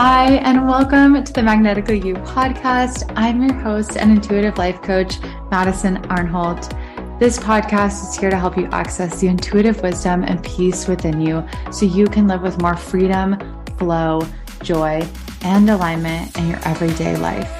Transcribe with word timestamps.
Hi, 0.00 0.34
and 0.44 0.68
welcome 0.68 1.24
to 1.24 1.32
the 1.32 1.42
Magnetically 1.42 1.98
You 1.98 2.14
podcast. 2.14 3.12
I'm 3.16 3.42
your 3.42 3.52
host 3.54 3.96
and 3.96 4.12
intuitive 4.12 4.56
life 4.56 4.80
coach, 4.80 5.18
Madison 5.50 5.96
Arnholt. 6.04 7.18
This 7.18 7.36
podcast 7.36 8.08
is 8.08 8.16
here 8.16 8.30
to 8.30 8.36
help 8.36 8.56
you 8.56 8.66
access 8.66 9.20
the 9.20 9.26
intuitive 9.26 9.82
wisdom 9.82 10.22
and 10.22 10.40
peace 10.44 10.86
within 10.86 11.20
you 11.20 11.44
so 11.72 11.84
you 11.84 12.06
can 12.06 12.28
live 12.28 12.42
with 12.42 12.62
more 12.62 12.76
freedom, 12.76 13.40
flow, 13.76 14.22
joy, 14.62 15.04
and 15.42 15.68
alignment 15.68 16.38
in 16.38 16.46
your 16.46 16.60
everyday 16.64 17.16
life. 17.16 17.52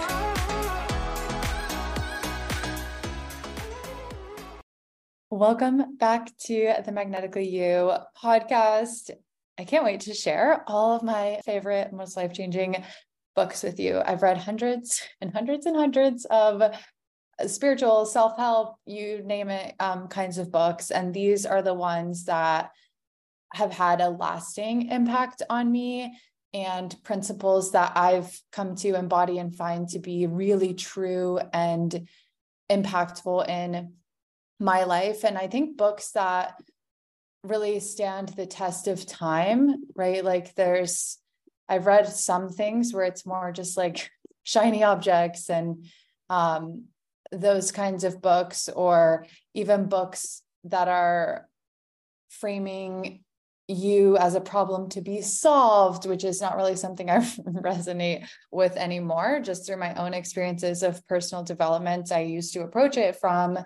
Welcome 5.28 5.96
back 5.96 6.30
to 6.44 6.74
the 6.86 6.92
Magnetically 6.92 7.48
You 7.48 7.94
podcast. 8.16 9.10
I 9.58 9.64
can't 9.64 9.84
wait 9.84 10.00
to 10.02 10.14
share 10.14 10.62
all 10.68 10.94
of 10.94 11.02
my 11.02 11.40
favorite, 11.44 11.92
most 11.92 12.16
life 12.16 12.32
changing 12.32 12.84
books 13.34 13.62
with 13.62 13.80
you. 13.80 14.00
I've 14.04 14.22
read 14.22 14.38
hundreds 14.38 15.02
and 15.20 15.32
hundreds 15.32 15.66
and 15.66 15.76
hundreds 15.76 16.24
of 16.26 16.62
spiritual, 17.46 18.06
self 18.06 18.36
help, 18.36 18.76
you 18.86 19.22
name 19.24 19.48
it, 19.48 19.74
um, 19.80 20.08
kinds 20.08 20.38
of 20.38 20.52
books. 20.52 20.90
And 20.90 21.12
these 21.12 21.44
are 21.44 21.62
the 21.62 21.74
ones 21.74 22.24
that 22.26 22.70
have 23.52 23.72
had 23.72 24.00
a 24.00 24.10
lasting 24.10 24.90
impact 24.90 25.42
on 25.50 25.70
me 25.70 26.16
and 26.54 26.94
principles 27.02 27.72
that 27.72 27.92
I've 27.96 28.40
come 28.52 28.76
to 28.76 28.94
embody 28.94 29.38
and 29.38 29.54
find 29.54 29.88
to 29.88 29.98
be 29.98 30.26
really 30.26 30.74
true 30.74 31.40
and 31.52 32.08
impactful 32.70 33.48
in 33.48 33.94
my 34.60 34.84
life. 34.84 35.24
And 35.24 35.36
I 35.36 35.46
think 35.46 35.76
books 35.76 36.12
that 36.12 36.54
really 37.48 37.80
stand 37.80 38.30
the 38.30 38.46
test 38.46 38.88
of 38.88 39.06
time, 39.06 39.84
right? 39.94 40.24
Like 40.24 40.54
there's, 40.54 41.18
I've 41.68 41.86
read 41.86 42.08
some 42.08 42.50
things 42.50 42.92
where 42.92 43.04
it's 43.04 43.26
more 43.26 43.52
just 43.52 43.76
like 43.76 44.10
shiny 44.44 44.82
objects 44.84 45.50
and 45.50 45.86
um, 46.30 46.84
those 47.32 47.72
kinds 47.72 48.04
of 48.04 48.22
books, 48.22 48.68
or 48.68 49.26
even 49.54 49.88
books 49.88 50.42
that 50.64 50.88
are 50.88 51.48
framing 52.30 53.24
you 53.68 54.16
as 54.16 54.34
a 54.34 54.40
problem 54.40 54.88
to 54.88 55.02
be 55.02 55.20
solved, 55.20 56.06
which 56.06 56.24
is 56.24 56.40
not 56.40 56.56
really 56.56 56.74
something 56.74 57.10
I 57.10 57.18
resonate 57.20 58.26
with 58.50 58.76
anymore. 58.76 59.40
Just 59.40 59.66
through 59.66 59.76
my 59.76 59.94
own 59.94 60.14
experiences 60.14 60.82
of 60.82 61.06
personal 61.06 61.44
development, 61.44 62.10
I 62.10 62.20
used 62.20 62.54
to 62.54 62.62
approach 62.62 62.96
it 62.96 63.16
from 63.16 63.58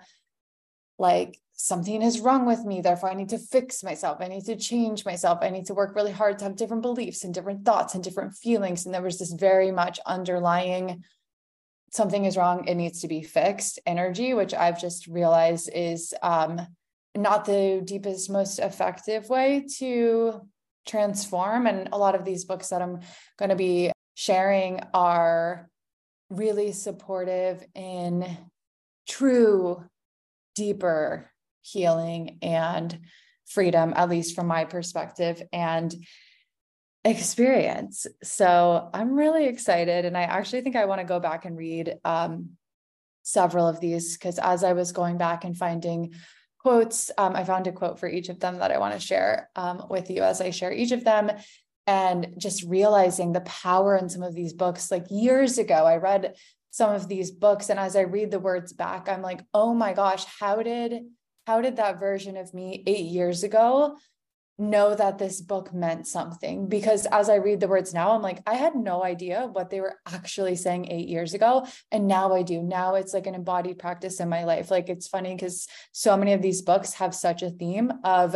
like 0.99 1.39
something 1.55 2.01
is 2.01 2.19
wrong 2.19 2.45
with 2.45 2.65
me. 2.65 2.81
Therefore, 2.81 3.09
I 3.09 3.13
need 3.13 3.29
to 3.29 3.37
fix 3.37 3.83
myself. 3.83 4.17
I 4.19 4.27
need 4.27 4.45
to 4.45 4.55
change 4.55 5.05
myself. 5.05 5.39
I 5.41 5.49
need 5.49 5.67
to 5.67 5.73
work 5.73 5.95
really 5.95 6.11
hard 6.11 6.39
to 6.39 6.45
have 6.45 6.55
different 6.55 6.81
beliefs 6.81 7.23
and 7.23 7.33
different 7.33 7.63
thoughts 7.63 7.95
and 7.95 8.03
different 8.03 8.35
feelings. 8.35 8.85
And 8.85 8.93
there 8.93 9.01
was 9.01 9.19
this 9.19 9.33
very 9.33 9.71
much 9.71 9.99
underlying 10.05 11.03
something 11.91 12.25
is 12.25 12.37
wrong. 12.37 12.67
It 12.67 12.75
needs 12.75 13.01
to 13.01 13.07
be 13.07 13.21
fixed 13.21 13.79
energy, 13.85 14.33
which 14.33 14.53
I've 14.53 14.81
just 14.81 15.05
realized 15.05 15.69
is 15.73 16.13
um, 16.23 16.59
not 17.15 17.45
the 17.45 17.81
deepest, 17.85 18.31
most 18.31 18.57
effective 18.57 19.29
way 19.29 19.67
to 19.77 20.41
transform. 20.87 21.67
And 21.67 21.89
a 21.91 21.97
lot 21.97 22.15
of 22.15 22.25
these 22.25 22.45
books 22.45 22.69
that 22.69 22.81
I'm 22.81 23.01
going 23.37 23.49
to 23.49 23.55
be 23.55 23.91
sharing 24.15 24.81
are 24.93 25.69
really 26.31 26.71
supportive 26.71 27.63
in 27.75 28.25
true, 29.07 29.83
deeper 30.55 31.29
healing 31.63 32.37
and 32.41 32.99
freedom, 33.45 33.93
at 33.95 34.09
least 34.09 34.35
from 34.35 34.47
my 34.47 34.65
perspective 34.65 35.41
and 35.51 35.93
experience. 37.03 38.07
So 38.23 38.89
I'm 38.93 39.15
really 39.15 39.47
excited. 39.47 40.05
And 40.05 40.17
I 40.17 40.23
actually 40.23 40.61
think 40.61 40.75
I 40.75 40.85
want 40.85 41.01
to 41.01 41.05
go 41.05 41.19
back 41.19 41.45
and 41.45 41.57
read 41.57 41.95
um, 42.05 42.51
several 43.23 43.67
of 43.67 43.79
these 43.79 44.17
because 44.17 44.39
as 44.39 44.63
I 44.63 44.73
was 44.73 44.91
going 44.91 45.17
back 45.17 45.43
and 45.43 45.57
finding 45.57 46.13
quotes, 46.59 47.11
um, 47.17 47.35
I 47.35 47.43
found 47.43 47.67
a 47.67 47.73
quote 47.73 47.99
for 47.99 48.07
each 48.07 48.29
of 48.29 48.39
them 48.39 48.59
that 48.59 48.71
I 48.71 48.77
want 48.77 48.93
to 48.93 48.99
share 48.99 49.49
um, 49.55 49.85
with 49.89 50.09
you 50.09 50.23
as 50.23 50.39
I 50.39 50.51
share 50.51 50.71
each 50.71 50.91
of 50.91 51.03
them. 51.03 51.31
And 51.85 52.35
just 52.37 52.63
realizing 52.63 53.33
the 53.33 53.41
power 53.41 53.97
in 53.97 54.07
some 54.07 54.23
of 54.23 54.33
these 54.33 54.53
books. 54.53 54.89
Like 54.89 55.03
years 55.09 55.57
ago, 55.57 55.85
I 55.85 55.97
read 55.97 56.35
some 56.69 56.95
of 56.95 57.09
these 57.09 57.29
books. 57.29 57.69
And 57.69 57.77
as 57.77 57.97
I 57.97 58.01
read 58.01 58.31
the 58.31 58.39
words 58.39 58.71
back, 58.71 59.09
I'm 59.09 59.21
like, 59.21 59.43
oh 59.53 59.73
my 59.73 59.91
gosh, 59.91 60.23
how 60.39 60.63
did 60.63 61.03
how 61.45 61.61
did 61.61 61.77
that 61.77 61.99
version 61.99 62.37
of 62.37 62.53
me 62.53 62.83
eight 62.85 63.05
years 63.05 63.43
ago 63.43 63.97
know 64.57 64.93
that 64.95 65.17
this 65.17 65.41
book 65.41 65.73
meant 65.73 66.07
something? 66.07 66.67
Because 66.67 67.05
as 67.07 67.29
I 67.29 67.35
read 67.35 67.59
the 67.59 67.67
words 67.67 67.93
now, 67.93 68.11
I'm 68.11 68.21
like, 68.21 68.41
I 68.45 68.55
had 68.55 68.75
no 68.75 69.03
idea 69.03 69.49
what 69.51 69.69
they 69.69 69.81
were 69.81 69.95
actually 70.07 70.55
saying 70.55 70.91
eight 70.91 71.07
years 71.07 71.33
ago. 71.33 71.65
And 71.91 72.07
now 72.07 72.33
I 72.33 72.43
do. 72.43 72.61
Now 72.61 72.95
it's 72.95 73.13
like 73.13 73.27
an 73.27 73.35
embodied 73.35 73.79
practice 73.79 74.19
in 74.19 74.29
my 74.29 74.43
life. 74.43 74.71
Like 74.71 74.89
it's 74.89 75.07
funny 75.07 75.35
because 75.35 75.67
so 75.91 76.15
many 76.15 76.33
of 76.33 76.41
these 76.41 76.61
books 76.61 76.93
have 76.93 77.15
such 77.15 77.41
a 77.41 77.49
theme 77.49 77.91
of 78.03 78.35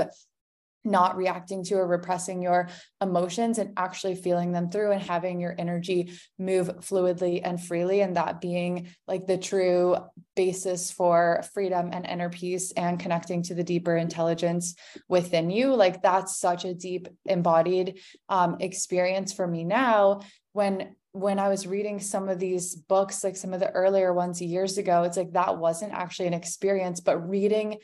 not 0.88 1.18
reacting 1.18 1.64
to 1.66 1.76
or 1.76 1.88
repressing 1.88 2.42
your 2.42 2.70
emotions 3.02 3.58
and 3.58 3.74
actually 3.78 4.16
feeling 4.16 4.52
them 4.52 4.70
through 4.70 4.92
and 4.92 5.02
having 5.02 5.40
your 5.40 5.56
energy 5.58 6.12
move 6.40 6.68
fluidly 6.80 7.42
and 7.44 7.62
freely 7.62 8.02
and 8.02 8.16
that 8.16 8.42
being 8.42 8.88
like 9.08 9.28
the 9.28 9.38
true 9.38 9.96
basis 10.36 10.92
for 10.92 11.44
freedom 11.54 11.90
and 11.92 12.06
inner 12.06 12.30
peace 12.30 12.72
and 12.72 13.00
connecting 13.00 13.44
to 13.44 13.54
the 13.54 13.64
deeper 13.64 13.96
intelligence 13.96 14.76
within 15.08 15.50
you. 15.50 15.76
Like 15.76 16.02
that's 16.02 16.40
such 16.40 16.66
a 16.66 16.74
deep 16.74 17.08
embodied 17.26 18.00
um, 18.30 18.58
experience 18.60 19.34
for 19.34 19.48
me 19.48 19.64
now. 19.64 20.22
When 20.54 20.96
when 21.14 21.40
I 21.40 21.50
was 21.50 21.66
reading 21.66 22.00
some 22.00 22.30
of 22.30 22.38
these 22.38 22.76
books, 22.76 23.24
like 23.24 23.36
some 23.36 23.52
of 23.52 23.60
the 23.60 23.72
earlier 23.72 24.14
ones 24.14 24.40
years 24.40 24.78
ago, 24.78 25.02
it's 25.02 25.18
like 25.18 25.34
that 25.34 25.58
wasn't 25.58 25.94
actually 25.94 26.28
an 26.28 26.36
experience, 26.36 27.00
but 27.00 27.28
reading 27.28 27.78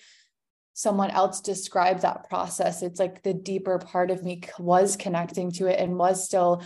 someone 0.74 1.12
else 1.12 1.42
describe 1.42 2.02
that 2.02 2.28
process. 2.30 2.82
It's 2.82 3.00
like 3.00 3.24
the 3.24 3.34
deeper 3.34 3.78
part 3.80 4.12
of 4.12 4.24
me 4.24 4.42
was 4.60 4.96
connecting 4.96 5.52
to 5.54 5.68
it 5.68 5.80
and 5.80 5.98
was 5.98 6.26
still 6.26 6.64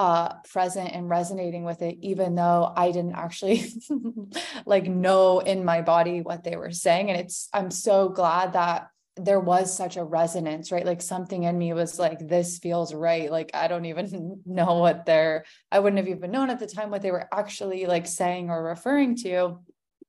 uh, 0.00 0.32
present 0.50 0.92
and 0.94 1.10
resonating 1.10 1.62
with 1.62 1.82
it 1.82 1.98
even 2.00 2.34
though 2.34 2.72
i 2.74 2.90
didn't 2.90 3.16
actually 3.16 3.70
like 4.66 4.86
know 4.86 5.40
in 5.40 5.62
my 5.62 5.82
body 5.82 6.22
what 6.22 6.42
they 6.42 6.56
were 6.56 6.70
saying. 6.70 7.10
And 7.10 7.20
it's 7.20 7.50
i'm 7.52 7.70
so 7.70 8.08
glad 8.08 8.54
that 8.54 8.88
there 9.16 9.40
was 9.40 9.76
such 9.76 9.98
a 9.98 10.04
resonance 10.04 10.72
right? 10.72 10.86
Like 10.86 11.02
something 11.02 11.42
in 11.42 11.58
me 11.58 11.74
was 11.74 11.98
like 11.98 12.26
this 12.26 12.58
feels 12.58 12.94
right. 12.94 13.30
Like 13.30 13.50
i 13.52 13.68
don't 13.68 13.84
even 13.84 14.40
know 14.46 14.78
what 14.78 15.04
they're 15.04 15.44
i 15.70 15.78
wouldn't 15.78 15.98
have 15.98 16.08
even 16.08 16.30
known 16.30 16.48
at 16.48 16.60
the 16.60 16.66
time 16.66 16.88
what 16.88 17.02
they 17.02 17.10
were 17.10 17.28
actually 17.30 17.84
like 17.84 18.06
saying 18.06 18.48
or 18.48 18.64
referring 18.64 19.16
to 19.16 19.58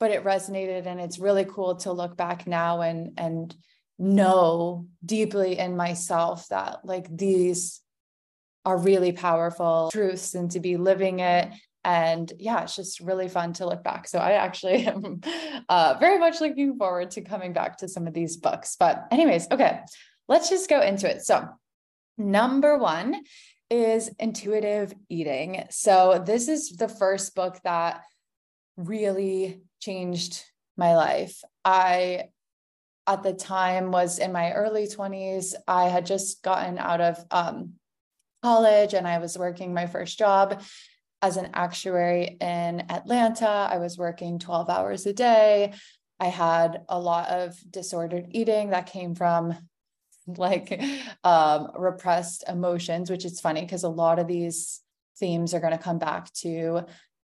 but 0.02 0.10
it 0.10 0.24
resonated 0.24 0.88
and 0.88 1.00
it's 1.00 1.20
really 1.20 1.46
cool 1.46 1.76
to 1.76 1.92
look 1.92 2.18
back 2.18 2.48
now 2.48 2.82
and 2.82 3.14
and 3.18 3.56
know 4.00 4.88
deeply 5.06 5.60
in 5.60 5.78
myself 5.78 6.48
that 6.50 6.80
like 6.84 7.06
these 7.16 7.82
are 8.66 8.80
really 8.80 9.12
powerful 9.12 9.92
truths 9.94 10.34
and 10.34 10.50
to 10.52 10.60
be 10.60 10.76
living 10.76 11.20
it. 11.20 11.54
And 11.84 12.32
yeah 12.40 12.64
it's 12.64 12.76
just 12.76 13.00
really 13.00 13.30
fun 13.30 13.54
to 13.54 13.68
look 13.68 13.84
back. 13.84 14.08
So 14.08 14.18
i 14.18 14.32
actually 14.32 14.88
am 14.88 15.22
uh, 15.70 15.98
very 16.00 16.18
much 16.18 16.42
looking 16.42 16.78
forward 16.80 17.12
to 17.12 17.22
coming 17.22 17.54
back 17.54 17.78
to 17.78 17.88
some 17.88 18.08
of 18.08 18.14
these 18.16 18.38
books. 18.38 18.76
But 18.80 19.06
anyways 19.12 19.48
okay 19.52 19.82
let's 20.28 20.50
just 20.50 20.68
go 20.68 20.82
into 20.82 21.08
it. 21.08 21.22
So 21.22 21.48
number 22.18 22.76
one 22.76 23.22
is 23.70 24.10
intuitive 24.18 24.94
eating. 25.10 25.66
So 25.70 26.24
this 26.26 26.48
is 26.48 26.72
the 26.72 26.88
first 26.88 27.36
book 27.36 27.60
that 27.64 28.02
really 28.78 29.62
changed 29.82 30.44
my 30.78 30.96
life. 30.96 31.44
I, 31.66 32.30
at 33.08 33.24
the 33.24 33.34
time, 33.34 33.92
was 33.92 34.20
in 34.20 34.32
my 34.32 34.54
early 34.54 34.88
20s. 34.88 35.56
I 35.68 35.90
had 35.90 36.06
just 36.06 36.44
gotten 36.44 36.78
out 36.78 37.02
of 37.02 37.24
um, 37.32 37.74
college 38.42 38.94
and 38.94 39.08
I 39.08 39.18
was 39.18 39.38
working 39.38 39.74
my 39.74 39.88
first 39.88 40.18
job 40.18 40.62
as 41.22 41.38
an 41.38 41.50
actuary 41.54 42.38
in 42.40 42.84
Atlanta. 42.90 43.48
I 43.48 43.78
was 43.78 43.98
working 43.98 44.40
12 44.40 44.70
hours 44.70 45.06
a 45.06 45.14
day. 45.14 45.74
I 46.20 46.28
had 46.28 46.84
a 46.88 47.00
lot 47.00 47.30
of 47.30 47.58
disordered 47.70 48.28
eating 48.32 48.72
that 48.72 48.88
came 48.88 49.16
from 49.16 49.56
like 50.28 50.82
um, 51.24 51.72
repressed 51.76 52.44
emotions, 52.48 53.10
which 53.10 53.26
is 53.26 53.42
funny 53.42 53.62
because 53.62 53.84
a 53.84 53.90
lot 53.90 54.20
of 54.20 54.28
these 54.28 54.82
themes 55.18 55.54
are 55.54 55.60
going 55.60 55.76
to 55.76 55.84
come 55.84 56.00
back 56.00 56.32
to 56.34 56.86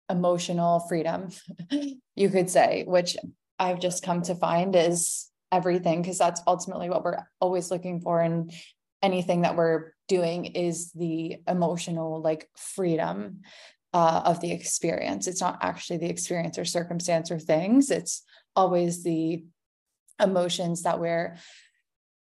emotional 0.09 0.81
freedom, 0.81 1.29
you 2.17 2.31
could 2.31 2.51
say, 2.51 2.85
which 2.87 3.17
I've 3.59 3.81
just 3.81 4.03
come 4.03 4.23
to 4.23 4.35
find 4.35 4.75
is 4.77 5.29
everything, 5.53 6.03
because 6.03 6.19
that's 6.19 6.43
ultimately 6.47 6.91
what 6.91 7.05
we're 7.05 7.25
always 7.41 7.71
looking 7.71 8.01
for. 8.01 8.21
And 8.21 8.53
anything 9.03 9.43
that 9.43 9.57
we're 9.57 9.93
doing 10.09 10.47
is 10.47 10.93
the 10.93 11.37
emotional 11.47 12.21
like 12.21 12.49
freedom 12.57 13.41
uh, 13.93 14.23
of 14.25 14.41
the 14.41 14.53
experience. 14.53 15.27
It's 15.27 15.41
not 15.41 15.59
actually 15.63 15.99
the 15.99 16.11
experience 16.11 16.59
or 16.59 16.65
circumstance 16.65 17.31
or 17.31 17.39
things, 17.39 17.91
it's 17.91 18.23
always 18.55 19.03
the 19.03 19.45
emotions 20.21 20.83
that 20.83 20.99
we're 20.99 21.37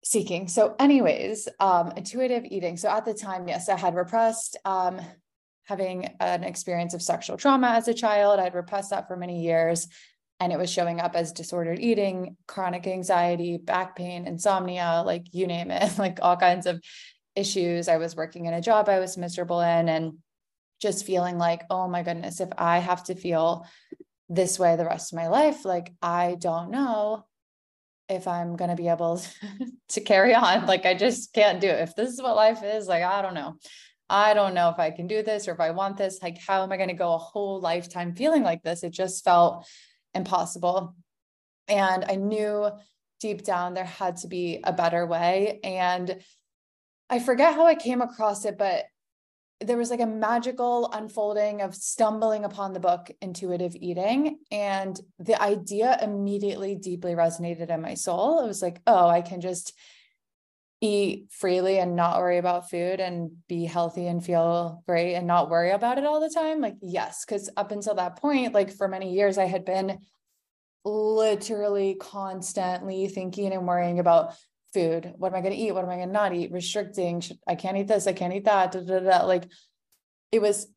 seeking. 0.03 0.47
So, 0.47 0.75
anyways, 0.79 1.47
um, 1.59 1.93
intuitive 1.95 2.45
eating. 2.45 2.77
So 2.77 2.89
at 2.89 3.05
the 3.05 3.13
time, 3.13 3.47
yes, 3.47 3.69
I 3.69 3.77
had 3.77 3.95
repressed 3.95 4.57
um, 4.65 4.99
having 5.65 6.05
an 6.19 6.43
experience 6.43 6.93
of 6.93 7.01
sexual 7.01 7.37
trauma 7.37 7.69
as 7.69 7.87
a 7.87 7.93
child. 7.93 8.39
I'd 8.39 8.55
repressed 8.55 8.89
that 8.89 9.07
for 9.07 9.15
many 9.15 9.43
years 9.43 9.87
and 10.39 10.51
it 10.51 10.59
was 10.59 10.69
showing 10.69 10.99
up 10.99 11.15
as 11.15 11.31
disordered 11.31 11.79
eating, 11.79 12.35
chronic 12.47 12.85
anxiety, 12.85 13.57
back 13.57 13.95
pain, 13.95 14.27
insomnia, 14.27 15.03
like 15.05 15.27
you 15.31 15.47
name 15.47 15.71
it, 15.71 15.97
like 15.97 16.19
all 16.21 16.35
kinds 16.35 16.65
of 16.65 16.81
issues. 17.35 17.87
I 17.87 17.97
was 17.97 18.15
working 18.15 18.45
in 18.45 18.53
a 18.53 18.61
job 18.61 18.89
I 18.89 18.99
was 18.99 19.17
miserable 19.17 19.61
in 19.61 19.89
and 19.89 20.17
just 20.81 21.05
feeling 21.05 21.37
like, 21.37 21.61
oh 21.69 21.87
my 21.87 22.03
goodness, 22.03 22.41
if 22.41 22.49
I 22.57 22.79
have 22.79 23.05
to 23.05 23.15
feel 23.15 23.65
this 24.27 24.59
way 24.59 24.75
the 24.75 24.85
rest 24.85 25.13
of 25.13 25.17
my 25.17 25.27
life, 25.27 25.63
like 25.63 25.93
I 26.01 26.35
don't 26.39 26.71
know 26.71 27.25
if 28.09 28.27
I'm 28.27 28.57
going 28.57 28.69
to 28.69 28.75
be 28.75 28.89
able 28.89 29.21
to 29.89 30.01
carry 30.01 30.35
on. 30.35 30.65
Like 30.65 30.85
I 30.85 30.93
just 30.93 31.33
can't 31.33 31.61
do 31.61 31.67
it. 31.67 31.81
If 31.81 31.95
this 31.95 32.11
is 32.11 32.21
what 32.21 32.35
life 32.35 32.63
is, 32.63 32.87
like 32.87 33.03
I 33.03 33.21
don't 33.21 33.33
know. 33.33 33.55
I 34.09 34.33
don't 34.33 34.53
know 34.53 34.69
if 34.69 34.79
I 34.79 34.91
can 34.91 35.07
do 35.07 35.23
this 35.23 35.47
or 35.47 35.53
if 35.53 35.59
I 35.59 35.71
want 35.71 35.97
this. 35.97 36.21
Like, 36.21 36.37
how 36.37 36.63
am 36.63 36.71
I 36.71 36.77
going 36.77 36.89
to 36.89 36.95
go 36.95 37.13
a 37.13 37.17
whole 37.17 37.59
lifetime 37.61 38.15
feeling 38.15 38.43
like 38.43 38.63
this? 38.63 38.83
It 38.83 38.91
just 38.91 39.23
felt 39.23 39.65
impossible. 40.13 40.95
And 41.67 42.05
I 42.07 42.15
knew 42.15 42.69
deep 43.19 43.43
down 43.43 43.73
there 43.73 43.85
had 43.85 44.17
to 44.17 44.27
be 44.27 44.59
a 44.63 44.73
better 44.73 45.05
way. 45.05 45.59
And 45.63 46.21
I 47.09 47.19
forget 47.19 47.55
how 47.55 47.65
I 47.65 47.75
came 47.75 48.01
across 48.01 48.45
it, 48.45 48.57
but 48.57 48.85
there 49.61 49.77
was 49.77 49.89
like 49.89 50.01
a 50.01 50.05
magical 50.05 50.89
unfolding 50.91 51.61
of 51.61 51.75
stumbling 51.75 52.43
upon 52.43 52.73
the 52.73 52.79
book 52.79 53.11
intuitive 53.21 53.75
eating 53.75 54.39
and 54.51 54.99
the 55.19 55.41
idea 55.41 55.97
immediately 56.01 56.75
deeply 56.75 57.13
resonated 57.13 57.69
in 57.69 57.81
my 57.81 57.93
soul 57.93 58.43
it 58.43 58.47
was 58.47 58.61
like 58.61 58.81
oh 58.87 59.07
i 59.07 59.21
can 59.21 59.41
just 59.41 59.73
eat 60.83 61.31
freely 61.31 61.79
and 61.79 61.95
not 61.95 62.19
worry 62.19 62.37
about 62.37 62.69
food 62.69 62.99
and 62.99 63.31
be 63.47 63.63
healthy 63.63 64.05
and 64.07 64.23
feel 64.23 64.83
great 64.85 65.15
and 65.15 65.25
not 65.25 65.49
worry 65.49 65.71
about 65.71 65.97
it 65.97 66.03
all 66.03 66.19
the 66.19 66.29
time? 66.29 66.59
Like 66.59 66.75
yes 66.81 67.23
because 67.25 67.49
up 67.55 67.71
until 67.71 67.95
that 67.95 68.17
point 68.17 68.53
like 68.53 68.69
for 68.69 68.89
many 68.89 69.13
years 69.13 69.37
i 69.37 69.45
had 69.45 69.63
been 69.63 69.99
literally 70.83 71.95
constantly 71.95 73.07
thinking 73.07 73.53
and 73.53 73.65
worrying 73.65 73.99
about 73.99 74.33
food. 74.73 75.13
What 75.15 75.29
am 75.29 75.35
i 75.35 75.41
going 75.41 75.53
to 75.53 75.59
eat? 75.59 75.71
What 75.71 75.85
am 75.85 75.89
i 75.89 75.95
going 75.95 76.09
to 76.09 76.13
not 76.13 76.35
eat? 76.35 76.51
Restricting 76.51 77.21
Should, 77.21 77.37
i 77.47 77.55
can't 77.55 77.77
eat 77.77 77.87
this 77.87 78.05
i 78.05 78.13
can't 78.13 78.33
eat 78.33 78.45
that 78.45 78.73
da, 78.73 78.81
da, 78.81 78.99
da. 78.99 79.25
like 79.25 79.45
it 80.33 80.41
was 80.41 80.67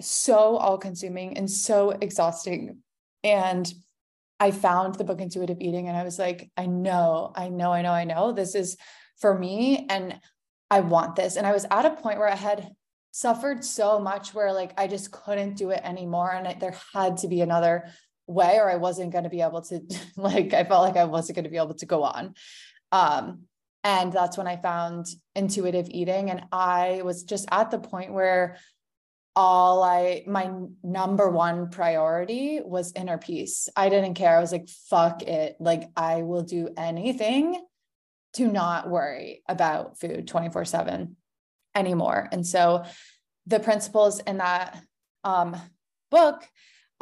so 0.00 0.56
all 0.56 0.78
consuming 0.78 1.36
and 1.36 1.48
so 1.48 1.90
exhausting. 1.90 2.78
And 3.22 3.72
i 4.40 4.50
found 4.50 4.96
the 4.96 5.04
book 5.04 5.20
intuitive 5.20 5.60
eating 5.60 5.86
and 5.86 5.96
i 5.96 6.02
was 6.02 6.18
like 6.18 6.50
i 6.56 6.66
know 6.66 7.32
i 7.36 7.48
know 7.48 7.72
i 7.72 7.82
know 7.82 7.92
i 7.92 8.02
know. 8.02 8.32
This 8.32 8.56
is 8.56 8.76
for 9.22 9.38
me 9.38 9.86
and 9.88 10.20
I 10.70 10.80
want 10.80 11.16
this. 11.16 11.36
And 11.36 11.46
I 11.46 11.52
was 11.52 11.64
at 11.70 11.86
a 11.86 11.90
point 11.90 12.18
where 12.18 12.28
I 12.28 12.34
had 12.34 12.68
suffered 13.12 13.64
so 13.64 14.00
much 14.00 14.34
where 14.34 14.52
like 14.52 14.72
I 14.76 14.86
just 14.86 15.10
couldn't 15.10 15.54
do 15.54 15.70
it 15.70 15.80
anymore. 15.84 16.32
And 16.32 16.60
there 16.60 16.74
had 16.92 17.18
to 17.18 17.28
be 17.28 17.40
another 17.40 17.88
way 18.26 18.56
or 18.58 18.70
I 18.70 18.76
wasn't 18.76 19.12
going 19.12 19.24
to 19.24 19.30
be 19.30 19.40
able 19.40 19.62
to 19.62 19.80
like 20.16 20.52
I 20.52 20.64
felt 20.64 20.82
like 20.82 20.96
I 20.96 21.04
wasn't 21.04 21.36
going 21.36 21.44
to 21.44 21.50
be 21.50 21.56
able 21.56 21.74
to 21.74 21.86
go 21.86 22.02
on. 22.02 22.34
Um 22.90 23.42
and 23.84 24.12
that's 24.12 24.38
when 24.38 24.46
I 24.46 24.56
found 24.56 25.06
intuitive 25.34 25.88
eating 25.90 26.30
and 26.30 26.44
I 26.52 27.02
was 27.04 27.24
just 27.24 27.48
at 27.50 27.70
the 27.70 27.78
point 27.78 28.12
where 28.12 28.56
all 29.34 29.82
I 29.82 30.24
my 30.26 30.50
number 30.82 31.28
one 31.28 31.70
priority 31.70 32.60
was 32.64 32.92
inner 32.94 33.18
peace. 33.18 33.68
I 33.76 33.88
didn't 33.88 34.14
care. 34.14 34.36
I 34.36 34.40
was 34.40 34.52
like 34.52 34.68
fuck 34.88 35.22
it. 35.22 35.56
Like 35.60 35.90
I 35.96 36.22
will 36.22 36.42
do 36.42 36.70
anything 36.76 37.60
to 38.34 38.46
not 38.46 38.88
worry 38.88 39.42
about 39.48 39.98
food 39.98 40.26
24 40.26 40.64
7 40.64 41.16
anymore. 41.74 42.28
And 42.32 42.46
so 42.46 42.84
the 43.46 43.60
principles 43.60 44.20
in 44.20 44.38
that 44.38 44.82
um, 45.24 45.56
book 46.10 46.46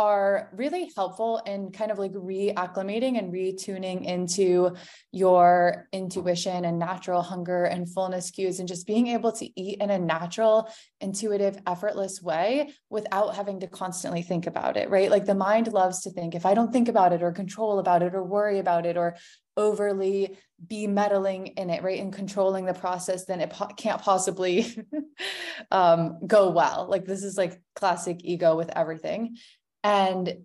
are 0.01 0.49
really 0.55 0.91
helpful 0.97 1.43
in 1.45 1.71
kind 1.71 1.91
of 1.91 1.99
like 1.99 2.13
reacclimating 2.13 3.19
and 3.19 3.31
retuning 3.31 4.03
into 4.07 4.75
your 5.13 5.89
intuition 5.93 6.65
and 6.65 6.79
natural 6.79 7.21
hunger 7.21 7.65
and 7.65 7.93
fullness 7.93 8.31
cues 8.31 8.61
and 8.61 8.69
just 8.69 8.87
being 8.87 9.09
able 9.09 9.31
to 9.31 9.61
eat 9.61 9.79
in 9.79 9.91
a 9.91 9.99
natural, 9.99 10.71
intuitive, 11.03 11.59
effortless 11.67 12.23
way 12.23 12.73
without 12.89 13.37
having 13.37 13.61
to 13.61 13.67
constantly 13.67 14.23
think 14.23 14.47
about 14.47 14.79
it, 14.79 14.89
right? 14.89 15.11
Like 15.11 15.27
the 15.27 15.35
mind 15.35 15.71
loves 15.71 16.01
to 16.05 16.11
think 16.11 16.35
if 16.35 16.47
I 16.47 16.55
don't 16.55 16.73
think 16.73 16.89
about 16.89 17.13
it 17.13 17.23
or 17.23 17.31
control 17.31 17.79
about 17.79 18.03
it 18.03 18.15
or 18.15 18.25
worry 18.25 18.59
about 18.59 18.87
it 18.87 18.97
or 18.97 19.17
overly 19.61 20.37
be 20.67 20.87
meddling 20.87 21.49
in 21.49 21.71
it, 21.71 21.83
right? 21.83 22.01
And 22.01 22.13
controlling 22.13 22.65
the 22.65 22.75
process, 22.75 23.27
then 23.27 23.41
it 23.41 23.51
po- 23.51 23.69
can't 23.77 24.03
possibly 24.03 24.85
um, 25.71 26.19
go 26.27 26.51
well. 26.51 26.87
Like 26.89 27.05
this 27.05 27.23
is 27.23 27.37
like 27.37 27.61
classic 27.77 28.21
ego 28.25 28.57
with 28.57 28.71
everything. 28.75 29.37
And 29.85 30.45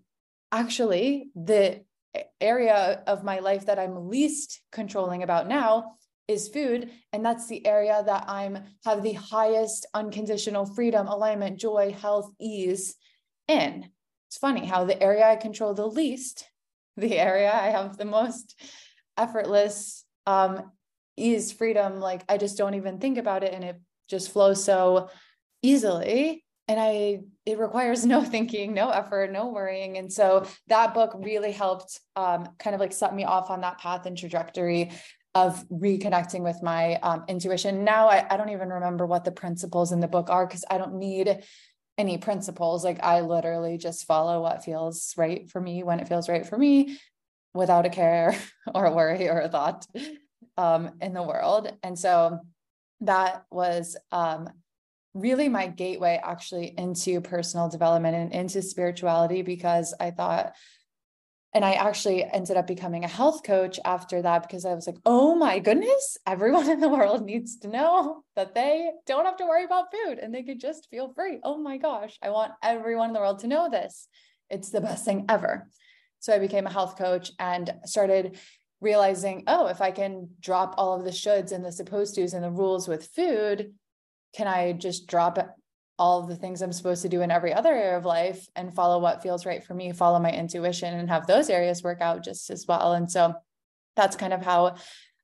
actually, 0.52 1.30
the 1.36 1.84
area 2.40 3.04
of 3.08 3.24
my 3.24 3.40
life 3.40 3.66
that 3.66 3.80
I'm 3.80 4.10
least 4.10 4.62
controlling 4.72 5.24
about 5.24 5.48
now 5.48 5.96
is 6.28 6.48
food 6.48 6.90
and 7.14 7.24
that's 7.24 7.48
the 7.48 7.66
area 7.66 8.02
that 8.06 8.26
i'm 8.28 8.58
have 8.84 9.04
the 9.04 9.14
highest 9.14 9.86
unconditional 9.94 10.66
freedom 10.66 11.08
alignment 11.08 11.60
joy 11.60 11.96
health 12.02 12.32
ease 12.40 12.96
in 13.48 13.86
it's 14.28 14.38
funny 14.38 14.66
how 14.66 14.86
the 14.86 15.02
area 15.02 15.26
i 15.26 15.36
control 15.36 15.74
the 15.74 15.86
least 15.86 16.46
the 16.98 17.18
area 17.18 17.52
i 17.54 17.68
have 17.68 17.98
the 17.98 18.06
most 18.06 18.60
effortless 19.18 20.06
um 20.26 20.72
ease 21.18 21.52
freedom 21.52 22.00
like 22.00 22.24
i 22.30 22.38
just 22.38 22.58
don't 22.58 22.74
even 22.74 23.00
think 23.00 23.18
about 23.18 23.44
it 23.44 23.54
and 23.54 23.64
it 23.64 23.80
just 24.10 24.32
flows 24.32 24.64
so 24.64 25.10
easily 25.62 26.44
and 26.68 26.80
I 26.80 27.20
it 27.46 27.60
requires 27.60 28.06
no 28.08 28.24
thinking, 28.24 28.74
no 28.74 28.90
effort, 28.90 29.32
no 29.32 29.50
worrying. 29.50 29.98
And 29.98 30.12
so 30.12 30.46
that 30.68 30.94
book 30.94 31.16
really 31.16 31.52
helped 31.52 32.00
um, 32.16 32.50
kind 32.60 32.74
of 32.74 32.80
like 32.80 32.94
set 32.94 33.14
me 33.14 33.24
off 33.24 33.50
on 33.50 33.62
that 33.62 33.80
path 33.80 34.06
and 34.06 34.18
trajectory 34.18 34.92
of 35.34 35.68
reconnecting 35.68 36.42
with 36.42 36.64
my 36.64 36.96
um, 36.96 37.26
intuition. 37.28 37.84
Now 37.84 38.08
I, 38.08 38.26
I 38.30 38.38
don't 38.38 38.50
even 38.50 38.70
remember 38.70 39.06
what 39.06 39.26
the 39.26 39.32
principles 39.32 39.92
in 39.92 40.00
the 40.00 40.08
book 40.08 40.30
are 40.30 40.48
because 40.48 40.64
I 40.70 40.78
don't 40.78 40.96
need 40.96 41.44
any 41.98 42.18
principles. 42.18 42.86
Like 42.86 43.04
I 43.04 43.22
literally 43.22 43.78
just 43.78 44.06
follow 44.06 44.42
what 44.42 44.64
feels 44.64 45.14
right 45.18 45.50
for 45.50 45.60
me 45.60 45.84
when 45.84 46.00
it 46.00 46.08
feels 46.08 46.30
right 46.30 46.46
for 46.46 46.58
me 46.58 46.98
without 47.56 47.86
a 47.86 47.90
care 47.90 48.38
or 48.76 48.86
a 48.86 48.94
worry 48.94 49.28
or 49.30 49.40
a 49.40 49.50
thought 49.50 49.88
um, 50.58 50.92
in 51.02 51.14
the 51.14 51.24
world. 51.24 51.72
And 51.82 51.98
so 51.98 52.40
that 53.02 53.46
was 53.50 53.98
um, 54.12 54.50
really 55.14 55.50
my 55.50 55.68
gateway 55.68 56.20
actually 56.24 56.74
into 56.78 57.22
personal 57.22 57.70
development 57.70 58.16
and 58.16 58.34
into 58.34 58.62
spirituality 58.62 59.42
because 59.42 59.96
I 60.00 60.12
thought, 60.12 60.54
and 61.54 61.64
I 61.64 61.74
actually 61.74 62.26
ended 62.26 62.58
up 62.58 62.68
becoming 62.68 63.06
a 63.06 63.10
health 63.10 63.44
coach 63.44 63.80
after 63.86 64.22
that 64.22 64.42
because 64.42 64.66
I 64.66 64.74
was 64.74 64.86
like, 64.86 64.98
oh 65.06 65.36
my 65.36 65.60
goodness, 65.60 66.18
everyone 66.28 66.70
in 66.70 66.82
the 66.82 66.90
world 66.90 67.26
needs 67.26 67.58
to 67.60 67.70
know 67.70 68.24
that 68.36 68.54
they 68.54 68.92
don't 69.08 69.26
have 69.26 69.38
to 69.38 69.46
worry 69.46 69.64
about 69.64 69.94
food 69.94 70.20
and 70.20 70.36
they 70.36 70.44
could 70.44 70.60
just 70.60 70.90
feel 70.90 71.14
free. 71.14 71.40
Oh 71.44 71.58
my 71.58 71.78
gosh, 71.78 72.18
I 72.22 72.32
want 72.32 72.52
everyone 72.62 73.10
in 73.10 73.14
the 73.14 73.22
world 73.22 73.40
to 73.40 73.48
know 73.48 73.70
this. 73.70 74.08
It's 74.50 74.70
the 74.70 74.82
best 74.82 75.06
thing 75.06 75.26
ever. 75.30 75.68
So 76.26 76.34
I 76.34 76.40
became 76.40 76.66
a 76.66 76.74
health 76.74 76.98
coach 76.98 77.32
and 77.38 77.72
started 77.86 78.40
realizing, 78.82 79.44
oh, 79.46 79.68
if 79.68 79.80
I 79.80 79.92
can 79.92 80.30
drop 80.40 80.74
all 80.76 80.98
of 80.98 81.04
the 81.04 81.12
shoulds 81.12 81.52
and 81.52 81.64
the 81.64 81.72
supposed 81.72 82.16
tos 82.16 82.34
and 82.34 82.44
the 82.44 82.50
rules 82.50 82.88
with 82.88 83.10
food, 83.16 83.74
can 84.36 84.48
I 84.48 84.74
just 84.74 85.06
drop 85.06 85.38
all 86.00 86.24
of 86.24 86.28
the 86.28 86.36
things 86.36 86.64
I'm 86.64 86.74
supposed 86.74 87.04
to 87.04 87.10
do 87.10 87.22
in 87.22 87.30
every 87.30 87.54
other 87.54 87.72
area 87.72 87.96
of 87.96 88.06
life 88.06 88.44
and 88.56 88.74
follow 88.74 88.98
what 88.98 89.22
feels 89.22 89.46
right 89.46 89.64
for 89.64 89.76
me, 89.76 89.92
follow 89.92 90.18
my 90.18 90.32
intuition 90.32 90.96
and 90.96 91.10
have 91.10 91.28
those 91.28 91.48
areas 91.48 91.84
work 91.84 92.02
out 92.02 92.24
just 92.24 92.50
as 92.50 92.66
well. 92.68 92.94
And 92.94 93.10
so 93.10 93.36
that's 93.96 94.16
kind 94.16 94.34
of 94.34 94.44
how 94.44 94.78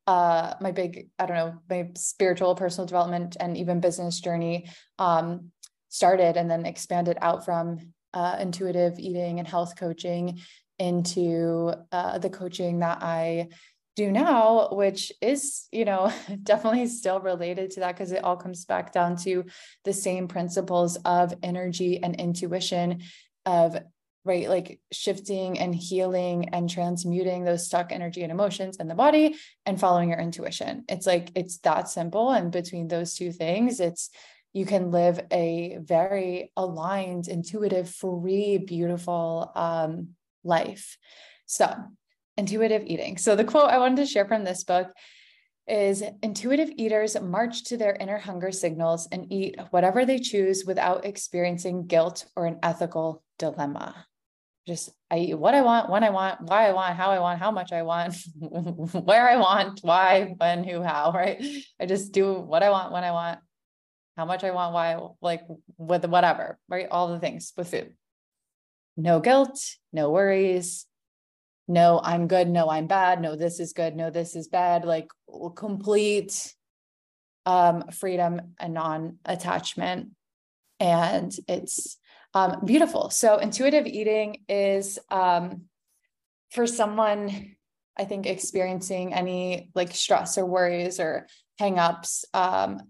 uh 0.05 0.53
my 0.61 0.71
big, 0.71 1.09
I 1.17 1.25
don't 1.25 1.35
know, 1.35 1.55
my 1.67 1.89
spiritual 1.95 2.53
personal 2.53 2.85
development 2.85 3.37
and 3.39 3.57
even 3.57 3.79
business 3.79 4.19
journey 4.19 4.69
um 4.99 5.51
started 5.89 6.37
and 6.37 6.49
then 6.49 6.67
expanded 6.67 7.17
out 7.21 7.43
from 7.43 7.79
uh, 8.13 8.35
intuitive 8.39 8.99
eating 8.99 9.39
and 9.39 9.47
health 9.47 9.75
coaching 9.77 10.39
into 10.81 11.71
uh, 11.91 12.17
the 12.17 12.29
coaching 12.29 12.79
that 12.79 13.03
I 13.03 13.49
do 13.95 14.11
now, 14.11 14.69
which 14.71 15.11
is, 15.21 15.67
you 15.71 15.85
know, 15.85 16.11
definitely 16.43 16.87
still 16.87 17.19
related 17.19 17.71
to 17.71 17.81
that 17.81 17.95
because 17.95 18.11
it 18.11 18.23
all 18.23 18.35
comes 18.35 18.65
back 18.65 18.91
down 18.91 19.15
to 19.17 19.45
the 19.85 19.93
same 19.93 20.27
principles 20.27 20.97
of 21.05 21.35
energy 21.43 22.01
and 22.01 22.15
intuition 22.15 23.01
of 23.45 23.77
right 24.23 24.49
like 24.49 24.79
shifting 24.91 25.57
and 25.57 25.73
healing 25.75 26.49
and 26.49 26.69
transmuting 26.69 27.43
those 27.43 27.65
stuck 27.65 27.91
energy 27.91 28.21
and 28.21 28.31
emotions 28.31 28.77
in 28.77 28.87
the 28.87 28.95
body 28.95 29.35
and 29.65 29.79
following 29.79 30.09
your 30.09 30.19
intuition. 30.19 30.83
It's 30.87 31.07
like 31.07 31.31
it's 31.35 31.57
that 31.59 31.89
simple. 31.89 32.31
And 32.31 32.51
between 32.51 32.87
those 32.87 33.15
two 33.15 33.31
things 33.31 33.79
it's 33.79 34.09
you 34.53 34.65
can 34.65 34.91
live 34.91 35.19
a 35.31 35.77
very 35.81 36.51
aligned 36.55 37.27
intuitive 37.27 37.89
free 37.89 38.57
beautiful 38.59 39.51
um 39.55 40.09
life 40.43 40.97
so 41.51 41.75
intuitive 42.37 42.83
eating. 42.85 43.17
So 43.17 43.35
the 43.35 43.43
quote 43.43 43.69
I 43.69 43.77
wanted 43.77 43.97
to 43.97 44.05
share 44.05 44.25
from 44.25 44.43
this 44.43 44.63
book 44.63 44.87
is 45.67 46.01
intuitive 46.23 46.71
eaters 46.77 47.19
march 47.19 47.65
to 47.65 47.77
their 47.77 47.93
inner 47.93 48.17
hunger 48.17 48.51
signals 48.51 49.07
and 49.11 49.31
eat 49.31 49.57
whatever 49.69 50.05
they 50.05 50.17
choose 50.17 50.63
without 50.65 51.05
experiencing 51.05 51.87
guilt 51.87 52.25
or 52.35 52.45
an 52.45 52.57
ethical 52.63 53.21
dilemma. 53.37 54.05
Just 54.65 54.91
I 55.09 55.17
eat 55.17 55.33
what 55.33 55.53
I 55.53 55.61
want, 55.61 55.89
when 55.89 56.03
I 56.03 56.09
want, 56.09 56.41
why 56.41 56.69
I 56.69 56.71
want, 56.71 56.95
how 56.95 57.11
I 57.11 57.19
want, 57.19 57.39
how 57.39 57.51
much 57.51 57.73
I 57.73 57.81
want, 57.81 58.15
where 58.39 59.29
I 59.29 59.35
want, 59.35 59.79
why, 59.81 60.35
when, 60.37 60.63
who, 60.63 60.81
how, 60.81 61.11
right? 61.11 61.43
I 61.79 61.85
just 61.85 62.13
do 62.13 62.33
what 62.33 62.63
I 62.63 62.69
want, 62.69 62.93
when 62.93 63.03
I 63.03 63.11
want, 63.11 63.39
how 64.15 64.25
much 64.25 64.43
I 64.43 64.51
want, 64.51 64.73
why, 64.73 64.97
like 65.21 65.41
with 65.77 66.05
whatever, 66.05 66.59
right? 66.69 66.87
All 66.89 67.09
the 67.09 67.19
things 67.19 67.51
with 67.57 67.71
food. 67.71 67.93
No 68.97 69.19
guilt, 69.19 69.59
no 69.93 70.09
worries, 70.09 70.85
no, 71.67 72.01
I'm 72.03 72.27
good, 72.27 72.49
no, 72.49 72.69
I'm 72.69 72.87
bad, 72.87 73.21
no, 73.21 73.35
this 73.35 73.59
is 73.59 73.73
good, 73.73 73.95
no, 73.95 74.09
this 74.09 74.35
is 74.35 74.47
bad, 74.47 74.83
like 74.83 75.07
complete 75.55 76.53
um, 77.45 77.85
freedom 77.91 78.41
and 78.59 78.73
non-attachment. 78.73 80.09
And 80.79 81.33
it's 81.47 81.97
um, 82.33 82.65
beautiful. 82.65 83.09
So 83.09 83.37
intuitive 83.37 83.85
eating 83.85 84.37
is 84.49 84.99
um, 85.09 85.63
for 86.51 86.67
someone, 86.67 87.55
I 87.97 88.05
think, 88.05 88.25
experiencing 88.25 89.13
any 89.13 89.69
like 89.75 89.93
stress 89.93 90.37
or 90.37 90.45
worries 90.45 90.99
or 90.99 91.27
hangups 91.59 92.25
um, 92.33 92.81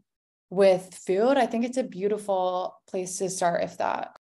with 0.50 1.00
food. 1.06 1.38
I 1.38 1.46
think 1.46 1.66
it's 1.66 1.78
a 1.78 1.84
beautiful 1.84 2.76
place 2.90 3.18
to 3.18 3.30
start 3.30 3.64
if 3.64 3.78
that 3.78 4.16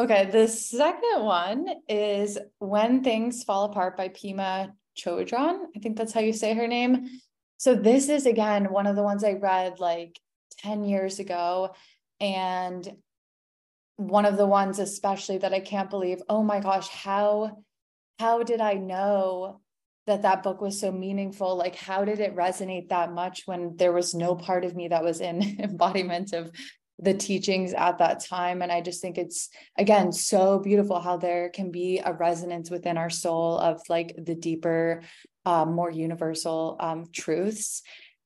Okay, 0.00 0.26
the 0.30 0.46
second 0.46 1.24
one 1.24 1.66
is 1.88 2.38
When 2.60 3.02
Things 3.02 3.42
Fall 3.42 3.64
Apart 3.64 3.96
by 3.96 4.08
Pema 4.08 4.70
Chodron. 4.96 5.64
I 5.74 5.80
think 5.80 5.96
that's 5.96 6.12
how 6.12 6.20
you 6.20 6.32
say 6.32 6.54
her 6.54 6.68
name. 6.68 7.08
So 7.56 7.74
this 7.74 8.08
is 8.08 8.24
again 8.24 8.66
one 8.66 8.86
of 8.86 8.94
the 8.94 9.02
ones 9.02 9.24
I 9.24 9.32
read 9.32 9.80
like 9.80 10.16
10 10.58 10.84
years 10.84 11.18
ago 11.18 11.74
and 12.20 12.88
one 13.96 14.24
of 14.24 14.36
the 14.36 14.46
ones 14.46 14.78
especially 14.78 15.38
that 15.38 15.52
I 15.52 15.58
can't 15.58 15.90
believe, 15.90 16.22
oh 16.28 16.44
my 16.44 16.60
gosh, 16.60 16.88
how 16.88 17.64
how 18.20 18.44
did 18.44 18.60
I 18.60 18.74
know 18.74 19.60
that 20.06 20.22
that 20.22 20.44
book 20.44 20.60
was 20.60 20.80
so 20.80 20.92
meaningful? 20.92 21.56
Like 21.56 21.74
how 21.74 22.04
did 22.04 22.20
it 22.20 22.36
resonate 22.36 22.90
that 22.90 23.12
much 23.12 23.42
when 23.46 23.76
there 23.76 23.92
was 23.92 24.14
no 24.14 24.36
part 24.36 24.64
of 24.64 24.76
me 24.76 24.86
that 24.88 25.02
was 25.02 25.20
in 25.20 25.42
embodiment 25.58 26.32
of 26.32 26.52
the 26.98 27.14
teachings 27.14 27.72
at 27.74 27.98
that 27.98 28.24
time. 28.24 28.62
And 28.62 28.72
I 28.72 28.80
just 28.80 29.00
think 29.00 29.18
it's, 29.18 29.50
again, 29.76 30.12
so 30.12 30.58
beautiful 30.58 31.00
how 31.00 31.16
there 31.16 31.48
can 31.48 31.70
be 31.70 32.00
a 32.04 32.12
resonance 32.12 32.70
within 32.70 32.98
our 32.98 33.10
soul 33.10 33.58
of 33.58 33.80
like 33.88 34.14
the 34.16 34.34
deeper, 34.34 35.02
um, 35.46 35.74
more 35.74 35.90
universal 35.90 36.76
um, 36.80 37.06
truths. 37.12 37.82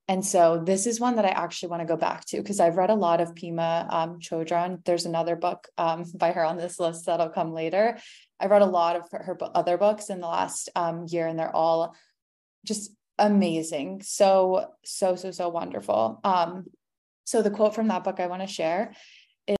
And 0.08 0.24
so 0.24 0.62
this 0.64 0.86
is 0.86 1.00
one 1.00 1.16
that 1.16 1.24
I 1.24 1.30
actually 1.30 1.70
want 1.70 1.80
to 1.82 1.86
go 1.86 1.96
back 1.96 2.24
to 2.26 2.38
because 2.38 2.60
I've 2.60 2.76
read 2.76 2.90
a 2.90 2.94
lot 2.94 3.20
of 3.20 3.34
Pema 3.34 3.92
um, 3.92 4.18
Chodron. 4.18 4.84
There's 4.84 5.06
another 5.06 5.36
book 5.36 5.68
um, 5.78 6.04
by 6.14 6.32
her 6.32 6.44
on 6.44 6.56
this 6.56 6.80
list 6.80 7.06
that'll 7.06 7.28
come 7.28 7.52
later. 7.52 7.98
I've 8.40 8.50
read 8.50 8.62
a 8.62 8.66
lot 8.66 8.96
of 8.96 9.04
her, 9.12 9.22
her 9.22 9.38
other 9.54 9.76
books 9.78 10.10
in 10.10 10.20
the 10.20 10.26
last 10.26 10.68
um, 10.74 11.06
year, 11.08 11.28
and 11.28 11.38
they're 11.38 11.54
all 11.54 11.94
just 12.64 12.90
amazing. 13.18 14.02
So, 14.02 14.66
so, 14.84 15.14
so, 15.14 15.30
so 15.30 15.48
wonderful. 15.48 16.20
Um, 16.24 16.66
so 17.32 17.40
the 17.40 17.50
quote 17.50 17.74
from 17.74 17.88
that 17.88 18.04
book 18.04 18.20
I 18.20 18.26
want 18.26 18.42
to 18.42 18.46
share 18.46 18.92
is 19.46 19.56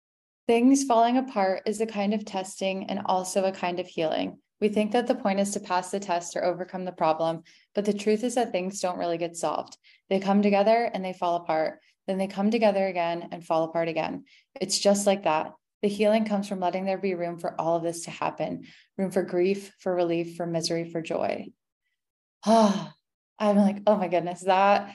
things 0.47 0.85
falling 0.85 1.17
apart 1.17 1.63
is 1.65 1.81
a 1.81 1.87
kind 1.87 2.13
of 2.13 2.23
testing 2.23 2.91
and 2.91 3.01
also 3.07 3.45
a 3.45 3.51
kind 3.51 3.81
of 3.81 3.87
healing. 3.87 4.37
We 4.61 4.69
think 4.69 4.93
that 4.93 5.07
the 5.07 5.15
point 5.15 5.41
is 5.41 5.53
to 5.53 5.61
pass 5.61 5.91
the 5.91 5.99
test 5.99 6.37
or 6.37 6.45
overcome 6.45 6.85
the 6.85 6.93
problem, 6.93 7.45
but 7.75 7.87
the 7.87 7.95
truth 7.95 8.25
is 8.25 8.35
that 8.35 8.53
things 8.53 8.81
don't 8.81 8.99
really 8.99 9.17
get 9.17 9.39
solved. 9.39 9.79
They 10.11 10.21
come 10.21 10.43
together 10.43 10.91
and 10.93 11.03
they 11.03 11.15
fall 11.15 11.37
apart. 11.37 11.81
Then 12.07 12.19
they 12.19 12.27
come 12.27 12.51
together 12.51 12.87
again 12.87 13.31
and 13.33 13.43
fall 13.43 13.65
apart 13.65 13.89
again. 13.89 14.25
It's 14.61 14.79
just 14.79 15.07
like 15.07 15.25
that. 15.25 15.55
The 15.81 15.89
healing 15.89 16.27
comes 16.27 16.47
from 16.47 16.61
letting 16.61 16.85
there 16.85 16.99
be 16.99 17.15
room 17.15 17.39
for 17.39 17.59
all 17.59 17.77
of 17.77 17.83
this 17.83 18.05
to 18.05 18.11
happen 18.11 18.67
room 18.99 19.11
for 19.11 19.23
grief, 19.23 19.73
for 19.79 19.95
relief, 19.95 20.37
for 20.37 20.47
misery, 20.47 20.91
for 20.91 21.01
joy. 21.01 21.47
Ah, 22.45 22.93
I'm 23.39 23.57
like, 23.57 23.79
oh 23.87 23.97
my 23.97 24.09
goodness, 24.09 24.43
that 24.43 24.95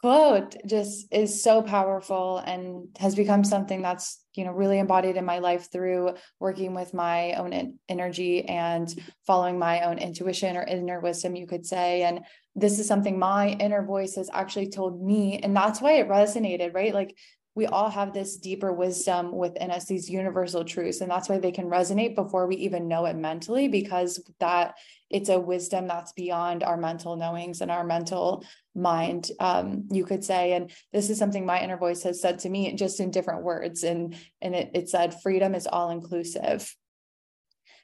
quote 0.00 0.54
just 0.64 1.12
is 1.12 1.42
so 1.42 1.60
powerful 1.60 2.38
and 2.38 2.86
has 2.98 3.16
become 3.16 3.42
something 3.42 3.82
that's 3.82 4.22
you 4.34 4.44
know 4.44 4.52
really 4.52 4.78
embodied 4.78 5.16
in 5.16 5.24
my 5.24 5.40
life 5.40 5.72
through 5.72 6.14
working 6.38 6.72
with 6.74 6.94
my 6.94 7.32
own 7.34 7.78
energy 7.88 8.44
and 8.44 8.94
following 9.26 9.58
my 9.58 9.80
own 9.80 9.98
intuition 9.98 10.56
or 10.56 10.62
inner 10.62 11.00
wisdom 11.00 11.34
you 11.34 11.46
could 11.46 11.66
say. 11.66 12.02
And 12.02 12.20
this 12.54 12.78
is 12.78 12.86
something 12.86 13.18
my 13.18 13.48
inner 13.48 13.84
voice 13.84 14.14
has 14.14 14.30
actually 14.32 14.68
told 14.68 15.02
me 15.02 15.40
and 15.40 15.56
that's 15.56 15.80
why 15.80 15.94
it 15.94 16.08
resonated 16.08 16.74
right? 16.74 16.94
Like 16.94 17.16
we 17.58 17.66
all 17.66 17.90
have 17.90 18.12
this 18.12 18.36
deeper 18.36 18.72
wisdom 18.72 19.32
within 19.32 19.72
us, 19.72 19.84
these 19.84 20.08
universal 20.08 20.64
truths. 20.64 21.00
And 21.00 21.10
that's 21.10 21.28
why 21.28 21.38
they 21.38 21.50
can 21.50 21.68
resonate 21.68 22.14
before 22.14 22.46
we 22.46 22.54
even 22.54 22.86
know 22.86 23.04
it 23.06 23.16
mentally, 23.16 23.66
because 23.66 24.22
that 24.38 24.76
it's 25.10 25.28
a 25.28 25.40
wisdom 25.40 25.88
that's 25.88 26.12
beyond 26.12 26.62
our 26.62 26.76
mental 26.76 27.16
knowings 27.16 27.60
and 27.60 27.68
our 27.68 27.82
mental 27.82 28.44
mind, 28.76 29.32
um, 29.40 29.88
you 29.90 30.04
could 30.04 30.22
say. 30.22 30.52
And 30.52 30.70
this 30.92 31.10
is 31.10 31.18
something 31.18 31.44
my 31.44 31.60
inner 31.60 31.76
voice 31.76 32.04
has 32.04 32.22
said 32.22 32.38
to 32.40 32.48
me 32.48 32.72
just 32.74 33.00
in 33.00 33.10
different 33.10 33.42
words. 33.42 33.82
And, 33.82 34.14
and 34.40 34.54
it, 34.54 34.70
it 34.74 34.88
said, 34.88 35.20
freedom 35.20 35.56
is 35.56 35.66
all 35.66 35.90
inclusive 35.90 36.72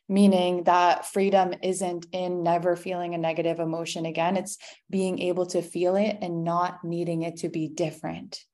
meaning 0.07 0.65
that 0.65 1.07
freedom 1.07 1.55
isn't 1.63 2.07
in 2.13 2.43
never 2.43 2.77
feeling 2.77 3.15
a 3.15 3.19
negative 3.19 3.59
emotion 3.59 4.05
again. 4.05 4.37
It's 4.37 4.59
being 4.91 5.19
able 5.19 5.47
to 5.47 5.63
feel 5.63 5.97
it 5.97 6.19
and 6.21 6.45
not 6.45 6.85
needing 6.85 7.23
it 7.23 7.39
to 7.39 7.49
be 7.49 7.69
different 7.69 8.45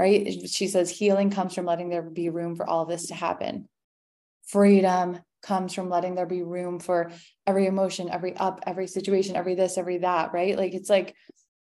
right? 0.00 0.48
She 0.48 0.66
says 0.66 0.88
healing 0.88 1.30
comes 1.30 1.54
from 1.54 1.66
letting 1.66 1.90
there 1.90 2.00
be 2.00 2.30
room 2.30 2.56
for 2.56 2.66
all 2.66 2.86
this 2.86 3.08
to 3.08 3.14
happen. 3.14 3.68
Freedom 4.46 5.18
comes 5.42 5.74
from 5.74 5.90
letting 5.90 6.14
there 6.14 6.24
be 6.24 6.42
room 6.42 6.80
for 6.80 7.10
every 7.46 7.66
emotion, 7.66 8.08
every 8.10 8.34
up, 8.34 8.60
every 8.66 8.86
situation, 8.86 9.36
every 9.36 9.54
this, 9.54 9.76
every 9.76 9.98
that, 9.98 10.32
right? 10.32 10.56
Like 10.56 10.72
it's 10.72 10.88
like 10.88 11.14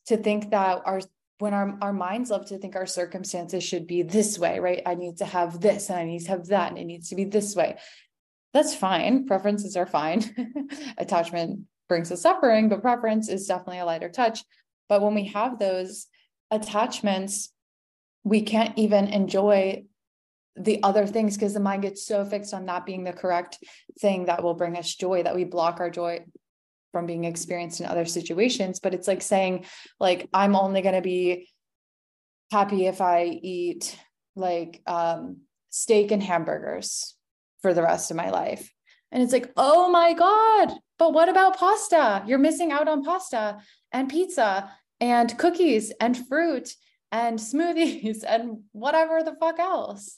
to 0.08 0.18
think 0.18 0.50
that 0.50 0.82
our 0.86 1.02
when 1.38 1.54
our, 1.54 1.78
our 1.82 1.94
minds 1.94 2.32
love 2.32 2.48
to 2.48 2.58
think 2.58 2.76
our 2.76 2.88
circumstances 2.88 3.64
should 3.64 3.86
be 3.86 4.02
this 4.02 4.40
way, 4.40 4.58
right? 4.58 4.82
I 4.88 4.96
need 4.96 5.18
to 5.18 5.26
have 5.26 5.62
this 5.62 5.90
and 5.90 6.00
I 6.00 6.06
need 6.06 6.22
to 6.22 6.32
have 6.32 6.48
that 6.48 6.70
and 6.70 6.80
it 6.80 6.86
needs 6.86 7.10
to 7.10 7.16
be 7.16 7.26
this 7.26 7.56
way. 7.56 7.78
That's 8.54 8.74
fine. 8.74 9.28
Preferences 9.28 9.76
are 9.76 9.86
fine. 9.86 10.24
Attachment 10.98 11.60
brings 11.88 12.12
us 12.12 12.22
suffering, 12.24 12.70
but 12.70 12.82
preference 12.82 13.30
is 13.30 13.46
definitely 13.46 13.80
a 13.80 13.86
lighter 13.86 14.10
touch. 14.10 14.44
But 14.90 15.04
when 15.04 15.14
we 15.14 15.26
have 15.26 15.60
those 15.60 16.08
attachments 16.50 17.52
we 18.26 18.42
can't 18.42 18.78
even 18.78 19.08
enjoy 19.08 19.86
the 20.58 20.82
other 20.84 21.06
things 21.06 21.38
because 21.38 21.54
the 21.54 21.60
mind 21.60 21.84
gets 21.84 22.06
so 22.06 22.26
fixed 22.26 22.54
on 22.54 22.66
that 22.66 22.86
being 22.86 23.04
the 23.04 23.14
correct 23.14 23.60
thing 24.00 24.26
that 24.26 24.44
will 24.44 24.56
bring 24.56 24.78
us 24.78 24.94
joy 24.94 25.24
that 25.24 25.36
we 25.36 25.44
block 25.44 25.80
our 25.80 25.90
joy 25.90 26.26
from 26.92 27.06
being 27.06 27.26
experienced 27.26 27.80
in 27.80 27.86
other 27.86 28.06
situations. 28.06 28.80
But 28.80 28.94
it's 28.94 29.08
like 29.08 29.22
saying 29.22 29.66
like 30.00 30.28
i'm 30.34 30.56
only 30.56 30.82
going 30.82 30.96
to 30.96 31.02
be 31.02 31.50
happy 32.52 32.86
if 32.86 33.02
i 33.02 33.24
eat 33.26 33.98
like 34.36 34.82
um 34.88 35.42
steak 35.70 36.12
and 36.12 36.24
hamburgers 36.24 37.16
for 37.62 37.74
the 37.74 37.84
rest 37.84 38.12
of 38.12 38.18
my 38.18 38.30
life. 38.30 38.72
And 39.12 39.22
it's 39.22 39.34
like 39.34 39.52
oh 39.56 39.90
my 39.90 40.14
god 40.14 40.74
but 40.98 41.14
what 41.14 41.30
about 41.30 41.58
pasta? 41.58 42.24
You're 42.26 42.38
missing 42.38 42.72
out 42.72 42.88
on 42.88 43.04
pasta 43.04 43.60
and 43.92 44.10
pizza 44.10 44.72
and 45.02 45.38
cookies 45.38 45.92
and 46.00 46.18
fruit 46.28 46.74
and 47.16 47.40
smoothies 47.40 48.24
and 48.28 48.60
whatever 48.74 49.24
the 49.24 49.36
fuck 49.40 49.58
else. 49.58 50.18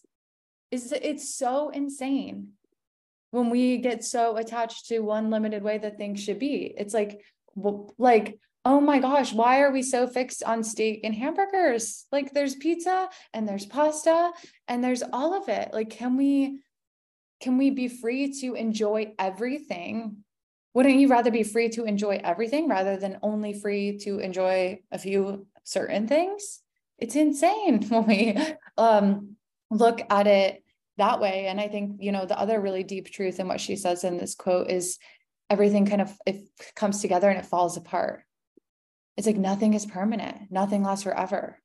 Is 0.71 0.91
it's 0.91 1.33
so 1.33 1.69
insane 1.69 2.49
when 3.31 3.49
we 3.49 3.77
get 3.77 4.03
so 4.03 4.35
attached 4.35 4.87
to 4.87 4.99
one 4.99 5.29
limited 5.29 5.63
way 5.63 5.77
that 5.77 5.97
things 5.97 6.21
should 6.21 6.39
be. 6.39 6.73
It's 6.77 6.93
like 6.93 7.21
like 7.97 8.39
oh 8.65 8.81
my 8.81 8.99
gosh, 8.99 9.31
why 9.31 9.61
are 9.61 9.71
we 9.71 9.81
so 9.81 10.07
fixed 10.07 10.43
on 10.43 10.61
steak 10.61 10.99
and 11.05 11.15
hamburgers? 11.15 12.05
Like 12.11 12.33
there's 12.33 12.55
pizza 12.55 13.07
and 13.33 13.47
there's 13.47 13.65
pasta 13.65 14.31
and 14.67 14.83
there's 14.83 15.03
all 15.13 15.33
of 15.33 15.47
it. 15.47 15.69
Like 15.71 15.91
can 15.91 16.17
we 16.17 16.59
can 17.39 17.57
we 17.57 17.69
be 17.69 17.87
free 17.87 18.33
to 18.41 18.55
enjoy 18.55 19.13
everything? 19.17 20.17
Wouldn't 20.73 20.99
you 20.99 21.07
rather 21.07 21.31
be 21.31 21.43
free 21.43 21.69
to 21.69 21.85
enjoy 21.85 22.19
everything 22.21 22.67
rather 22.67 22.97
than 22.97 23.19
only 23.21 23.53
free 23.53 23.99
to 23.99 24.19
enjoy 24.19 24.79
a 24.91 24.97
few 24.97 25.47
certain 25.63 26.07
things? 26.07 26.61
It's 26.97 27.15
insane 27.15 27.83
when 27.89 28.05
we 28.05 28.37
um, 28.77 29.35
look 29.69 30.01
at 30.09 30.27
it 30.27 30.63
that 30.97 31.19
way. 31.19 31.47
And 31.47 31.59
I 31.59 31.67
think, 31.67 31.97
you 32.01 32.11
know, 32.11 32.25
the 32.25 32.39
other 32.39 32.59
really 32.59 32.83
deep 32.83 33.11
truth 33.11 33.39
in 33.39 33.47
what 33.47 33.61
she 33.61 33.75
says 33.75 34.03
in 34.03 34.17
this 34.17 34.35
quote 34.35 34.69
is 34.69 34.97
everything 35.49 35.85
kind 35.85 36.01
of 36.01 36.11
it 36.25 36.41
comes 36.75 37.01
together 37.01 37.29
and 37.29 37.39
it 37.39 37.45
falls 37.45 37.77
apart. 37.77 38.23
It's 39.15 39.27
like 39.27 39.37
nothing 39.37 39.73
is 39.73 39.85
permanent, 39.85 40.51
nothing 40.51 40.83
lasts 40.83 41.03
forever. 41.03 41.59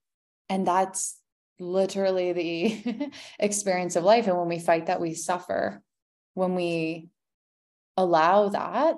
And 0.48 0.66
that's 0.66 1.18
literally 1.58 2.32
the 2.32 3.10
experience 3.38 3.96
of 3.96 4.04
life. 4.04 4.26
And 4.26 4.38
when 4.38 4.48
we 4.48 4.58
fight 4.58 4.86
that, 4.86 5.00
we 5.00 5.14
suffer. 5.14 5.82
When 6.34 6.54
we 6.54 7.08
allow 7.96 8.48
that, 8.50 8.96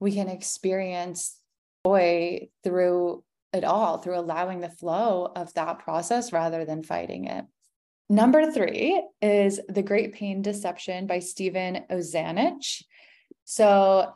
we 0.00 0.12
can 0.12 0.28
experience 0.28 1.38
joy 1.86 2.48
through 2.62 3.24
it 3.52 3.64
all 3.64 3.98
through 3.98 4.18
allowing 4.18 4.60
the 4.60 4.70
flow 4.70 5.30
of 5.34 5.52
that 5.54 5.80
process 5.80 6.32
rather 6.32 6.64
than 6.64 6.82
fighting 6.82 7.24
it. 7.24 7.44
Number 8.08 8.50
three 8.50 9.02
is 9.22 9.60
The 9.68 9.82
Great 9.82 10.14
Pain 10.14 10.42
Deception 10.42 11.06
by 11.06 11.20
Steven 11.20 11.84
Ozanich. 11.90 12.82
So, 13.44 14.12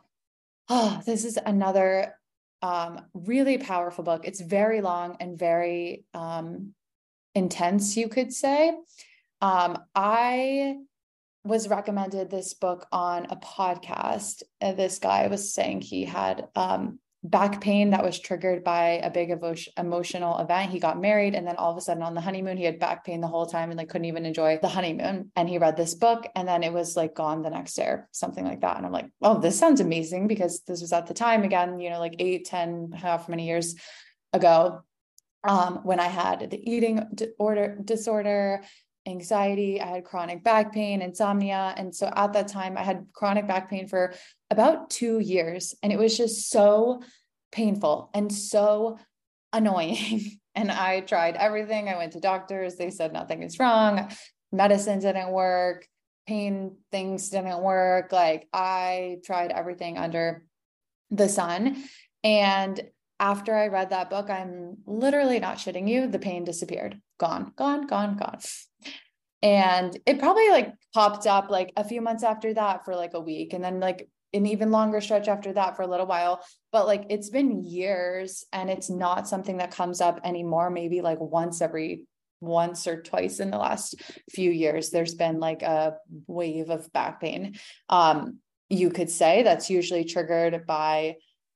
oh, 0.69 1.01
this 1.05 1.23
is 1.23 1.37
another 1.43 2.15
um, 2.61 3.05
really 3.13 3.57
powerful 3.57 4.03
book. 4.03 4.25
It's 4.25 4.41
very 4.41 4.81
long 4.81 5.17
and 5.19 5.37
very 5.37 6.03
um, 6.13 6.73
intense, 7.33 7.95
you 7.95 8.09
could 8.09 8.33
say. 8.33 8.73
Um, 9.41 9.77
I 9.93 10.77
was 11.45 11.69
recommended 11.69 12.29
this 12.29 12.53
book 12.53 12.87
on 12.91 13.27
a 13.29 13.35
podcast. 13.35 14.41
This 14.59 14.99
guy 14.99 15.27
was 15.27 15.53
saying 15.53 15.81
he 15.81 16.03
had 16.03 16.47
um, 16.55 16.99
back 17.29 17.61
pain 17.61 17.89
that 17.89 18.03
was 18.03 18.19
triggered 18.19 18.63
by 18.63 18.99
a 19.03 19.09
big 19.09 19.33
emotional 19.77 20.37
event. 20.37 20.71
He 20.71 20.79
got 20.79 20.99
married 20.99 21.33
and 21.33 21.45
then 21.45 21.55
all 21.55 21.71
of 21.71 21.77
a 21.77 21.81
sudden 21.81 22.03
on 22.03 22.13
the 22.13 22.21
honeymoon, 22.21 22.57
he 22.57 22.63
had 22.63 22.79
back 22.79 23.05
pain 23.05 23.21
the 23.21 23.27
whole 23.27 23.45
time 23.45 23.71
and 23.71 23.77
like 23.77 23.89
couldn't 23.89 24.05
even 24.05 24.25
enjoy 24.25 24.59
the 24.61 24.67
honeymoon. 24.67 25.31
And 25.35 25.49
he 25.49 25.57
read 25.57 25.77
this 25.77 25.95
book 25.95 26.27
and 26.35 26.47
then 26.47 26.63
it 26.63 26.73
was 26.73 26.95
like 26.95 27.15
gone 27.15 27.41
the 27.41 27.49
next 27.49 27.73
day 27.73 27.95
something 28.11 28.45
like 28.45 28.61
that. 28.61 28.77
And 28.77 28.85
I'm 28.85 28.91
like, 28.91 29.09
oh, 29.21 29.39
this 29.39 29.57
sounds 29.57 29.81
amazing 29.81 30.27
because 30.27 30.61
this 30.61 30.81
was 30.81 30.93
at 30.93 31.07
the 31.07 31.13
time 31.13 31.43
again, 31.43 31.79
you 31.79 31.89
know, 31.89 31.99
like 31.99 32.15
eight, 32.19 32.45
10, 32.45 32.91
however 32.91 33.25
many 33.29 33.47
years 33.47 33.75
ago. 34.33 34.81
Um, 35.43 35.81
when 35.83 35.99
I 35.99 36.07
had 36.07 36.49
the 36.49 36.71
eating 36.71 37.05
disorder, 37.13 37.77
disorder, 37.83 38.63
anxiety, 39.07 39.79
I 39.81 39.87
had 39.87 40.05
chronic 40.05 40.43
back 40.43 40.73
pain, 40.73 41.01
insomnia. 41.01 41.73
And 41.77 41.95
so 41.95 42.11
at 42.15 42.33
that 42.33 42.47
time, 42.47 42.77
I 42.77 42.83
had 42.83 43.07
chronic 43.13 43.47
back 43.47 43.69
pain 43.69 43.87
for 43.87 44.13
about 44.49 44.89
two 44.89 45.19
years. 45.19 45.75
And 45.83 45.91
it 45.93 45.99
was 45.99 46.17
just 46.17 46.49
so 46.49 47.01
painful 47.51 48.09
and 48.13 48.31
so 48.31 48.97
annoying. 49.53 50.39
and 50.55 50.71
I 50.71 51.01
tried 51.01 51.35
everything. 51.35 51.89
I 51.89 51.97
went 51.97 52.13
to 52.13 52.19
doctors, 52.19 52.75
they 52.75 52.89
said 52.89 53.13
nothing 53.13 53.43
is 53.43 53.59
wrong, 53.59 54.11
medicine 54.51 54.99
didn't 54.99 55.31
work, 55.31 55.87
pain 56.27 56.77
things 56.91 57.29
didn't 57.29 57.61
work. 57.61 58.11
Like 58.11 58.47
I 58.53 59.17
tried 59.25 59.51
everything 59.51 59.97
under 59.97 60.45
the 61.11 61.29
sun. 61.29 61.83
And 62.23 62.81
after 63.19 63.55
I 63.55 63.67
read 63.67 63.91
that 63.91 64.09
book, 64.09 64.29
I'm 64.29 64.77
literally 64.85 65.39
not 65.39 65.57
shitting 65.57 65.87
you, 65.87 66.07
the 66.07 66.19
pain 66.19 66.43
disappeared. 66.43 66.99
Gone, 67.17 67.53
gone, 67.55 67.87
gone, 67.87 68.17
gone. 68.17 68.39
And 69.45 69.95
it 70.07 70.17
probably 70.17 70.49
like 70.49 70.73
popped 70.91 71.27
up 71.27 71.51
like 71.51 71.71
a 71.77 71.83
few 71.83 72.01
months 72.01 72.23
after 72.23 72.51
that 72.55 72.83
for 72.83 72.95
like 72.95 73.13
a 73.13 73.21
week. 73.21 73.53
And 73.53 73.63
then 73.63 73.79
like 73.79 74.09
an 74.33 74.47
even 74.47 74.71
longer 74.71 74.99
stretch 74.99 75.27
after 75.27 75.53
that 75.53 75.75
for 75.75 75.83
a 75.83 75.87
little 75.87 76.07
while. 76.07 76.43
But 76.71 76.87
like 76.87 77.05
it's 77.11 77.29
been 77.29 77.63
years 77.63 78.43
and 78.51 78.71
it's 78.71 78.89
not 78.89 79.27
something 79.27 79.57
that 79.57 79.69
comes 79.69 80.01
up 80.01 80.19
anymore, 80.23 80.71
maybe 80.71 81.01
like 81.01 81.19
once 81.21 81.61
every 81.61 82.07
once 82.41 82.87
or 82.87 83.03
twice 83.03 83.39
in 83.39 83.51
the 83.51 83.57
last 83.57 84.01
few 84.31 84.51
years 84.51 84.89
there's 84.89 85.15
been 85.15 85.39
like 85.39 85.61
a 85.61 85.95
wave 86.27 86.69
of 86.69 86.91
back 86.91 87.21
pain 87.21 87.55
um 87.89 88.39
you 88.69 88.89
could 88.89 89.09
say 89.09 89.41
that's 89.41 89.69
usually 89.69 90.03
triggered 90.03 90.65
by 90.65 91.15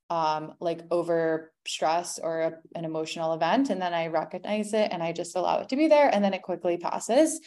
um, 0.09 0.53
like 0.59 0.81
over 0.91 1.51
stress 1.67 2.19
or 2.19 2.41
a, 2.41 2.53
an 2.75 2.83
emotional 2.83 3.33
event 3.33 3.69
and 3.69 3.81
then 3.81 3.93
i 3.93 4.07
recognize 4.07 4.73
it 4.73 4.89
and 4.91 5.03
i 5.03 5.11
just 5.11 5.35
allow 5.35 5.59
it 5.59 5.69
to 5.69 5.75
be 5.75 5.87
there 5.87 6.09
and 6.13 6.23
then 6.23 6.33
it 6.33 6.41
quickly 6.41 6.77
passes. 6.77 7.39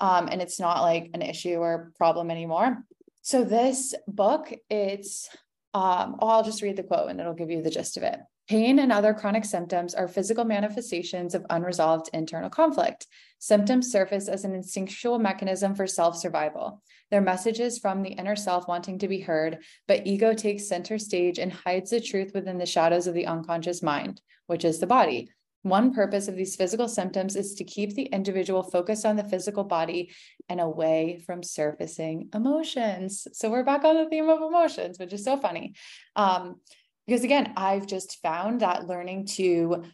Um, 0.00 0.28
and 0.30 0.40
it's 0.42 0.60
not 0.60 0.82
like 0.82 1.10
an 1.14 1.22
issue 1.22 1.56
or 1.56 1.92
problem 1.96 2.30
anymore. 2.30 2.84
So 3.22 3.44
this 3.44 3.94
book 4.06 4.52
it's 4.68 5.28
um, 5.74 6.16
oh, 6.20 6.28
i'll 6.28 6.44
just 6.44 6.62
read 6.62 6.76
the 6.76 6.82
quote 6.82 7.10
and 7.10 7.20
it'll 7.20 7.34
give 7.34 7.50
you 7.50 7.62
the 7.62 7.70
gist 7.70 7.96
of 7.96 8.02
it. 8.02 8.18
Pain 8.48 8.78
and 8.78 8.90
other 8.90 9.12
chronic 9.12 9.44
symptoms 9.44 9.94
are 9.94 10.08
physical 10.08 10.44
manifestations 10.44 11.34
of 11.34 11.44
unresolved 11.50 12.08
internal 12.14 12.48
conflict. 12.48 13.06
Symptoms 13.38 13.90
surface 13.90 14.28
as 14.28 14.44
an 14.44 14.54
instinctual 14.54 15.18
mechanism 15.18 15.74
for 15.74 15.86
self 15.86 16.16
survival. 16.16 16.82
They're 17.10 17.20
messages 17.20 17.78
from 17.78 18.02
the 18.02 18.10
inner 18.10 18.36
self 18.36 18.66
wanting 18.66 18.98
to 18.98 19.08
be 19.08 19.20
heard, 19.20 19.58
but 19.86 20.06
ego 20.06 20.34
takes 20.34 20.68
center 20.68 20.98
stage 20.98 21.38
and 21.38 21.52
hides 21.52 21.90
the 21.90 22.00
truth 22.00 22.32
within 22.34 22.58
the 22.58 22.66
shadows 22.66 23.06
of 23.06 23.14
the 23.14 23.26
unconscious 23.26 23.82
mind, 23.82 24.20
which 24.46 24.64
is 24.64 24.80
the 24.80 24.86
body. 24.86 25.30
One 25.62 25.92
purpose 25.92 26.28
of 26.28 26.36
these 26.36 26.56
physical 26.56 26.88
symptoms 26.88 27.36
is 27.36 27.54
to 27.54 27.64
keep 27.64 27.94
the 27.94 28.04
individual 28.04 28.62
focused 28.62 29.04
on 29.04 29.16
the 29.16 29.24
physical 29.24 29.64
body 29.64 30.12
and 30.48 30.60
away 30.60 31.20
from 31.26 31.42
surfacing 31.42 32.28
emotions. 32.32 33.26
So 33.32 33.50
we're 33.50 33.64
back 33.64 33.84
on 33.84 33.96
the 33.96 34.08
theme 34.08 34.28
of 34.28 34.40
emotions, 34.40 34.98
which 34.98 35.12
is 35.12 35.24
so 35.24 35.36
funny. 35.36 35.74
Um, 36.14 36.60
because 37.06 37.24
again, 37.24 37.54
I've 37.56 37.86
just 37.86 38.20
found 38.20 38.60
that 38.60 38.86
learning 38.86 39.26
to 39.36 39.84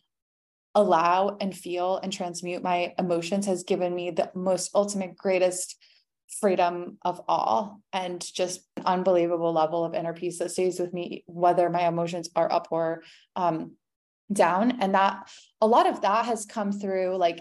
allow 0.74 1.37
and 1.40 1.56
feel 1.56 1.98
and 2.02 2.12
transmute 2.12 2.62
my 2.62 2.94
emotions 2.98 3.46
has 3.46 3.62
given 3.62 3.94
me 3.94 4.10
the 4.10 4.30
most 4.34 4.70
ultimate, 4.74 5.16
greatest 5.16 5.76
freedom 6.40 6.98
of 7.02 7.20
all 7.28 7.80
and 7.92 8.20
just 8.34 8.60
an 8.76 8.84
unbelievable 8.84 9.52
level 9.52 9.84
of 9.84 9.94
inner 9.94 10.12
peace 10.12 10.38
that 10.38 10.50
stays 10.50 10.80
with 10.80 10.92
me, 10.92 11.22
whether 11.26 11.70
my 11.70 11.87
emotions 11.87 12.28
are 12.34 12.50
up 12.50 12.68
or 12.70 13.02
um, 13.37 13.72
down. 14.32 14.80
And 14.80 14.94
that 14.94 15.30
a 15.60 15.66
lot 15.66 15.87
of 15.87 16.00
that 16.00 16.26
has 16.26 16.44
come 16.44 16.72
through 16.72 17.16
like 17.16 17.38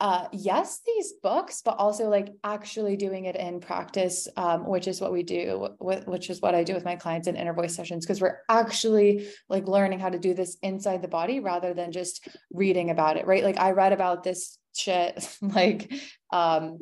uh, 0.00 0.28
yes, 0.32 0.80
these 0.86 1.14
books, 1.22 1.60
but 1.64 1.76
also 1.78 2.08
like 2.08 2.32
actually 2.44 2.96
doing 2.96 3.24
it 3.24 3.34
in 3.34 3.58
practice, 3.58 4.28
um, 4.36 4.64
which 4.64 4.86
is 4.86 5.00
what 5.00 5.12
we 5.12 5.24
do, 5.24 5.68
with, 5.80 6.06
which 6.06 6.30
is 6.30 6.40
what 6.40 6.54
I 6.54 6.62
do 6.62 6.74
with 6.74 6.84
my 6.84 6.94
clients 6.94 7.26
in 7.26 7.34
inner 7.34 7.52
voice 7.52 7.74
sessions, 7.74 8.06
because 8.06 8.20
we're 8.20 8.38
actually 8.48 9.28
like 9.48 9.66
learning 9.66 9.98
how 9.98 10.08
to 10.08 10.18
do 10.18 10.34
this 10.34 10.56
inside 10.62 11.02
the 11.02 11.08
body 11.08 11.40
rather 11.40 11.74
than 11.74 11.90
just 11.90 12.28
reading 12.52 12.90
about 12.90 13.16
it, 13.16 13.26
right? 13.26 13.42
Like 13.42 13.58
I 13.58 13.72
read 13.72 13.92
about 13.92 14.22
this 14.22 14.58
shit 14.76 15.36
like 15.42 15.92
um, 16.32 16.78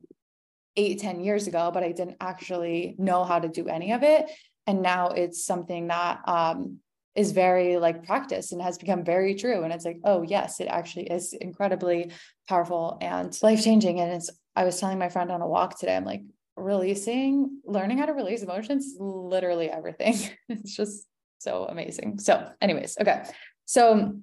eight, 0.77 1.01
ten 1.01 1.21
years 1.21 1.47
ago, 1.47 1.71
but 1.73 1.83
I 1.83 1.93
didn't 1.93 2.19
actually 2.21 2.97
know 2.99 3.25
how 3.25 3.39
to 3.39 3.49
do 3.49 3.67
any 3.67 3.93
of 3.93 4.03
it. 4.03 4.31
And 4.67 4.83
now 4.83 5.09
it's 5.09 5.43
something 5.43 5.87
that 5.87 6.21
um, 6.29 6.81
is 7.17 7.33
very 7.33 7.79
like 7.79 8.05
practice 8.05 8.53
and 8.53 8.61
has 8.61 8.79
become 8.79 9.05
very 9.05 9.35
true. 9.35 9.63
And 9.63 9.73
it's 9.73 9.85
like, 9.85 9.99
oh, 10.05 10.23
yes, 10.23 10.61
it 10.61 10.67
actually 10.67 11.07
is 11.07 11.33
incredibly 11.33 12.13
powerful 12.49 12.99
and 13.01 13.37
life 13.43 13.65
changing. 13.65 14.01
And 14.01 14.13
it's, 14.13 14.31
I 14.55 14.65
was 14.65 14.79
telling 14.79 14.99
my 14.99 15.09
friend 15.09 15.31
on 15.31 15.41
a 15.41 15.49
walk 15.49 15.79
today, 15.79 15.97
I'm 15.97 16.05
like, 16.05 16.23
releasing, 16.57 17.61
learning 17.65 17.99
how 17.99 18.07
to 18.07 18.13
release 18.13 18.43
emotions, 18.43 18.97
literally 18.99 19.71
everything. 19.71 20.15
it's 20.49 20.75
just 20.75 21.07
so 21.39 21.65
amazing. 21.65 22.19
So, 22.19 22.49
anyways, 22.61 22.97
okay. 23.01 23.25
So, 23.67 24.19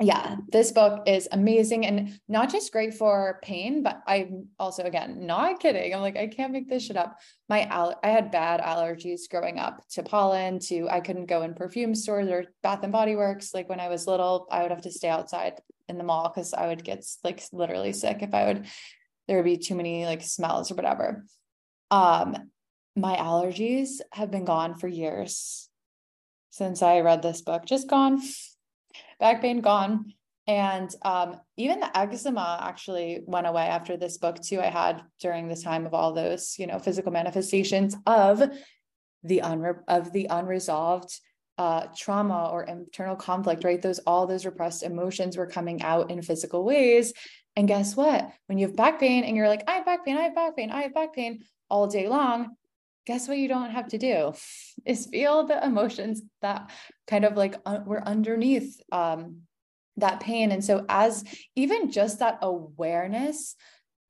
yeah, 0.00 0.36
this 0.52 0.70
book 0.70 1.02
is 1.08 1.26
amazing 1.32 1.84
and 1.84 2.20
not 2.28 2.52
just 2.52 2.70
great 2.70 2.94
for 2.94 3.40
pain, 3.42 3.82
but 3.82 4.00
I'm 4.06 4.46
also 4.56 4.84
again 4.84 5.26
not 5.26 5.58
kidding. 5.58 5.92
I'm 5.92 6.00
like 6.00 6.16
I 6.16 6.28
can't 6.28 6.52
make 6.52 6.68
this 6.68 6.84
shit 6.84 6.96
up. 6.96 7.18
My 7.48 7.64
al- 7.64 7.98
I 8.04 8.08
had 8.08 8.30
bad 8.30 8.60
allergies 8.60 9.28
growing 9.28 9.58
up 9.58 9.82
to 9.90 10.04
pollen, 10.04 10.60
to 10.60 10.88
I 10.88 11.00
couldn't 11.00 11.26
go 11.26 11.42
in 11.42 11.54
perfume 11.54 11.96
stores 11.96 12.28
or 12.28 12.44
Bath 12.62 12.84
and 12.84 12.92
Body 12.92 13.16
Works. 13.16 13.52
Like 13.52 13.68
when 13.68 13.80
I 13.80 13.88
was 13.88 14.06
little, 14.06 14.46
I 14.52 14.62
would 14.62 14.70
have 14.70 14.82
to 14.82 14.92
stay 14.92 15.08
outside 15.08 15.54
in 15.88 15.98
the 15.98 16.04
mall 16.04 16.30
because 16.32 16.54
I 16.54 16.68
would 16.68 16.84
get 16.84 17.04
like 17.24 17.42
literally 17.52 17.92
sick 17.92 18.18
if 18.20 18.32
I 18.32 18.46
would. 18.46 18.66
There 19.26 19.36
would 19.38 19.44
be 19.44 19.58
too 19.58 19.74
many 19.74 20.06
like 20.06 20.22
smells 20.22 20.70
or 20.70 20.76
whatever. 20.76 21.24
Um, 21.90 22.50
my 22.94 23.16
allergies 23.16 24.00
have 24.12 24.30
been 24.30 24.44
gone 24.44 24.76
for 24.76 24.86
years 24.86 25.68
since 26.50 26.82
I 26.82 27.00
read 27.00 27.20
this 27.22 27.42
book. 27.42 27.64
Just 27.66 27.88
gone 27.88 28.20
back 29.20 29.40
pain 29.42 29.60
gone. 29.60 30.12
And 30.46 30.90
um, 31.02 31.38
even 31.58 31.80
the 31.80 31.96
eczema 31.96 32.58
actually 32.62 33.20
went 33.26 33.46
away 33.46 33.66
after 33.66 33.98
this 33.98 34.16
book 34.16 34.40
too. 34.40 34.60
I 34.60 34.66
had 34.66 35.02
during 35.20 35.46
the 35.46 35.56
time 35.56 35.84
of 35.84 35.92
all 35.92 36.14
those, 36.14 36.58
you 36.58 36.66
know, 36.66 36.78
physical 36.78 37.12
manifestations 37.12 37.94
of 38.06 38.42
the 39.22 39.42
unre- 39.44 39.82
of 39.88 40.12
the 40.12 40.26
unresolved 40.30 41.20
uh, 41.58 41.88
trauma 41.94 42.48
or 42.50 42.62
internal 42.62 43.16
conflict, 43.16 43.64
right? 43.64 43.82
Those 43.82 43.98
all 44.00 44.26
those 44.26 44.46
repressed 44.46 44.84
emotions 44.84 45.36
were 45.36 45.46
coming 45.46 45.82
out 45.82 46.10
in 46.10 46.22
physical 46.22 46.64
ways. 46.64 47.12
And 47.56 47.68
guess 47.68 47.96
what? 47.96 48.30
When 48.46 48.56
you 48.56 48.68
have 48.68 48.76
back 48.76 49.00
pain 49.00 49.24
and 49.24 49.36
you're 49.36 49.48
like, 49.48 49.64
I 49.68 49.72
have 49.72 49.84
back 49.84 50.06
pain, 50.06 50.16
I 50.16 50.22
have 50.22 50.34
back 50.34 50.56
pain, 50.56 50.70
I 50.70 50.82
have 50.82 50.94
back 50.94 51.12
pain 51.12 51.40
all 51.68 51.88
day 51.88 52.08
long, 52.08 52.56
guess 53.08 53.26
what 53.26 53.38
you 53.38 53.48
don't 53.48 53.70
have 53.70 53.88
to 53.88 53.98
do 53.98 54.34
is 54.84 55.06
feel 55.06 55.46
the 55.46 55.64
emotions 55.64 56.20
that 56.42 56.70
kind 57.06 57.24
of 57.24 57.36
like 57.36 57.56
uh, 57.64 57.78
were 57.86 58.06
underneath 58.06 58.78
um, 58.92 59.38
that 59.96 60.20
pain. 60.20 60.52
And 60.52 60.62
so 60.62 60.84
as 60.90 61.24
even 61.56 61.90
just 61.90 62.18
that 62.18 62.38
awareness 62.42 63.56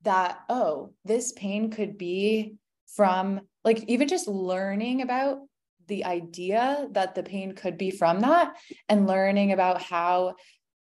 that 0.03 0.39
oh 0.49 0.93
this 1.05 1.31
pain 1.33 1.71
could 1.71 1.97
be 1.97 2.55
from 2.95 3.41
like 3.63 3.83
even 3.87 4.07
just 4.07 4.27
learning 4.27 5.01
about 5.01 5.39
the 5.87 6.05
idea 6.05 6.87
that 6.91 7.15
the 7.15 7.23
pain 7.23 7.53
could 7.53 7.77
be 7.77 7.91
from 7.91 8.19
that 8.21 8.55
and 8.87 9.07
learning 9.07 9.51
about 9.51 9.81
how 9.81 10.35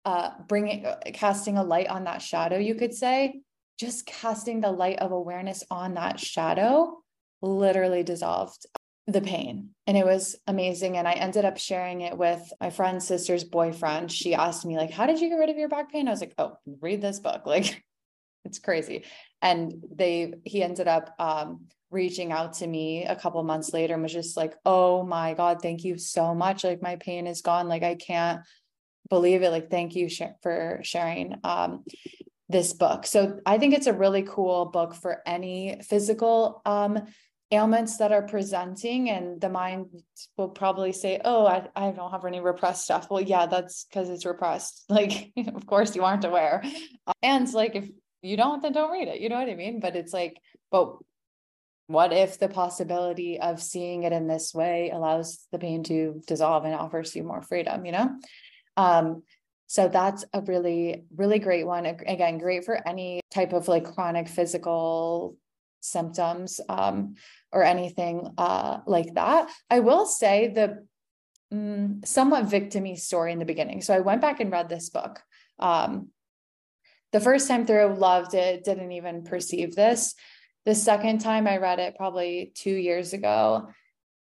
uh 0.04 0.32
bringing 0.48 0.86
uh, 0.86 0.98
casting 1.14 1.58
a 1.58 1.64
light 1.64 1.88
on 1.88 2.04
that 2.04 2.22
shadow 2.22 2.58
you 2.58 2.76
could 2.76 2.94
say 2.94 3.40
just 3.80 4.06
casting 4.06 4.60
the 4.60 4.72
light 4.72 5.00
of 5.00 5.12
awareness 5.12 5.64
on 5.72 5.94
that 5.94 6.20
shadow 6.20 6.98
literally 7.42 8.04
dissolved 8.04 8.66
the 9.08 9.22
pain. 9.22 9.70
And 9.88 9.96
it 9.96 10.06
was 10.06 10.36
amazing. 10.48 10.98
And 10.98 11.08
i 11.08 11.14
ended 11.14 11.46
up 11.46 11.58
sharing 11.58 12.02
it 12.02 12.18
with 12.18 12.42
my 12.60 12.70
friend's 12.70 13.08
sister's 13.08 13.46
boyfriend. 13.46 14.12
She 14.12 14.36
asked 14.36 14.66
me 14.66 14.76
like 14.76 14.92
how 14.92 15.06
did 15.06 15.22
you 15.22 15.30
get 15.30 15.36
rid 15.36 15.50
of 15.50 15.58
your 15.58 15.70
back 15.70 15.92
pain? 15.92 16.08
I 16.08 16.12
was 16.12 16.20
like 16.20 16.36
oh 16.38 16.58
read 16.82 17.02
this 17.02 17.20
book. 17.20 17.42
Like 17.46 17.84
it's 18.44 18.60
crazy. 18.60 19.06
And 19.42 19.84
they 19.94 20.34
he 20.44 20.62
ended 20.62 20.88
up 20.88 21.16
um 21.20 21.68
reaching 21.90 22.34
out 22.34 22.54
to 22.54 22.68
me 22.68 23.06
a 23.06 23.16
couple 23.16 23.42
months 23.44 23.72
later 23.72 23.94
and 23.94 24.04
was 24.04 24.12
just 24.12 24.36
like 24.36 24.56
oh 24.66 25.04
my 25.04 25.34
god 25.34 25.62
thank 25.62 25.86
you 25.86 25.98
so 25.98 26.36
much. 26.36 26.66
Like 26.66 26.82
my 26.82 26.98
pain 26.98 27.28
is 27.28 27.42
gone. 27.42 27.70
Like 27.70 27.84
i 27.84 27.96
can't 27.96 28.42
believe 29.10 29.42
it. 29.42 29.52
Like 29.52 29.72
thank 29.72 29.96
you 29.96 30.10
sh- 30.10 30.36
for 30.44 30.82
sharing 30.84 31.36
um 31.46 31.86
this 32.50 32.74
book. 32.74 33.06
So 33.06 33.40
i 33.46 33.58
think 33.58 33.74
it's 33.74 33.88
a 33.88 33.94
really 33.94 34.24
cool 34.24 34.66
book 34.66 34.96
for 34.96 35.22
any 35.26 35.80
physical 35.88 36.62
um 36.66 37.08
ailments 37.52 37.98
that 37.98 38.12
are 38.12 38.24
presenting 38.24 39.10
and 39.10 39.40
the 39.40 39.50
mind 39.50 39.88
will 40.36 40.50
probably 40.50 40.92
say 40.92 41.22
oh 41.24 41.46
i, 41.46 41.66
I 41.76 41.92
don't 41.92 42.12
have 42.12 42.26
any 42.26 42.42
repressed 42.42 42.84
stuff. 42.84 43.08
Well 43.10 43.22
yeah 43.22 43.46
that's 43.46 43.86
because 43.86 44.10
it's 44.10 44.26
repressed. 44.26 44.86
Like 44.90 45.32
of 45.38 45.66
course 45.66 45.96
you 45.96 46.04
aren't 46.04 46.26
aware. 46.26 46.64
And 47.22 47.52
like 47.54 47.76
if 47.76 47.90
you 48.22 48.36
don't 48.36 48.62
then 48.62 48.74
don't 48.74 48.92
read 48.92 49.08
it 49.08 49.22
you 49.22 49.30
know 49.30 49.38
what 49.38 49.50
i 49.50 49.56
mean? 49.56 49.80
But 49.80 49.96
it's 49.96 50.14
like 50.14 50.38
but 50.72 50.98
what 51.88 52.12
if 52.12 52.38
the 52.38 52.50
possibility 52.50 53.40
of 53.40 53.62
seeing 53.62 54.04
it 54.04 54.12
in 54.12 54.28
this 54.28 54.54
way 54.54 54.90
allows 54.90 55.48
the 55.54 55.60
pain 55.60 55.84
to 55.84 56.22
dissolve 56.28 56.66
and 56.66 56.74
offers 56.76 57.16
you 57.16 57.24
more 57.24 57.42
freedom 57.42 57.86
you 57.86 57.94
know? 57.94 58.10
Um 58.76 59.24
so 59.68 59.88
that's 59.88 60.26
a 60.34 60.42
really 60.42 61.06
really 61.16 61.40
great 61.40 61.66
one. 61.66 61.86
Again 61.86 62.40
great 62.40 62.66
for 62.66 62.86
any 62.86 63.22
type 63.32 63.54
of 63.54 63.70
like 63.70 63.94
chronic 63.94 64.28
physical 64.28 65.38
symptoms 65.80 66.60
um, 66.70 67.16
or 67.52 67.64
anything 67.64 68.30
uh, 68.38 68.80
like 68.86 69.14
that. 69.16 69.50
I 69.70 69.80
will 69.80 70.06
say 70.06 70.48
the 70.48 70.86
um, 71.52 72.02
somewhat 72.04 72.46
victimy 72.46 72.98
story 72.98 73.32
in 73.32 73.40
the 73.40 73.46
beginning. 73.46 73.82
So 73.82 73.94
I 73.94 74.00
went 74.00 74.22
back 74.22 74.40
and 74.40 74.52
read 74.52 74.70
this 74.70 74.90
book. 74.90 75.22
Um, 75.60 76.10
the 77.14 77.20
first 77.20 77.48
time 77.48 77.66
through, 77.66 77.96
loved 77.96 78.34
it, 78.34 78.64
didn't 78.64 78.92
even 78.92 79.24
perceive 79.24 79.76
this. 79.76 80.14
The 80.66 80.76
second 80.76 81.20
time 81.20 81.48
I 81.48 81.58
read 81.58 81.80
it, 81.80 81.96
probably 81.96 82.52
two 82.54 82.76
years 82.76 83.14
ago, 83.14 83.70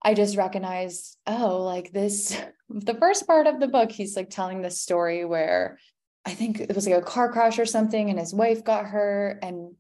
I 0.03 0.15
just 0.15 0.37
recognized, 0.37 1.19
oh, 1.27 1.59
like 1.59 1.93
this, 1.93 2.41
the 2.69 2.95
first 2.95 3.27
part 3.27 3.47
of 3.47 3.61
the 3.61 3.69
book, 3.69 3.91
he's 3.91 4.17
like 4.17 4.31
telling 4.31 4.63
this 4.63 4.81
story 4.81 5.25
where 5.25 5.79
I 6.25 6.35
think 6.35 6.61
it 6.61 6.75
was 6.75 6.87
like 6.87 7.03
a 7.03 7.05
car 7.05 7.33
crash 7.33 7.59
or 7.59 7.67
something, 7.67 8.11
and 8.11 8.19
his 8.19 8.33
wife 8.33 8.63
got 8.63 8.87
hurt, 8.87 9.39
and 9.43 9.75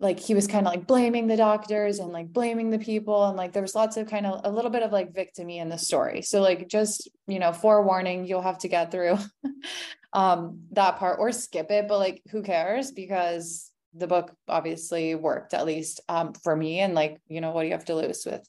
like 0.00 0.18
he 0.18 0.34
was 0.34 0.46
kind 0.46 0.66
of 0.66 0.72
like 0.72 0.86
blaming 0.86 1.26
the 1.26 1.36
doctors 1.36 1.98
and 1.98 2.12
like 2.12 2.32
blaming 2.32 2.70
the 2.70 2.78
people 2.78 3.26
and 3.26 3.36
like 3.36 3.52
there 3.52 3.62
was 3.62 3.74
lots 3.74 3.96
of 3.96 4.08
kind 4.08 4.26
of 4.26 4.40
a 4.44 4.50
little 4.50 4.70
bit 4.70 4.82
of 4.82 4.92
like 4.92 5.12
victimy 5.12 5.58
in 5.58 5.68
the 5.68 5.78
story. 5.78 6.22
So 6.22 6.40
like 6.40 6.68
just 6.68 7.08
you 7.26 7.38
know 7.38 7.52
forewarning 7.52 8.26
you'll 8.26 8.42
have 8.42 8.58
to 8.58 8.68
get 8.68 8.90
through 8.90 9.18
um 10.12 10.60
that 10.72 10.98
part 10.98 11.18
or 11.20 11.32
skip 11.32 11.70
it 11.70 11.88
but 11.88 11.98
like 11.98 12.22
who 12.30 12.42
cares? 12.42 12.90
Because 12.90 13.70
the 13.94 14.08
book 14.08 14.34
obviously 14.48 15.14
worked 15.14 15.54
at 15.54 15.66
least 15.66 16.00
um 16.08 16.32
for 16.32 16.56
me 16.56 16.80
and 16.80 16.94
like 16.94 17.20
you 17.28 17.40
know 17.40 17.52
what 17.52 17.62
do 17.62 17.68
you 17.68 17.74
have 17.74 17.84
to 17.86 17.94
lose 17.94 18.24
with 18.26 18.46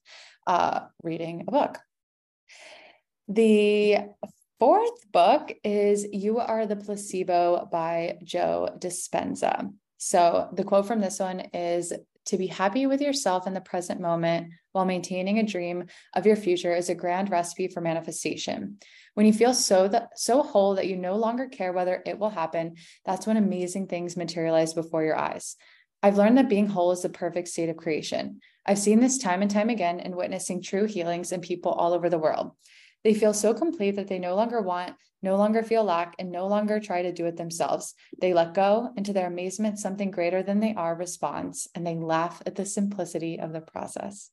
uh 0.47 0.81
reading 1.03 1.45
a 1.47 1.51
book? 1.51 1.77
The 3.27 3.97
fourth 4.59 5.11
book 5.11 5.53
is 5.63 6.07
you 6.11 6.39
are 6.39 6.65
the 6.65 6.77
placebo 6.77 7.67
by 7.71 8.17
joe 8.23 8.69
dispenza 8.79 9.69
so 9.97 10.49
the 10.53 10.63
quote 10.63 10.87
from 10.87 11.01
this 11.01 11.19
one 11.19 11.41
is 11.53 11.93
to 12.25 12.37
be 12.37 12.47
happy 12.47 12.87
with 12.87 13.01
yourself 13.01 13.45
in 13.45 13.53
the 13.53 13.61
present 13.61 14.01
moment 14.01 14.51
while 14.71 14.85
maintaining 14.85 15.39
a 15.39 15.43
dream 15.43 15.85
of 16.15 16.25
your 16.25 16.35
future 16.35 16.73
is 16.73 16.89
a 16.89 16.95
grand 16.95 17.29
recipe 17.29 17.67
for 17.67 17.81
manifestation. 17.81 18.77
When 19.13 19.25
you 19.25 19.33
feel 19.33 19.53
so 19.53 19.87
that 19.87 20.19
so 20.19 20.41
whole 20.41 20.75
that 20.75 20.87
you 20.87 20.97
no 20.97 21.15
longer 21.15 21.47
care 21.47 21.71
whether 21.71 22.01
it 22.05 22.17
will 22.17 22.31
happen, 22.31 22.75
that's 23.05 23.27
when 23.27 23.37
amazing 23.37 23.87
things 23.87 24.17
materialize 24.17 24.73
before 24.73 25.03
your 25.03 25.15
eyes. 25.15 25.55
I've 26.01 26.17
learned 26.17 26.37
that 26.37 26.49
being 26.49 26.67
whole 26.67 26.91
is 26.91 27.03
the 27.03 27.09
perfect 27.09 27.47
state 27.47 27.69
of 27.69 27.77
creation. 27.77 28.39
I've 28.65 28.79
seen 28.79 28.99
this 28.99 29.19
time 29.19 29.41
and 29.41 29.49
time 29.49 29.69
again 29.69 29.99
in 29.99 30.15
witnessing 30.15 30.61
true 30.61 30.85
healings 30.85 31.31
in 31.31 31.41
people 31.41 31.71
all 31.71 31.93
over 31.93 32.09
the 32.09 32.19
world. 32.19 32.51
They 33.05 33.13
feel 33.13 33.35
so 33.35 33.53
complete 33.53 33.95
that 33.97 34.07
they 34.07 34.17
no 34.17 34.35
longer 34.35 34.59
want, 34.61 34.95
no 35.21 35.35
longer 35.37 35.61
feel 35.61 35.83
lack, 35.83 36.15
and 36.17 36.31
no 36.31 36.47
longer 36.47 36.79
try 36.79 37.03
to 37.03 37.13
do 37.13 37.27
it 37.27 37.37
themselves. 37.37 37.93
They 38.19 38.33
let 38.33 38.55
go, 38.55 38.89
and 38.97 39.05
to 39.05 39.13
their 39.13 39.27
amazement, 39.27 39.77
something 39.77 40.09
greater 40.09 40.41
than 40.41 40.59
they 40.59 40.73
are 40.73 40.95
responds, 40.95 41.69
and 41.75 41.85
they 41.85 41.95
laugh 41.95 42.41
at 42.47 42.55
the 42.55 42.65
simplicity 42.65 43.39
of 43.39 43.53
the 43.53 43.61
process. 43.61 44.31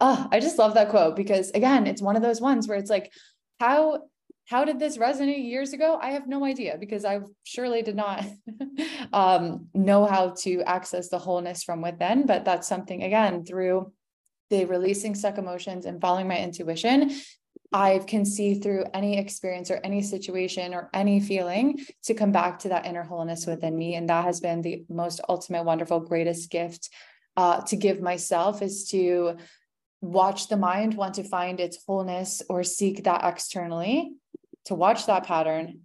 Oh, 0.00 0.28
I 0.30 0.38
just 0.38 0.56
love 0.56 0.74
that 0.74 0.90
quote 0.90 1.16
because, 1.16 1.50
again, 1.50 1.88
it's 1.88 2.00
one 2.00 2.14
of 2.14 2.22
those 2.22 2.40
ones 2.40 2.68
where 2.68 2.78
it's 2.78 2.90
like, 2.90 3.12
how 3.58 4.04
how 4.44 4.64
did 4.64 4.78
this 4.78 4.98
resonate 4.98 5.48
years 5.48 5.72
ago 5.72 5.96
i 6.02 6.10
have 6.10 6.26
no 6.26 6.44
idea 6.44 6.76
because 6.78 7.04
i 7.04 7.20
surely 7.44 7.80
did 7.80 7.94
not 7.94 8.24
um, 9.12 9.68
know 9.72 10.04
how 10.04 10.30
to 10.30 10.62
access 10.62 11.08
the 11.08 11.18
wholeness 11.18 11.62
from 11.62 11.80
within 11.80 12.26
but 12.26 12.44
that's 12.44 12.66
something 12.66 13.04
again 13.04 13.44
through 13.44 13.92
the 14.50 14.64
releasing 14.64 15.14
stuck 15.14 15.38
emotions 15.38 15.86
and 15.86 16.00
following 16.00 16.26
my 16.26 16.38
intuition 16.38 17.12
I 17.72 17.98
can 18.06 18.24
see 18.24 18.54
through 18.54 18.84
any 18.92 19.18
experience 19.18 19.70
or 19.70 19.80
any 19.82 20.02
situation 20.02 20.74
or 20.74 20.90
any 20.92 21.20
feeling 21.20 21.84
to 22.04 22.14
come 22.14 22.32
back 22.32 22.58
to 22.60 22.68
that 22.68 22.86
inner 22.86 23.02
wholeness 23.02 23.46
within 23.46 23.76
me. 23.76 23.94
And 23.94 24.08
that 24.08 24.24
has 24.24 24.40
been 24.40 24.62
the 24.62 24.84
most 24.88 25.20
ultimate, 25.28 25.64
wonderful, 25.64 26.00
greatest 26.00 26.50
gift 26.50 26.90
uh, 27.36 27.62
to 27.62 27.76
give 27.76 28.00
myself 28.00 28.60
is 28.62 28.88
to 28.90 29.36
watch 30.00 30.48
the 30.48 30.56
mind 30.56 30.94
want 30.94 31.14
to 31.14 31.24
find 31.24 31.60
its 31.60 31.78
wholeness 31.86 32.42
or 32.48 32.62
seek 32.64 33.04
that 33.04 33.24
externally, 33.24 34.12
to 34.66 34.74
watch 34.74 35.06
that 35.06 35.24
pattern 35.24 35.80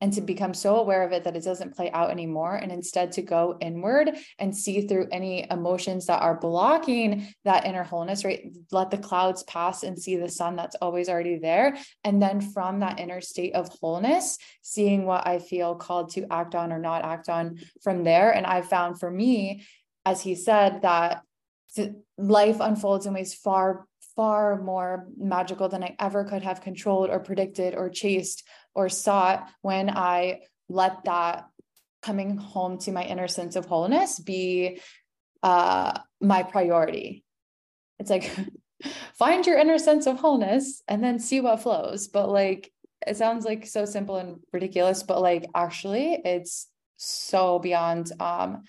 and 0.00 0.12
to 0.12 0.20
become 0.20 0.52
so 0.52 0.76
aware 0.76 1.02
of 1.02 1.12
it 1.12 1.24
that 1.24 1.36
it 1.36 1.44
doesn't 1.44 1.74
play 1.74 1.90
out 1.92 2.10
anymore 2.10 2.56
and 2.56 2.70
instead 2.70 3.12
to 3.12 3.22
go 3.22 3.56
inward 3.60 4.10
and 4.38 4.56
see 4.56 4.86
through 4.86 5.08
any 5.10 5.46
emotions 5.50 6.06
that 6.06 6.20
are 6.20 6.38
blocking 6.38 7.26
that 7.44 7.64
inner 7.64 7.82
wholeness 7.82 8.24
right? 8.24 8.52
Let 8.70 8.90
the 8.90 8.98
clouds 8.98 9.42
pass 9.44 9.82
and 9.82 9.98
see 9.98 10.16
the 10.16 10.28
sun 10.28 10.56
that's 10.56 10.76
always 10.82 11.08
already 11.08 11.38
there. 11.38 11.76
And 12.04 12.20
then 12.20 12.40
from 12.40 12.80
that 12.80 13.00
inner 13.00 13.20
state 13.20 13.54
of 13.54 13.68
wholeness 13.80 14.38
seeing 14.62 15.06
what 15.06 15.26
i 15.26 15.38
feel 15.38 15.74
called 15.74 16.10
to 16.10 16.26
act 16.30 16.54
on 16.54 16.72
or 16.72 16.78
not 16.78 17.04
act 17.04 17.28
on 17.28 17.58
from 17.82 18.04
there. 18.04 18.32
And 18.32 18.46
i 18.46 18.60
found 18.62 19.00
for 19.00 19.10
me 19.10 19.64
as 20.04 20.20
he 20.20 20.34
said 20.34 20.82
that 20.82 21.22
life 22.16 22.60
unfolds 22.60 23.06
in 23.06 23.14
ways 23.14 23.34
far 23.34 23.86
far 24.16 24.62
more 24.62 25.08
magical 25.18 25.68
than 25.68 25.84
I 25.84 25.94
ever 26.00 26.24
could 26.24 26.42
have 26.42 26.62
controlled 26.62 27.10
or 27.10 27.20
predicted 27.20 27.74
or 27.74 27.90
chased 27.90 28.44
or 28.76 28.88
sought 28.90 29.48
when 29.62 29.90
I 29.90 30.42
let 30.68 31.04
that 31.04 31.46
coming 32.02 32.36
home 32.36 32.78
to 32.78 32.92
my 32.92 33.02
inner 33.02 33.26
sense 33.26 33.56
of 33.56 33.64
wholeness 33.64 34.20
be 34.20 34.80
uh, 35.42 35.98
my 36.20 36.42
priority. 36.42 37.24
It's 37.98 38.10
like 38.10 38.30
find 39.14 39.46
your 39.46 39.58
inner 39.58 39.78
sense 39.78 40.06
of 40.06 40.18
wholeness 40.18 40.82
and 40.86 41.02
then 41.02 41.18
see 41.18 41.40
what 41.40 41.62
flows. 41.62 42.06
But 42.06 42.28
like 42.28 42.70
it 43.06 43.16
sounds 43.16 43.44
like 43.44 43.66
so 43.66 43.86
simple 43.86 44.16
and 44.16 44.40
ridiculous, 44.52 45.02
but 45.02 45.20
like 45.22 45.48
actually 45.54 46.20
it's 46.24 46.68
so 46.98 47.58
beyond 47.58 48.10
um 48.20 48.64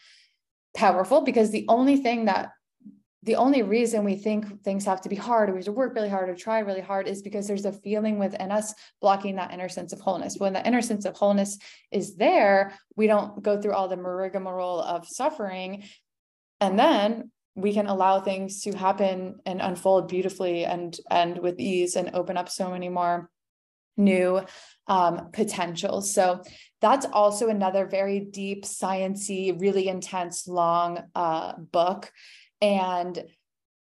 powerful 0.75 1.21
because 1.21 1.51
the 1.51 1.65
only 1.67 1.97
thing 1.97 2.25
that 2.25 2.51
the 3.23 3.35
only 3.35 3.63
reason 3.63 4.03
we 4.03 4.15
think 4.15 4.63
things 4.63 4.85
have 4.85 5.01
to 5.01 5.09
be 5.09 5.15
hard 5.15 5.49
or 5.49 5.53
we 5.53 5.59
have 5.59 5.65
to 5.65 5.71
work 5.71 5.95
really 5.95 6.09
hard 6.09 6.29
or 6.29 6.35
try 6.35 6.59
really 6.59 6.81
hard 6.81 7.07
is 7.07 7.21
because 7.21 7.47
there's 7.47 7.65
a 7.65 7.71
feeling 7.71 8.19
within 8.19 8.51
us 8.51 8.73
blocking 9.01 9.35
that 9.35 9.51
inner 9.51 9.69
sense 9.69 9.91
of 9.91 9.99
wholeness. 9.99 10.37
When 10.37 10.53
the 10.53 10.65
inner 10.65 10.81
sense 10.81 11.05
of 11.05 11.15
wholeness 11.15 11.57
is 11.91 12.15
there, 12.15 12.73
we 12.95 13.07
don't 13.07 13.41
go 13.41 13.59
through 13.59 13.73
all 13.73 13.87
the 13.87 13.97
rigmarole 13.97 14.81
of 14.81 15.07
suffering. 15.07 15.83
And 16.61 16.77
then 16.77 17.31
we 17.55 17.73
can 17.73 17.87
allow 17.87 18.21
things 18.21 18.61
to 18.61 18.77
happen 18.77 19.39
and 19.45 19.61
unfold 19.61 20.07
beautifully 20.07 20.63
and 20.63 20.95
and 21.09 21.39
with 21.39 21.59
ease 21.59 21.95
and 21.95 22.11
open 22.13 22.37
up 22.37 22.49
so 22.49 22.69
many 22.69 22.87
more 22.87 23.31
new 23.97 24.41
um, 24.87 25.31
potentials. 25.33 26.13
So 26.13 26.43
that's 26.81 27.07
also 27.11 27.49
another 27.49 27.87
very 27.87 28.19
deep, 28.19 28.63
sciency, 28.63 29.59
really 29.59 29.87
intense, 29.87 30.47
long 30.47 31.03
uh, 31.15 31.53
book 31.57 32.11
and 32.61 33.23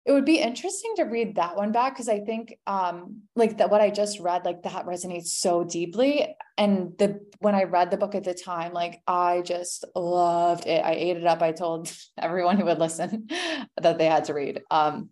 it 0.06 0.12
would 0.12 0.24
be 0.24 0.38
interesting 0.38 0.94
to 0.96 1.02
read 1.02 1.34
that 1.34 1.56
one 1.56 1.72
back 1.72 1.94
because 1.94 2.08
I 2.08 2.20
think 2.20 2.56
um 2.66 3.22
like 3.34 3.58
that 3.58 3.70
what 3.70 3.80
I 3.80 3.90
just 3.90 4.20
read 4.20 4.44
like 4.44 4.62
that 4.62 4.86
resonates 4.86 5.26
so 5.26 5.64
deeply. 5.64 6.36
And 6.56 6.96
the 6.96 7.20
when 7.40 7.56
I 7.56 7.64
read 7.64 7.90
the 7.90 7.96
book 7.96 8.14
at 8.14 8.22
the 8.22 8.32
time 8.32 8.72
like 8.72 9.02
I 9.06 9.42
just 9.42 9.84
loved 9.96 10.66
it. 10.66 10.84
I 10.84 10.92
ate 10.92 11.16
it 11.16 11.26
up. 11.26 11.42
I 11.42 11.50
told 11.50 11.92
everyone 12.18 12.56
who 12.56 12.66
would 12.66 12.78
listen 12.78 13.28
that 13.76 13.98
they 13.98 14.06
had 14.06 14.24
to 14.26 14.34
read 14.34 14.62
um 14.70 15.10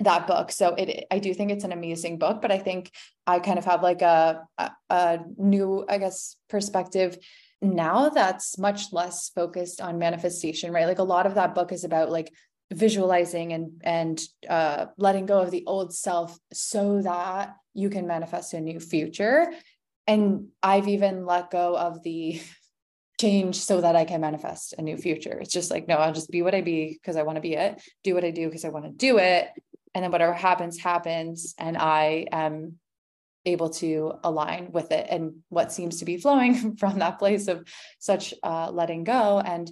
that 0.00 0.26
book. 0.26 0.50
So 0.50 0.74
it 0.76 1.04
I 1.10 1.18
do 1.18 1.34
think 1.34 1.50
it's 1.50 1.64
an 1.64 1.72
amazing 1.72 2.18
book 2.18 2.40
but 2.40 2.50
I 2.50 2.58
think 2.58 2.90
I 3.26 3.38
kind 3.38 3.58
of 3.58 3.66
have 3.66 3.82
like 3.82 4.00
a 4.00 4.44
a, 4.56 4.70
a 4.88 5.18
new 5.36 5.84
I 5.86 5.98
guess 5.98 6.36
perspective 6.48 7.18
now 7.60 8.08
that's 8.08 8.58
much 8.58 8.92
less 8.92 9.28
focused 9.28 9.82
on 9.82 9.98
manifestation 9.98 10.72
right? 10.72 10.86
Like 10.86 11.00
a 11.00 11.04
lot 11.04 11.26
of 11.26 11.34
that 11.34 11.54
book 11.54 11.70
is 11.70 11.84
about 11.84 12.10
like 12.10 12.32
visualizing 12.72 13.52
and 13.52 13.80
and 13.82 14.20
uh, 14.48 14.86
letting 14.96 15.26
go 15.26 15.40
of 15.40 15.50
the 15.50 15.64
old 15.66 15.94
self 15.94 16.38
so 16.52 17.02
that 17.02 17.54
you 17.74 17.90
can 17.90 18.06
manifest 18.06 18.54
a 18.54 18.60
new 18.60 18.80
future. 18.80 19.52
And 20.06 20.48
i've 20.62 20.88
even 20.88 21.26
let 21.26 21.50
go 21.50 21.76
of 21.76 22.02
the 22.02 22.40
change 23.20 23.54
so 23.54 23.80
that 23.80 23.94
i 23.94 24.04
can 24.04 24.20
manifest 24.20 24.74
a 24.76 24.82
new 24.82 24.96
future. 24.96 25.38
It's 25.40 25.52
just 25.52 25.70
like 25.70 25.86
no 25.86 25.96
i'll 25.96 26.12
just 26.12 26.30
be 26.30 26.42
what 26.42 26.54
i 26.54 26.60
be 26.60 26.98
because 27.00 27.16
i 27.16 27.22
want 27.22 27.36
to 27.36 27.42
be 27.42 27.54
it. 27.54 27.80
Do 28.02 28.14
what 28.14 28.24
i 28.24 28.30
do 28.30 28.46
because 28.46 28.64
i 28.64 28.70
want 28.70 28.86
to 28.86 28.90
do 28.90 29.18
it. 29.18 29.48
And 29.94 30.02
then 30.02 30.10
whatever 30.10 30.32
happens 30.32 30.78
happens. 30.78 31.54
And 31.58 31.76
i 31.76 32.26
am 32.32 32.78
able 33.44 33.70
to 33.70 34.14
align 34.22 34.70
with 34.72 34.92
it. 34.92 35.06
And 35.10 35.42
what 35.48 35.72
seems 35.72 35.98
to 35.98 36.04
be 36.04 36.16
flowing 36.16 36.76
from 36.80 36.98
that 36.98 37.18
place 37.18 37.48
of 37.48 37.66
such 37.98 38.34
uh, 38.42 38.70
letting 38.70 39.04
go. 39.04 39.40
And 39.44 39.70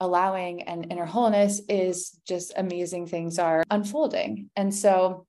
allowing 0.00 0.62
and 0.62 0.90
inner 0.90 1.06
wholeness 1.06 1.60
is 1.68 2.18
just 2.26 2.52
amazing 2.56 3.06
things 3.06 3.38
are 3.38 3.62
unfolding. 3.70 4.50
And 4.56 4.74
so 4.74 5.26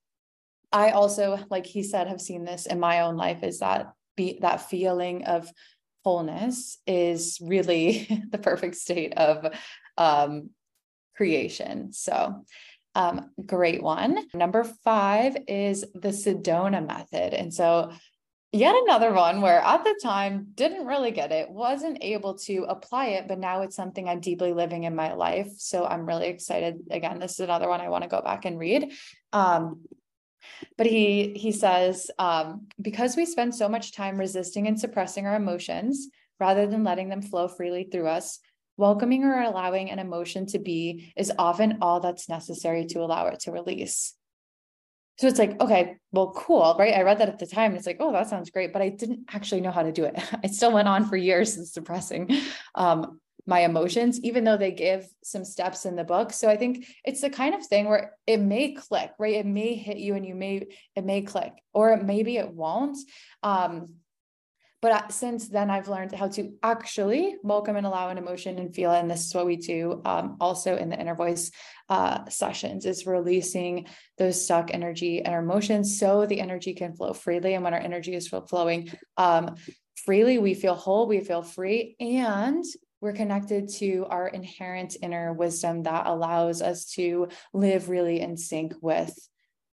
I 0.71 0.91
also, 0.91 1.39
like 1.49 1.65
he 1.65 1.83
said, 1.83 2.07
have 2.07 2.21
seen 2.21 2.43
this 2.43 2.65
in 2.65 2.79
my 2.79 3.01
own 3.01 3.15
life 3.15 3.43
is 3.43 3.59
that 3.59 3.93
be 4.17 4.39
that 4.41 4.69
feeling 4.69 5.25
of 5.25 5.49
wholeness 6.03 6.77
is 6.85 7.39
really 7.41 8.07
the 8.29 8.37
perfect 8.37 8.75
state 8.75 9.13
of 9.17 9.53
um, 9.97 10.49
creation. 11.15 11.93
So 11.93 12.43
um, 12.95 13.31
great 13.45 13.83
one. 13.83 14.25
Number 14.33 14.63
five 14.63 15.35
is 15.47 15.81
the 15.93 16.09
Sedona 16.09 16.85
method. 16.85 17.33
And 17.33 17.53
so 17.53 17.91
yet 18.55 18.75
another 18.83 19.13
one 19.13 19.41
where 19.41 19.59
at 19.59 19.83
the 19.83 19.99
time 20.01 20.47
didn't 20.55 20.85
really 20.85 21.11
get 21.11 21.31
it 21.31 21.49
wasn't 21.49 21.97
able 22.01 22.35
to 22.35 22.65
apply 22.69 23.07
it 23.07 23.27
but 23.27 23.37
now 23.37 23.61
it's 23.61 23.75
something 23.75 24.07
i'm 24.07 24.21
deeply 24.21 24.53
living 24.53 24.83
in 24.85 24.95
my 24.95 25.13
life. 25.13 25.49
So 25.57 25.85
i'm 25.85 26.05
really 26.05 26.27
excited. 26.27 26.79
Again 26.89 27.19
this 27.19 27.33
is 27.33 27.41
another 27.41 27.67
one 27.67 27.81
i 27.81 27.89
want 27.89 28.03
to 28.03 28.09
go 28.09 28.21
back 28.21 28.45
and 28.45 28.57
read. 28.57 28.93
Um, 29.33 29.81
but 30.77 30.87
he 30.87 31.33
he 31.35 31.51
says 31.51 32.09
um, 32.17 32.67
because 32.81 33.15
we 33.15 33.25
spend 33.25 33.53
so 33.53 33.67
much 33.67 33.93
time 33.93 34.17
resisting 34.17 34.67
and 34.67 34.79
suppressing 34.79 35.25
our 35.25 35.35
emotions 35.35 36.07
rather 36.39 36.67
than 36.67 36.83
letting 36.83 37.09
them 37.09 37.21
flow 37.21 37.47
freely 37.47 37.83
through 37.83 38.07
us 38.07 38.39
welcoming 38.77 39.23
or 39.23 39.41
allowing 39.41 39.89
an 39.89 39.99
emotion 39.99 40.45
to 40.45 40.59
be 40.59 41.13
is 41.15 41.31
often 41.37 41.77
all 41.81 41.99
that's 41.99 42.29
necessary 42.29 42.85
to 42.85 42.99
allow 42.99 43.27
it 43.27 43.39
to 43.39 43.51
release 43.51 44.13
so 45.17 45.27
it's 45.27 45.39
like, 45.39 45.59
okay, 45.61 45.97
well, 46.11 46.33
cool, 46.35 46.75
right? 46.77 46.93
I 46.93 47.03
read 47.03 47.19
that 47.19 47.29
at 47.29 47.39
the 47.39 47.47
time. 47.47 47.75
It's 47.75 47.87
like, 47.87 47.97
oh, 47.99 48.11
that 48.11 48.29
sounds 48.29 48.49
great, 48.49 48.73
but 48.73 48.81
I 48.81 48.89
didn't 48.89 49.25
actually 49.33 49.61
know 49.61 49.71
how 49.71 49.83
to 49.83 49.91
do 49.91 50.03
it. 50.03 50.21
I 50.43 50.47
still 50.47 50.73
went 50.73 50.87
on 50.87 51.05
for 51.05 51.15
years 51.15 51.55
and 51.55 51.65
suppressing 51.65 52.29
um, 52.75 53.19
my 53.45 53.61
emotions, 53.61 54.19
even 54.21 54.43
though 54.43 54.57
they 54.57 54.71
give 54.71 55.07
some 55.23 55.45
steps 55.45 55.85
in 55.85 55.95
the 55.95 56.03
book. 56.03 56.33
So 56.33 56.49
I 56.49 56.57
think 56.57 56.85
it's 57.05 57.21
the 57.21 57.29
kind 57.29 57.55
of 57.55 57.65
thing 57.65 57.87
where 57.87 58.13
it 58.27 58.41
may 58.41 58.73
click, 58.73 59.11
right? 59.17 59.35
It 59.35 59.45
may 59.45 59.75
hit 59.75 59.97
you 59.97 60.15
and 60.15 60.25
you 60.25 60.35
may, 60.35 60.67
it 60.95 61.05
may 61.05 61.21
click, 61.21 61.53
or 61.73 61.95
maybe 61.97 62.35
it 62.37 62.51
won't. 62.51 62.97
Um, 63.41 63.95
but 64.81 65.11
since 65.11 65.47
then, 65.47 65.71
I've 65.71 65.87
learned 65.87 66.11
how 66.11 66.27
to 66.27 66.53
actually 66.61 67.37
welcome 67.41 67.75
and 67.75 67.87
allow 67.87 68.09
an 68.09 68.19
emotion 68.19 68.59
and 68.59 68.75
feel 68.75 68.91
it. 68.91 68.99
And 68.99 69.09
this 69.09 69.25
is 69.25 69.33
what 69.33 69.47
we 69.47 69.55
do 69.55 70.01
um, 70.05 70.37
also 70.39 70.75
in 70.75 70.89
the 70.89 70.99
inner 70.99 71.15
voice 71.15 71.49
uh, 71.89 72.27
sessions 72.29 72.85
is 72.85 73.05
releasing 73.05 73.87
those 74.17 74.43
stuck 74.43 74.73
energy 74.73 75.21
and 75.21 75.33
our 75.33 75.41
emotions 75.41 75.99
so 75.99 76.25
the 76.25 76.41
energy 76.41 76.73
can 76.73 76.93
flow 76.95 77.13
freely. 77.13 77.53
And 77.53 77.63
when 77.63 77.73
our 77.73 77.79
energy 77.79 78.15
is 78.15 78.27
flowing 78.27 78.91
um, 79.17 79.55
freely, 80.05 80.37
we 80.37 80.53
feel 80.53 80.75
whole, 80.75 81.07
we 81.07 81.19
feel 81.19 81.41
free, 81.41 81.95
and 81.99 82.63
we're 83.01 83.13
connected 83.13 83.69
to 83.69 84.05
our 84.09 84.27
inherent 84.27 84.97
inner 85.01 85.33
wisdom 85.33 85.83
that 85.83 86.07
allows 86.07 86.61
us 86.61 86.85
to 86.85 87.27
live 87.53 87.89
really 87.89 88.19
in 88.19 88.35
sync 88.35 88.73
with 88.81 89.15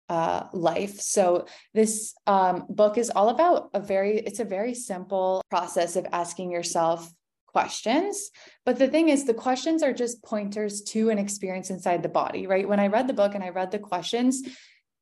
uh, 0.08 0.44
life. 0.52 1.00
So 1.00 1.46
this 1.72 2.14
um, 2.26 2.66
book 2.68 2.98
is 2.98 3.08
all 3.08 3.30
about 3.30 3.70
a 3.72 3.80
very, 3.80 4.18
it's 4.18 4.40
a 4.40 4.44
very 4.44 4.74
simple 4.74 5.40
process 5.48 5.96
of 5.96 6.06
asking 6.12 6.50
yourself 6.50 7.10
questions. 7.52 8.30
But 8.64 8.78
the 8.78 8.88
thing 8.88 9.08
is, 9.08 9.24
the 9.24 9.34
questions 9.34 9.82
are 9.82 9.92
just 9.92 10.22
pointers 10.22 10.82
to 10.82 11.10
an 11.10 11.18
experience 11.18 11.70
inside 11.70 12.02
the 12.02 12.08
body, 12.08 12.46
right? 12.46 12.68
When 12.68 12.80
I 12.80 12.88
read 12.88 13.06
the 13.06 13.14
book 13.14 13.34
and 13.34 13.44
I 13.44 13.50
read 13.50 13.70
the 13.70 13.78
questions, 13.78 14.42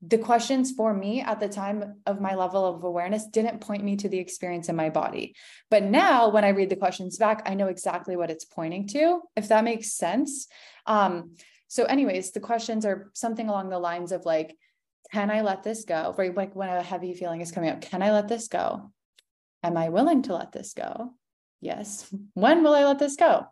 the 0.03 0.19
questions 0.19 0.73
for 0.73 0.95
me 0.95 1.21
at 1.21 1.41
the 1.41 1.49
time 1.49 2.01
of 2.07 2.21
my 2.21 2.35
level 2.35 2.65
of 2.65 2.85
awareness 2.85 3.27
didn't 3.27 3.61
point 3.61 3.85
me 3.85 3.97
to 3.97 4.09
the 4.09 4.19
experience 4.19 4.69
in 4.69 4.77
my 4.77 4.89
body. 4.89 5.35
But 5.71 5.83
now, 5.83 6.31
when 6.31 6.45
I 6.45 6.51
read 6.51 6.71
the 6.71 6.77
questions 6.77 7.19
back, 7.19 7.43
I 7.45 7.55
know 7.55 7.67
exactly 7.67 8.17
what 8.17 8.31
it's 8.31 8.47
pointing 8.47 8.89
to, 8.89 9.21
if 9.37 9.49
that 9.49 9.65
makes 9.65 9.93
sense. 9.93 10.49
Um, 10.87 11.37
so, 11.69 11.85
anyways, 11.85 12.33
the 12.33 12.41
questions 12.41 12.87
are 12.87 13.11
something 13.13 13.49
along 13.49 13.69
the 13.69 13.79
lines 13.79 14.11
of 14.11 14.25
like, 14.25 14.57
can 15.13 15.31
I 15.31 15.43
let 15.43 15.63
this 15.63 15.85
go? 15.85 16.15
Right. 16.17 16.35
Like 16.35 16.57
when 16.57 16.69
a 16.69 16.83
heavy 16.83 17.15
feeling 17.15 17.41
is 17.41 17.53
coming 17.53 17.71
up, 17.71 17.81
can 17.81 18.03
I 18.03 18.13
let 18.13 18.29
this 18.29 18.49
go? 18.49 18.91
Am 19.63 19.77
I 19.77 19.91
willing 19.91 20.23
to 20.23 20.35
let 20.35 20.53
this 20.53 20.73
go? 20.73 21.13
Yes. 21.61 22.13
When 22.35 22.63
will 22.63 22.75
I 22.75 22.85
let 22.85 22.99
this 22.99 23.17
go? 23.17 23.47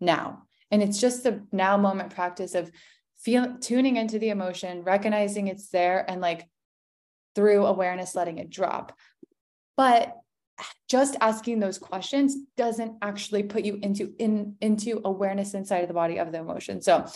Now. 0.00 0.44
And 0.70 0.82
it's 0.82 1.00
just 1.00 1.22
the 1.22 1.46
now 1.52 1.76
moment 1.76 2.14
practice 2.14 2.54
of 2.54 2.70
feel 3.18 3.56
tuning 3.60 3.96
into 3.96 4.18
the 4.18 4.30
emotion, 4.30 4.82
recognizing 4.82 5.48
it's 5.48 5.68
there 5.68 6.04
and 6.08 6.20
like 6.20 6.48
through 7.34 7.66
awareness, 7.66 8.14
letting 8.14 8.38
it 8.38 8.50
drop. 8.50 8.96
But 9.76 10.16
just 10.88 11.16
asking 11.20 11.58
those 11.58 11.78
questions 11.78 12.36
doesn't 12.56 12.96
actually 13.02 13.42
put 13.44 13.64
you 13.64 13.78
into 13.82 14.14
in 14.18 14.56
into 14.60 15.00
awareness 15.04 15.54
inside 15.54 15.80
of 15.80 15.88
the 15.88 15.94
body 15.94 16.18
of 16.18 16.32
the 16.32 16.38
emotion. 16.38 16.80
So 16.80 17.06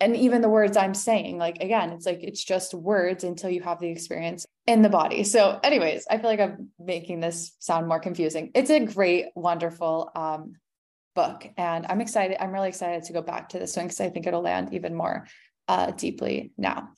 and 0.00 0.16
even 0.16 0.42
the 0.42 0.48
words 0.48 0.76
I'm 0.76 0.94
saying, 0.94 1.38
like 1.38 1.62
again, 1.62 1.90
it's 1.90 2.06
like 2.06 2.22
it's 2.22 2.44
just 2.44 2.74
words 2.74 3.24
until 3.24 3.50
you 3.50 3.62
have 3.62 3.80
the 3.80 3.88
experience 3.88 4.46
in 4.66 4.82
the 4.82 4.88
body. 4.88 5.24
So, 5.24 5.58
anyways, 5.62 6.06
I 6.10 6.18
feel 6.18 6.30
like 6.30 6.40
I'm 6.40 6.70
making 6.78 7.20
this 7.20 7.54
sound 7.58 7.86
more 7.86 8.00
confusing. 8.00 8.50
It's 8.54 8.70
a 8.70 8.80
great, 8.80 9.26
wonderful 9.34 10.10
um, 10.14 10.54
book, 11.14 11.46
and 11.56 11.86
I'm 11.88 12.00
excited. 12.00 12.42
I'm 12.42 12.52
really 12.52 12.68
excited 12.68 13.04
to 13.04 13.12
go 13.12 13.22
back 13.22 13.50
to 13.50 13.58
this 13.58 13.76
one 13.76 13.86
because 13.86 14.00
I 14.00 14.10
think 14.10 14.26
it'll 14.26 14.42
land 14.42 14.72
even 14.72 14.94
more 14.94 15.26
uh, 15.68 15.90
deeply 15.90 16.52
now. 16.56 16.90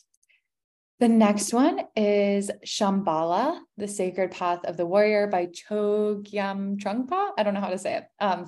The 0.98 1.08
next 1.08 1.52
one 1.52 1.80
is 1.94 2.50
Shambhala, 2.64 3.58
The 3.76 3.88
Sacred 3.88 4.30
Path 4.30 4.64
of 4.64 4.78
the 4.78 4.86
Warrior 4.86 5.26
by 5.26 5.46
Chogyam 5.46 6.78
Trungpa. 6.78 7.32
I 7.36 7.42
don't 7.42 7.52
know 7.52 7.60
how 7.60 7.68
to 7.68 7.78
say 7.78 7.96
it. 7.96 8.04
Um, 8.18 8.46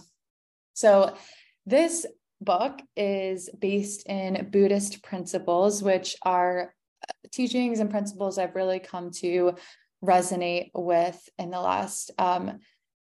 so 0.72 1.14
this 1.66 2.06
book 2.40 2.80
is 2.96 3.50
based 3.58 4.06
in 4.06 4.48
Buddhist 4.50 5.02
principles, 5.02 5.82
which 5.82 6.16
are 6.22 6.72
teachings 7.30 7.80
and 7.80 7.90
principles 7.90 8.38
I've 8.38 8.54
really 8.54 8.78
come 8.78 9.10
to 9.12 9.54
resonate 10.04 10.70
with 10.74 11.28
in 11.38 11.50
the 11.50 11.60
last 11.60 12.10
um, 12.18 12.58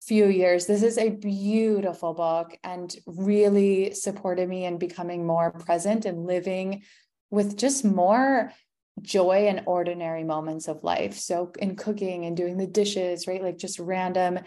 few 0.01 0.27
years. 0.27 0.65
This 0.65 0.83
is 0.83 0.97
a 0.97 1.09
beautiful 1.09 2.13
book 2.13 2.57
and 2.63 2.95
really 3.05 3.93
supported 3.93 4.47
me 4.47 4.65
in 4.65 4.77
becoming 4.77 5.25
more 5.25 5.51
present 5.51 6.05
and 6.05 6.25
living 6.25 6.83
with 7.29 7.57
just 7.57 7.83
more 7.83 8.53
joy 9.01 9.47
and 9.47 9.63
ordinary 9.65 10.23
moments 10.23 10.67
of 10.67 10.83
life. 10.83 11.15
So, 11.15 11.51
in 11.59 11.75
cooking 11.75 12.25
and 12.25 12.37
doing 12.37 12.57
the 12.57 12.67
dishes, 12.67 13.27
right? 13.27 13.43
Like 13.43 13.57
just 13.57 13.79
random 13.79 14.39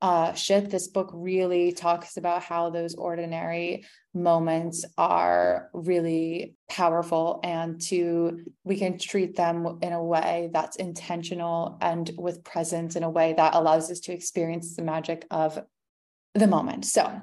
uh, 0.00 0.32
shit, 0.34 0.70
this 0.70 0.86
book 0.86 1.10
really 1.12 1.72
talks 1.72 2.16
about 2.16 2.42
how 2.42 2.70
those 2.70 2.94
ordinary 2.94 3.84
moments 4.14 4.84
are 4.96 5.70
really 5.72 6.54
powerful 6.68 7.40
and 7.42 7.80
to 7.80 8.44
we 8.64 8.76
can 8.76 8.98
treat 8.98 9.36
them 9.36 9.78
in 9.82 9.92
a 9.92 10.02
way 10.02 10.50
that's 10.52 10.76
intentional 10.76 11.78
and 11.80 12.10
with 12.16 12.44
presence 12.44 12.94
in 12.94 13.02
a 13.02 13.10
way 13.10 13.32
that 13.32 13.54
allows 13.54 13.90
us 13.90 14.00
to 14.00 14.12
experience 14.12 14.76
the 14.76 14.82
magic 14.82 15.26
of 15.30 15.58
the 16.34 16.46
moment. 16.46 16.84
So, 16.84 17.20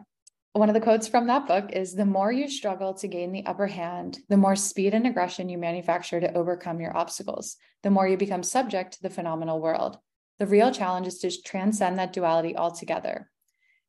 one 0.52 0.70
of 0.70 0.76
the 0.76 0.82
quotes 0.82 1.08
from 1.08 1.28
that 1.28 1.48
book 1.48 1.72
is 1.74 1.94
the 1.94 2.06
more 2.06 2.32
you 2.32 2.50
struggle 2.50 2.94
to 2.96 3.10
gain 3.10 3.32
the 3.32 3.46
upper 3.46 3.68
hand, 3.68 4.20
the 4.30 4.38
more 4.38 4.56
speed 4.56 4.94
and 4.94 5.06
aggression 5.06 5.50
you 5.50 5.58
manufacture 5.58 6.20
to 6.20 6.34
overcome 6.34 6.80
your 6.80 6.96
obstacles, 6.96 7.58
the 7.84 7.90
more 7.90 8.08
you 8.08 8.16
become 8.16 8.44
subject 8.44 8.94
to 8.94 9.02
the 9.02 9.10
phenomenal 9.10 9.60
world. 9.62 9.98
The 10.40 10.48
real 10.48 10.72
challenge 10.72 11.08
is 11.08 11.20
to 11.20 11.42
transcend 11.42 11.98
that 11.98 12.14
duality 12.14 12.56
altogether. 12.56 13.30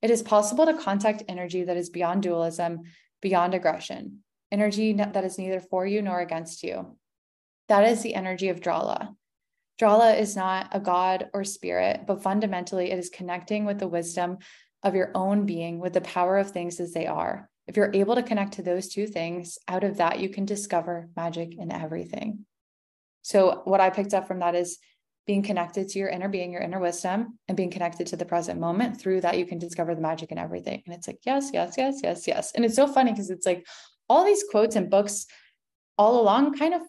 It 0.02 0.10
is 0.10 0.22
possible 0.22 0.66
to 0.66 0.74
contact 0.74 1.24
energy 1.28 1.64
that 1.64 1.76
is 1.76 1.90
beyond 1.90 2.22
dualism, 2.22 2.82
beyond 3.20 3.54
aggression, 3.54 4.20
energy 4.52 4.92
that 4.92 5.24
is 5.24 5.38
neither 5.38 5.60
for 5.60 5.86
you 5.86 6.02
nor 6.02 6.20
against 6.20 6.62
you. 6.62 6.96
That 7.68 7.84
is 7.88 8.02
the 8.02 8.14
energy 8.14 8.48
of 8.48 8.60
Drala. 8.60 9.16
Drala 9.78 10.14
is 10.14 10.36
not 10.36 10.68
a 10.72 10.80
god 10.80 11.30
or 11.34 11.44
spirit, 11.44 12.02
but 12.06 12.22
fundamentally 12.22 12.90
it 12.90 12.98
is 12.98 13.10
connecting 13.10 13.64
with 13.64 13.78
the 13.78 13.88
wisdom 13.88 14.38
of 14.82 14.94
your 14.94 15.10
own 15.14 15.46
being 15.46 15.80
with 15.80 15.92
the 15.92 16.00
power 16.00 16.38
of 16.38 16.50
things 16.50 16.78
as 16.80 16.92
they 16.92 17.06
are. 17.06 17.50
If 17.66 17.76
you're 17.76 17.92
able 17.92 18.14
to 18.14 18.22
connect 18.22 18.54
to 18.54 18.62
those 18.62 18.88
two 18.88 19.06
things, 19.06 19.58
out 19.66 19.82
of 19.82 19.96
that, 19.96 20.20
you 20.20 20.28
can 20.28 20.44
discover 20.44 21.08
magic 21.16 21.58
in 21.58 21.72
everything. 21.72 22.46
So, 23.22 23.62
what 23.64 23.80
I 23.80 23.90
picked 23.90 24.14
up 24.14 24.28
from 24.28 24.38
that 24.38 24.54
is 24.54 24.78
being 25.26 25.42
connected 25.42 25.88
to 25.88 25.98
your 25.98 26.08
inner 26.08 26.28
being, 26.28 26.52
your 26.52 26.62
inner 26.62 26.78
wisdom, 26.78 27.38
and 27.48 27.56
being 27.56 27.70
connected 27.70 28.06
to 28.08 28.16
the 28.16 28.24
present 28.24 28.60
moment. 28.60 29.00
Through 29.00 29.22
that, 29.22 29.38
you 29.38 29.46
can 29.46 29.58
discover 29.58 29.94
the 29.94 30.00
magic 30.00 30.30
in 30.30 30.38
everything. 30.38 30.82
And 30.86 30.94
it's 30.94 31.06
like, 31.06 31.18
yes, 31.24 31.50
yes, 31.52 31.74
yes, 31.76 32.00
yes, 32.02 32.28
yes. 32.28 32.52
And 32.54 32.64
it's 32.64 32.76
so 32.76 32.86
funny 32.86 33.10
because 33.10 33.30
it's 33.30 33.46
like 33.46 33.66
all 34.08 34.24
these 34.24 34.44
quotes 34.50 34.76
and 34.76 34.88
books 34.88 35.26
all 35.98 36.20
along 36.20 36.56
kind 36.56 36.74
of 36.74 36.82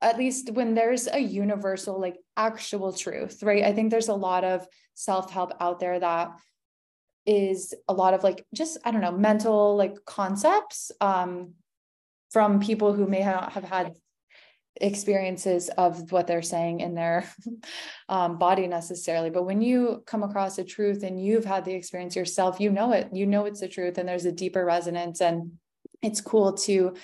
at 0.00 0.18
least 0.18 0.50
when 0.50 0.74
there's 0.74 1.06
a 1.06 1.18
universal 1.18 2.00
like 2.00 2.16
actual 2.36 2.92
truth 2.92 3.42
right 3.42 3.62
i 3.62 3.72
think 3.72 3.90
there's 3.90 4.08
a 4.08 4.14
lot 4.14 4.44
of 4.44 4.66
self-help 4.94 5.52
out 5.60 5.78
there 5.78 5.98
that 5.98 6.30
is 7.24 7.72
a 7.88 7.92
lot 7.92 8.14
of 8.14 8.24
like 8.24 8.44
just 8.52 8.78
i 8.84 8.90
don't 8.90 9.00
know 9.00 9.12
mental 9.12 9.76
like 9.76 9.94
concepts 10.04 10.90
um 11.00 11.52
from 12.32 12.60
people 12.60 12.94
who 12.94 13.06
may 13.06 13.20
have, 13.20 13.52
have 13.52 13.64
had 13.64 13.92
experiences 14.80 15.68
of 15.76 16.10
what 16.12 16.26
they're 16.26 16.42
saying 16.42 16.80
in 16.80 16.94
their 16.94 17.28
um, 18.08 18.38
body 18.38 18.66
necessarily. 18.66 19.30
But 19.30 19.44
when 19.44 19.60
you 19.60 20.02
come 20.06 20.22
across 20.22 20.58
a 20.58 20.64
truth 20.64 21.02
and 21.02 21.22
you've 21.22 21.44
had 21.44 21.64
the 21.64 21.74
experience 21.74 22.16
yourself 22.16 22.60
you 22.60 22.70
know 22.70 22.92
it. 22.92 23.08
You 23.12 23.26
know 23.26 23.44
it's 23.44 23.60
the 23.60 23.68
truth 23.68 23.98
and 23.98 24.08
there's 24.08 24.24
a 24.24 24.32
deeper 24.32 24.64
resonance. 24.64 25.20
And 25.20 25.52
it's 26.02 26.20
cool 26.20 26.54
to 26.54 26.94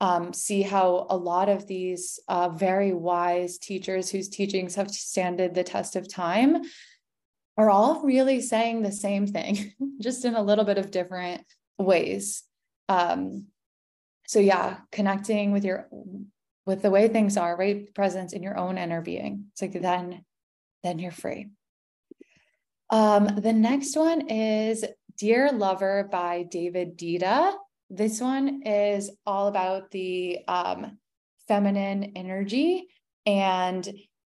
um, 0.00 0.32
see 0.32 0.62
how 0.62 1.06
a 1.10 1.16
lot 1.16 1.48
of 1.48 1.66
these 1.66 2.20
uh, 2.28 2.48
very 2.48 2.92
wise 2.92 3.58
teachers 3.58 4.10
whose 4.10 4.28
teachings 4.28 4.74
have 4.74 4.90
standed 4.90 5.54
the 5.54 5.64
test 5.64 5.96
of 5.96 6.12
time 6.12 6.62
are 7.56 7.70
all 7.70 8.02
really 8.02 8.40
saying 8.40 8.82
the 8.82 8.92
same 8.92 9.26
thing, 9.26 9.72
just 10.00 10.24
in 10.24 10.34
a 10.34 10.42
little 10.42 10.64
bit 10.64 10.78
of 10.78 10.90
different 10.90 11.42
ways. 11.78 12.42
Um, 12.88 13.46
so 14.26 14.40
yeah, 14.40 14.78
connecting 14.90 15.52
with 15.52 15.64
your 15.64 15.88
with 16.66 16.82
the 16.82 16.90
way 16.90 17.08
things 17.08 17.36
are, 17.36 17.56
right? 17.56 17.92
Presence 17.94 18.32
in 18.32 18.42
your 18.42 18.58
own 18.58 18.78
inner 18.78 19.00
being. 19.00 19.46
It's 19.52 19.62
like 19.62 19.80
then, 19.80 20.24
then 20.82 20.98
you're 20.98 21.12
free. 21.12 21.48
Um, 22.90 23.26
the 23.26 23.52
next 23.52 23.96
one 23.96 24.28
is 24.28 24.84
Dear 25.18 25.52
Lover 25.52 26.08
by 26.10 26.44
David 26.44 26.96
Deida. 26.98 27.52
This 27.90 28.20
one 28.20 28.62
is 28.62 29.10
all 29.26 29.48
about 29.48 29.90
the 29.90 30.40
um, 30.48 30.98
feminine 31.46 32.12
energy 32.16 32.86
and 33.26 33.88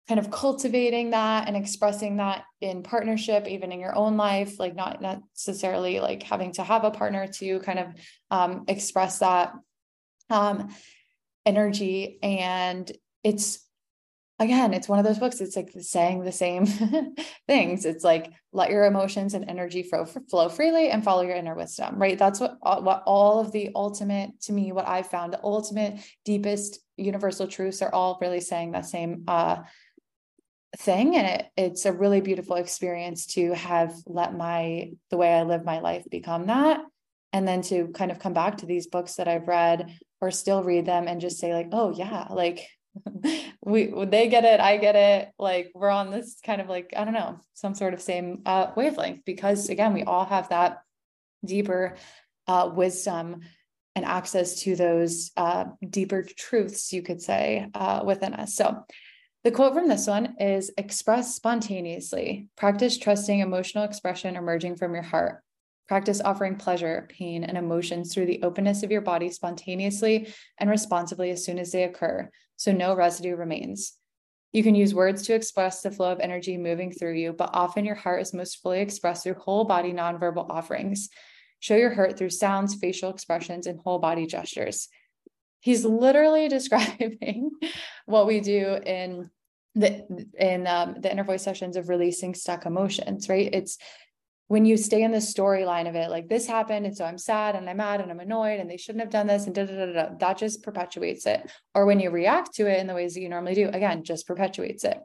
kind 0.08 0.20
of 0.20 0.32
cultivating 0.32 1.12
that 1.12 1.48
and 1.48 1.56
expressing 1.56 2.18
that 2.18 2.44
in 2.62 2.82
partnership 2.82 3.48
even 3.48 3.72
in 3.72 3.80
your 3.80 3.96
own 3.96 4.18
life 4.18 4.60
like 4.60 4.76
not 4.76 5.00
necessarily 5.02 6.00
like 6.00 6.24
having 6.24 6.52
to 6.52 6.64
have 6.64 6.84
a 6.84 6.90
partner 6.90 7.28
to 7.28 7.60
kind 7.60 7.78
of 7.78 7.88
um, 8.32 8.64
express 8.68 9.20
that 9.20 9.54
um, 10.32 10.70
energy 11.50 12.20
and 12.22 12.92
it's 13.24 13.66
again 14.38 14.74
it's 14.74 14.88
one 14.88 15.00
of 15.00 15.06
those 15.06 15.20
books 15.20 15.42
it's 15.42 15.56
like 15.56 15.72
saying 15.80 16.24
the 16.24 16.32
same 16.32 16.66
things. 17.48 17.86
It's 17.86 18.04
like 18.04 18.32
let 18.54 18.70
your 18.70 18.86
emotions 18.86 19.34
and 19.34 19.50
energy 19.50 19.84
flow, 19.84 20.06
flow 20.06 20.48
freely 20.50 20.90
and 20.90 21.04
follow 21.04 21.24
your 21.24 21.36
inner 21.36 21.56
wisdom 21.56 21.98
right? 21.98 22.18
That's 22.18 22.40
what 22.40 22.58
what 22.62 23.04
all 23.06 23.40
of 23.40 23.52
the 23.52 23.72
ultimate 23.76 24.40
to 24.42 24.54
me 24.54 24.72
what 24.72 24.88
i 24.88 25.02
found 25.02 25.34
the 25.34 25.44
ultimate 25.44 26.00
deepest 26.24 26.80
universal 26.98 27.48
truths 27.48 27.82
are 27.82 27.94
all 27.94 28.20
really 28.22 28.42
saying 28.42 28.72
the 28.72 28.82
same 28.82 29.24
uh 29.28 29.58
thing. 30.78 31.16
And 31.16 31.28
it, 31.28 31.46
it's 31.58 31.86
a 31.86 31.94
really 31.94 32.22
beautiful 32.22 32.56
experience 32.56 33.26
to 33.34 33.54
have 33.54 33.94
let 34.06 34.36
my 34.36 34.92
the 35.10 35.18
way 35.18 35.34
i 35.34 35.44
live 35.44 35.66
my 35.66 35.80
life 35.80 36.06
become 36.10 36.48
that. 36.48 36.82
And 37.34 37.48
then 37.48 37.62
to 37.64 37.88
kind 37.90 38.12
of 38.12 38.20
come 38.20 38.34
back 38.34 38.58
to 38.58 38.66
these 38.66 38.88
books 38.88 39.16
that 39.16 39.28
i've 39.28 39.48
read 39.48 39.92
or 40.22 40.32
still 40.32 40.64
read 40.64 40.86
them 40.86 41.08
and 41.08 41.22
just 41.22 41.40
say 41.40 41.54
like 41.54 41.70
oh 41.72 41.92
yeah 41.92 42.28
like 42.30 42.68
we 43.66 43.94
they 44.06 44.28
get 44.28 44.44
it 44.44 44.60
i 44.60 44.78
get 44.78 44.96
it 44.96 45.32
like 45.38 45.72
we're 45.74 45.90
on 45.90 46.12
this 46.12 46.38
kind 46.44 46.62
of 46.62 46.68
like 46.68 46.94
i 46.98 47.04
don't 47.06 47.14
know 47.14 47.40
some 47.54 47.76
sort 47.76 47.94
of 47.94 48.02
same 48.02 48.42
uh, 48.46 48.68
wavelength 48.76 49.22
because 49.26 49.70
again 49.70 49.94
we 49.94 50.04
all 50.04 50.26
have 50.26 50.50
that 50.50 50.82
deeper 51.46 51.96
uh, 52.48 52.70
wisdom 52.74 53.42
and 53.96 54.06
access 54.06 54.62
to 54.62 54.76
those 54.76 55.32
uh, 55.38 55.66
deeper 55.88 56.24
truths 56.24 56.92
you 56.92 57.02
could 57.02 57.22
say 57.22 57.68
uh, 57.74 58.02
within 58.04 58.34
us 58.34 58.56
so 58.56 58.84
the 59.46 59.52
quote 59.52 59.74
from 59.74 59.88
this 59.88 60.06
one 60.06 60.36
is 60.38 60.70
express 60.78 61.34
spontaneously. 61.34 62.50
Practice 62.58 62.98
trusting 62.98 63.40
emotional 63.40 63.86
expression 63.86 64.36
emerging 64.36 64.76
from 64.76 64.94
your 64.94 65.04
heart. 65.04 65.42
Practice 65.90 66.22
offering 66.24 66.56
pleasure, 66.56 67.10
pain, 67.10 67.44
and 67.44 67.58
emotions 67.58 68.14
through 68.14 68.28
the 68.28 68.42
openness 68.44 68.82
of 68.84 68.92
your 68.92 69.02
body 69.02 69.30
spontaneously 69.30 70.34
and 70.58 70.70
responsibly 70.70 71.32
as 71.32 71.44
soon 71.44 71.60
as 71.60 71.74
they 71.74 71.84
occur, 71.84 72.30
so 72.56 72.72
no 72.72 72.96
residue 72.96 73.36
remains. 73.36 73.98
You 74.54 74.64
can 74.64 74.74
use 74.74 74.96
words 74.96 75.24
to 75.24 75.36
express 75.36 75.82
the 75.82 75.92
flow 75.92 76.14
of 76.14 76.22
energy 76.22 76.58
moving 76.58 76.94
through 76.94 77.16
you, 77.16 77.34
but 77.34 77.50
often 77.52 77.84
your 77.84 77.96
heart 77.96 78.22
is 78.22 78.34
most 78.34 78.62
fully 78.62 78.80
expressed 78.80 79.24
through 79.24 79.34
whole 79.34 79.66
body 79.66 79.92
nonverbal 79.92 80.50
offerings. 80.50 81.10
Show 81.60 81.76
your 81.76 81.90
hurt 81.90 82.18
through 82.18 82.30
sounds, 82.30 82.76
facial 82.76 83.10
expressions, 83.10 83.68
and 83.68 83.82
whole 83.82 84.00
body 84.00 84.26
gestures 84.26 84.88
he's 85.60 85.86
literally 85.86 86.48
describing 86.50 87.52
what 88.06 88.28
we 88.28 88.40
do 88.40 88.78
in 88.86 89.30
the 89.76 90.06
in 90.38 90.66
um, 90.66 90.96
the 91.00 91.12
inner 91.12 91.24
voice 91.24 91.44
sessions 91.44 91.78
of 91.78 91.90
releasing 91.90 92.34
stuck 92.34 92.66
emotions 92.66 93.30
right 93.30 93.54
it's 93.54 93.78
when 94.50 94.66
you 94.66 94.76
stay 94.76 95.04
in 95.04 95.12
the 95.12 95.18
storyline 95.18 95.88
of 95.88 95.96
it 95.96 96.10
like 96.10 96.28
this 96.28 96.46
happened 96.46 96.86
and 96.86 96.96
so 96.96 97.06
i'm 97.06 97.18
sad 97.18 97.56
and 97.56 97.70
i'm 97.70 97.78
mad 97.78 98.02
and 98.02 98.12
i'm 98.12 98.20
annoyed 98.20 98.60
and 98.60 98.70
they 98.70 98.78
shouldn't 98.78 99.02
have 99.02 99.12
done 99.12 99.28
this 99.28 99.46
and 99.46 99.56
da, 99.56 99.66
da, 99.66 99.86
da, 99.86 99.94
da, 99.94 100.10
that 100.20 100.38
just 100.38 100.62
perpetuates 100.62 101.26
it 101.26 101.50
or 101.74 101.86
when 101.86 102.00
you 102.00 102.10
react 102.10 102.54
to 102.54 102.68
it 102.68 102.80
in 102.80 102.88
the 102.88 102.94
ways 102.94 103.14
that 103.14 103.22
you 103.22 103.30
normally 103.30 103.56
do 103.56 103.70
again 103.70 104.04
just 104.04 104.28
perpetuates 104.28 104.84
it 104.84 105.00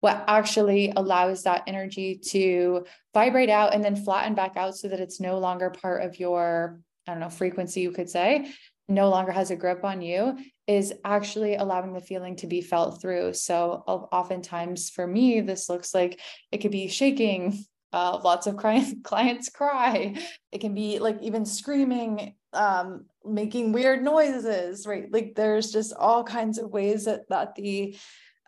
what 0.00 0.24
actually 0.28 0.92
allows 0.94 1.42
that 1.42 1.64
energy 1.66 2.20
to 2.22 2.84
vibrate 3.12 3.50
out 3.50 3.74
and 3.74 3.82
then 3.82 3.96
flatten 3.96 4.34
back 4.34 4.56
out 4.56 4.76
so 4.76 4.88
that 4.88 5.00
it's 5.00 5.20
no 5.20 5.38
longer 5.38 5.70
part 5.70 6.02
of 6.02 6.20
your 6.20 6.78
I 7.06 7.12
don't 7.12 7.20
know, 7.20 7.30
frequency, 7.30 7.80
you 7.82 7.92
could 7.92 8.10
say, 8.10 8.50
no 8.88 9.08
longer 9.08 9.32
has 9.32 9.50
a 9.50 9.56
grip 9.56 9.84
on 9.84 10.00
you 10.00 10.38
is 10.66 10.92
actually 11.04 11.54
allowing 11.54 11.92
the 11.92 12.00
feeling 12.00 12.36
to 12.36 12.46
be 12.46 12.60
felt 12.60 13.00
through. 13.00 13.34
So 13.34 13.84
oftentimes 14.12 14.90
for 14.90 15.06
me, 15.06 15.40
this 15.40 15.68
looks 15.68 15.94
like 15.94 16.20
it 16.50 16.58
could 16.58 16.70
be 16.70 16.88
shaking. 16.88 17.64
Uh, 17.96 18.20
lots 18.22 18.46
of 18.46 18.56
clients 19.02 19.48
cry. 19.48 20.14
It 20.52 20.60
can 20.60 20.74
be 20.74 20.98
like 20.98 21.22
even 21.22 21.46
screaming, 21.46 22.34
um, 22.52 23.06
making 23.24 23.72
weird 23.72 24.02
noises, 24.02 24.86
right? 24.86 25.10
Like 25.10 25.34
there's 25.34 25.72
just 25.72 25.94
all 25.94 26.22
kinds 26.22 26.58
of 26.58 26.70
ways 26.70 27.06
that 27.06 27.28
that 27.30 27.54
the 27.54 27.96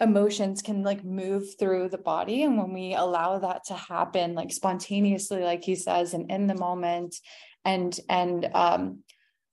emotions 0.00 0.62
can 0.62 0.82
like 0.82 1.02
move 1.04 1.44
through 1.58 1.88
the 1.88 1.98
body 1.98 2.44
and 2.44 2.56
when 2.56 2.72
we 2.72 2.94
allow 2.94 3.36
that 3.36 3.64
to 3.64 3.74
happen 3.74 4.32
like 4.32 4.52
spontaneously 4.52 5.42
like 5.42 5.64
he 5.64 5.74
says 5.74 6.14
and 6.14 6.30
in 6.30 6.46
the 6.46 6.54
moment 6.54 7.16
and 7.64 7.98
and 8.08 8.48
um 8.54 9.02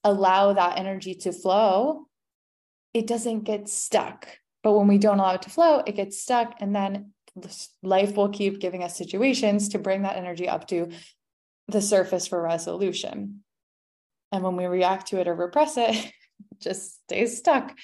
allow 0.05 0.53
that 0.53 0.77
energy 0.77 1.15
to 1.15 1.33
flow, 1.33 2.07
it 2.93 3.07
doesn't 3.07 3.43
get 3.43 3.67
stuck. 3.67 4.27
But 4.63 4.73
when 4.73 4.87
we 4.87 4.99
don't 4.99 5.19
allow 5.19 5.33
it 5.33 5.41
to 5.41 5.49
flow, 5.49 5.81
it 5.85 5.95
gets 5.95 6.21
stuck. 6.21 6.53
And 6.61 6.73
then 6.73 7.11
life 7.83 8.15
will 8.15 8.29
keep 8.29 8.59
giving 8.59 8.83
us 8.83 8.97
situations 8.97 9.69
to 9.69 9.79
bring 9.79 10.03
that 10.03 10.17
energy 10.17 10.47
up 10.47 10.67
to 10.67 10.89
the 11.67 11.81
surface 11.81 12.27
for 12.27 12.41
resolution. 12.41 13.43
And 14.31 14.43
when 14.43 14.55
we 14.55 14.65
react 14.65 15.07
to 15.07 15.19
it 15.19 15.27
or 15.27 15.35
repress 15.35 15.77
it, 15.77 15.95
it 15.95 16.13
just 16.59 17.03
stays 17.03 17.37
stuck 17.37 17.75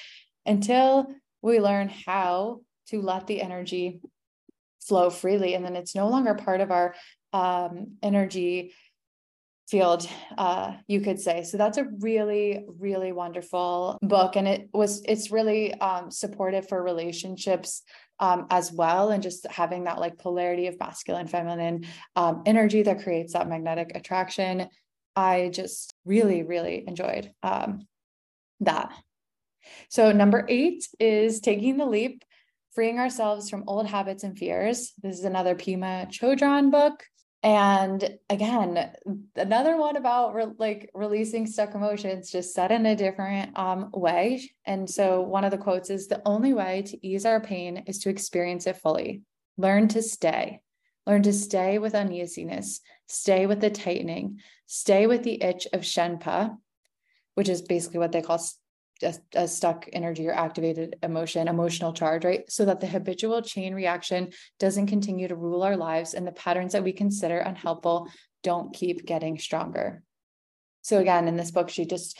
until 0.45 1.07
we 1.41 1.59
learn 1.59 1.89
how 1.89 2.61
to 2.87 3.01
let 3.01 3.27
the 3.27 3.41
energy 3.41 4.01
flow 4.81 5.09
freely. 5.09 5.53
And 5.53 5.63
then 5.63 5.75
it's 5.75 5.95
no 5.95 6.09
longer 6.09 6.33
part 6.33 6.61
of 6.61 6.71
our 6.71 6.95
um, 7.33 7.97
energy 8.01 8.73
field 9.71 10.05
uh, 10.37 10.73
you 10.85 10.99
could 10.99 11.19
say. 11.19 11.43
So 11.43 11.55
that's 11.57 11.77
a 11.77 11.85
really 11.99 12.65
really 12.67 13.13
wonderful 13.13 13.97
book 14.01 14.35
and 14.35 14.47
it 14.47 14.69
was 14.73 15.01
it's 15.07 15.31
really 15.31 15.73
um, 15.75 16.11
supportive 16.11 16.67
for 16.67 16.83
relationships 16.83 17.81
um, 18.19 18.47
as 18.49 18.71
well 18.71 19.09
and 19.09 19.23
just 19.23 19.47
having 19.47 19.85
that 19.85 19.97
like 19.97 20.17
polarity 20.17 20.67
of 20.67 20.77
masculine 20.77 21.27
feminine 21.27 21.85
um, 22.17 22.43
energy 22.45 22.83
that 22.83 23.01
creates 23.01 23.33
that 23.33 23.47
magnetic 23.47 23.93
attraction. 23.95 24.67
I 25.15 25.49
just 25.53 25.93
really 26.03 26.43
really 26.43 26.83
enjoyed 26.85 27.31
um, 27.41 27.87
that. 28.59 28.93
So 29.89 30.11
number 30.11 30.45
eight 30.49 30.85
is 30.99 31.39
taking 31.39 31.77
the 31.77 31.85
leap 31.85 32.23
freeing 32.73 32.99
ourselves 32.99 33.49
from 33.49 33.63
old 33.67 33.87
habits 33.87 34.23
and 34.23 34.37
fears. 34.37 34.93
This 35.01 35.17
is 35.19 35.25
another 35.25 35.55
Pema 35.55 36.07
Chodron 36.07 36.71
book 36.71 37.03
and 37.43 38.17
again 38.29 38.91
another 39.35 39.75
one 39.75 39.95
about 39.95 40.35
re- 40.35 40.53
like 40.59 40.91
releasing 40.93 41.47
stuck 41.47 41.73
emotions 41.73 42.31
just 42.31 42.53
said 42.53 42.71
in 42.71 42.85
a 42.85 42.95
different 42.95 43.57
um, 43.57 43.89
way. 43.93 44.51
And 44.65 44.89
so 44.89 45.21
one 45.21 45.43
of 45.43 45.51
the 45.51 45.57
quotes 45.57 45.89
is 45.89 46.07
the 46.07 46.21
only 46.25 46.53
way 46.53 46.83
to 46.83 47.07
ease 47.07 47.25
our 47.25 47.41
pain 47.41 47.83
is 47.87 47.99
to 47.99 48.09
experience 48.09 48.67
it 48.67 48.77
fully. 48.77 49.21
Learn 49.57 49.87
to 49.89 50.01
stay. 50.01 50.61
Learn 51.07 51.23
to 51.23 51.33
stay 51.33 51.79
with 51.79 51.95
uneasiness. 51.95 52.81
Stay 53.07 53.47
with 53.47 53.59
the 53.59 53.71
tightening. 53.71 54.39
Stay 54.67 55.07
with 55.07 55.23
the 55.23 55.41
itch 55.41 55.67
of 55.73 55.81
shenpa 55.81 56.55
which 57.35 57.49
is 57.49 57.61
basically 57.61 57.99
what 57.99 58.11
they 58.11 58.21
call 58.21 58.41
a, 59.33 59.47
stuck 59.47 59.87
energy 59.93 60.27
or 60.27 60.33
activated 60.33 60.95
emotion, 61.03 61.47
emotional 61.47 61.93
charge, 61.93 62.25
right? 62.25 62.49
So 62.51 62.65
that 62.65 62.79
the 62.79 62.87
habitual 62.87 63.41
chain 63.41 63.73
reaction 63.73 64.31
doesn't 64.59 64.87
continue 64.87 65.27
to 65.27 65.35
rule 65.35 65.63
our 65.63 65.77
lives 65.77 66.13
and 66.13 66.25
the 66.25 66.31
patterns 66.31 66.73
that 66.73 66.83
we 66.83 66.93
consider 66.93 67.39
unhelpful 67.39 68.07
don't 68.43 68.73
keep 68.73 69.05
getting 69.05 69.37
stronger. 69.37 70.03
So 70.81 70.99
again, 70.99 71.27
in 71.27 71.37
this 71.37 71.51
book, 71.51 71.69
she 71.69 71.85
just 71.85 72.17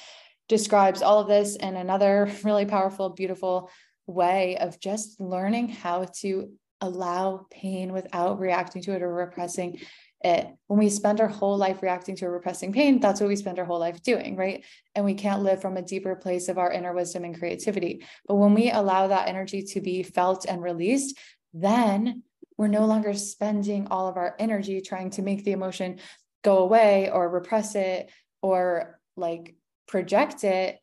describes 0.47 1.01
all 1.01 1.19
of 1.19 1.27
this 1.27 1.55
in 1.55 1.75
another 1.75 2.31
really 2.43 2.65
powerful, 2.65 3.09
beautiful 3.09 3.69
way 4.07 4.57
of 4.57 4.79
just 4.79 5.19
learning 5.19 5.69
how 5.69 6.05
to 6.19 6.51
allow 6.81 7.45
pain 7.51 7.93
without 7.93 8.39
reacting 8.39 8.81
to 8.81 8.93
it 8.95 9.03
or 9.03 9.13
repressing 9.13 9.79
it. 10.23 10.47
When 10.67 10.79
we 10.79 10.89
spend 10.89 11.19
our 11.19 11.27
whole 11.27 11.57
life 11.57 11.81
reacting 11.81 12.15
to 12.17 12.25
a 12.25 12.29
repressing 12.29 12.73
pain, 12.73 12.99
that's 12.99 13.19
what 13.19 13.27
we 13.27 13.35
spend 13.35 13.59
our 13.59 13.65
whole 13.65 13.79
life 13.79 14.01
doing, 14.01 14.35
right? 14.35 14.63
And 14.95 15.05
we 15.05 15.13
can't 15.13 15.43
live 15.43 15.61
from 15.61 15.77
a 15.77 15.81
deeper 15.81 16.15
place 16.15 16.47
of 16.49 16.57
our 16.57 16.71
inner 16.71 16.93
wisdom 16.93 17.23
and 17.23 17.37
creativity. 17.37 18.05
But 18.27 18.35
when 18.35 18.53
we 18.53 18.71
allow 18.71 19.07
that 19.07 19.27
energy 19.27 19.63
to 19.63 19.81
be 19.81 20.03
felt 20.03 20.45
and 20.45 20.61
released, 20.61 21.17
then 21.53 22.23
we're 22.57 22.67
no 22.67 22.85
longer 22.85 23.13
spending 23.13 23.87
all 23.87 24.07
of 24.07 24.17
our 24.17 24.35
energy 24.37 24.81
trying 24.81 25.09
to 25.11 25.21
make 25.21 25.43
the 25.43 25.51
emotion 25.51 25.99
go 26.43 26.59
away 26.59 27.09
or 27.09 27.29
repress 27.29 27.75
it 27.75 28.09
or 28.41 28.99
like 29.15 29.55
project 29.87 30.43
it 30.43 30.79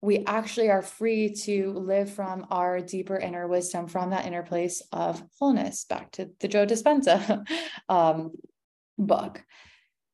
we 0.00 0.24
actually 0.26 0.70
are 0.70 0.82
free 0.82 1.30
to 1.30 1.72
live 1.72 2.10
from 2.10 2.46
our 2.50 2.80
deeper 2.80 3.16
inner 3.16 3.48
wisdom 3.48 3.88
from 3.88 4.10
that 4.10 4.26
inner 4.26 4.42
place 4.42 4.82
of 4.92 5.22
wholeness 5.38 5.84
back 5.84 6.10
to 6.12 6.30
the 6.40 6.48
joe 6.48 6.66
dispenza 6.66 7.44
um, 7.88 8.30
book 8.98 9.42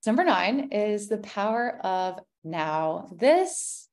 number 0.06 0.24
nine 0.24 0.68
is 0.72 1.08
the 1.08 1.18
power 1.18 1.78
of 1.82 2.20
now 2.44 3.08
this 3.16 3.88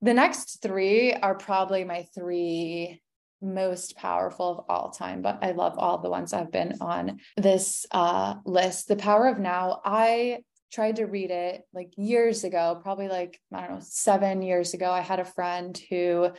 the 0.00 0.14
next 0.14 0.62
three 0.62 1.12
are 1.12 1.34
probably 1.34 1.84
my 1.84 2.06
three 2.14 3.02
most 3.40 3.96
powerful 3.96 4.50
of 4.50 4.64
all 4.68 4.90
time 4.90 5.22
but 5.22 5.38
i 5.42 5.50
love 5.52 5.78
all 5.78 5.98
the 5.98 6.10
ones 6.10 6.32
i've 6.32 6.52
been 6.52 6.74
on 6.80 7.18
this 7.36 7.86
uh, 7.92 8.34
list 8.44 8.88
the 8.88 8.96
power 8.96 9.26
of 9.26 9.38
now 9.38 9.80
i 9.84 10.38
tried 10.70 10.96
to 10.96 11.06
read 11.06 11.30
it 11.30 11.62
like 11.72 11.92
years 11.96 12.44
ago, 12.44 12.78
probably 12.82 13.08
like, 13.08 13.40
I 13.52 13.60
don't 13.60 13.78
know, 13.78 13.80
seven 13.82 14.42
years 14.42 14.74
ago. 14.74 14.90
I 14.90 15.00
had 15.00 15.20
a 15.20 15.24
friend 15.24 15.80
who 15.90 16.30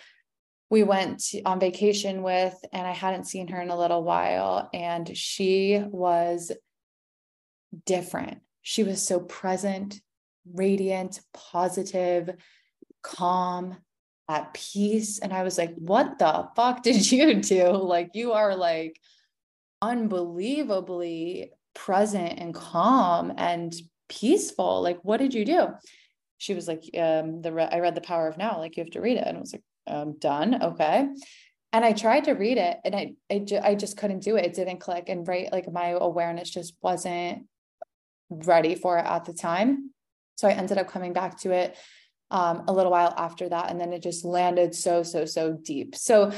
we 0.70 0.84
went 0.84 1.24
on 1.46 1.60
vacation 1.60 2.22
with, 2.22 2.54
and 2.72 2.86
I 2.86 2.92
hadn't 2.92 3.26
seen 3.26 3.48
her 3.48 3.60
in 3.60 3.72
a 3.72 3.78
little 3.78 4.04
while. 4.04 4.70
And 4.74 5.18
she 5.18 5.82
was 5.84 6.52
different. 7.86 8.40
She 8.62 8.84
was 8.84 9.06
so 9.06 9.20
present, 9.20 10.00
radiant, 10.54 11.20
positive, 11.34 12.30
calm, 13.02 13.78
at 14.30 14.54
peace. 14.54 15.20
And 15.20 15.34
I 15.34 15.44
was 15.44 15.58
like, 15.58 15.74
what 15.76 16.20
the 16.20 16.48
fuck 16.56 16.84
did 16.84 17.12
you 17.12 17.42
do? 17.42 17.72
Like, 17.72 18.12
you 18.14 18.34
are 18.34 18.56
like 18.56 19.00
unbelievably 19.82 21.52
present 21.74 22.40
and 22.40 22.54
calm 22.54 23.34
and 23.38 23.74
peaceful. 24.08 24.82
Like, 24.82 25.00
what 25.04 25.18
did 25.18 25.34
you 25.34 25.46
do? 25.46 25.68
She 26.38 26.54
was 26.54 26.68
like, 26.68 26.84
um, 26.98 27.42
the 27.42 27.52
re- 27.52 27.70
I 27.70 27.80
read 27.80 27.96
The 27.96 28.02
Power 28.02 28.28
of 28.28 28.38
Now. 28.38 28.60
Like, 28.60 28.78
you 28.78 28.84
have 28.84 28.92
to 28.92 29.02
read 29.02 29.18
it. 29.18 29.28
And 29.28 29.38
I 29.38 29.40
was 29.40 29.54
like, 29.54 29.64
um, 29.88 30.18
done. 30.20 30.64
Okay. 30.64 31.08
And 31.74 31.86
I 31.86 31.94
tried 31.94 32.26
to 32.26 32.34
read 32.34 32.58
it 32.58 32.78
and 32.84 32.96
I, 32.96 33.14
I, 33.30 33.40
ju- 33.40 33.60
I 33.62 33.76
just 33.76 33.98
couldn't 33.98 34.24
do 34.24 34.38
it. 34.38 34.46
It 34.46 34.54
didn't 34.54 34.80
click. 34.80 35.10
And 35.10 35.28
right, 35.28 35.52
like 35.52 35.72
my 35.72 35.90
awareness 35.90 36.50
just 36.50 36.74
wasn't 36.82 37.46
ready 38.30 38.76
for 38.76 38.98
it 38.98 39.06
at 39.06 39.26
the 39.26 39.34
time. 39.34 39.92
So 40.36 40.48
I 40.48 40.52
ended 40.52 40.78
up 40.78 40.88
coming 40.88 41.14
back 41.14 41.40
to 41.42 41.52
it 41.52 41.78
um, 42.32 42.64
a 42.68 42.74
little 42.74 42.92
while 42.92 43.14
after 43.18 43.50
that. 43.50 43.70
And 43.70 43.80
then 43.80 43.94
it 43.94 44.02
just 44.02 44.24
landed 44.24 44.76
so, 44.76 45.04
so, 45.04 45.26
so 45.26 45.54
deep. 45.54 45.96
So 45.96 46.32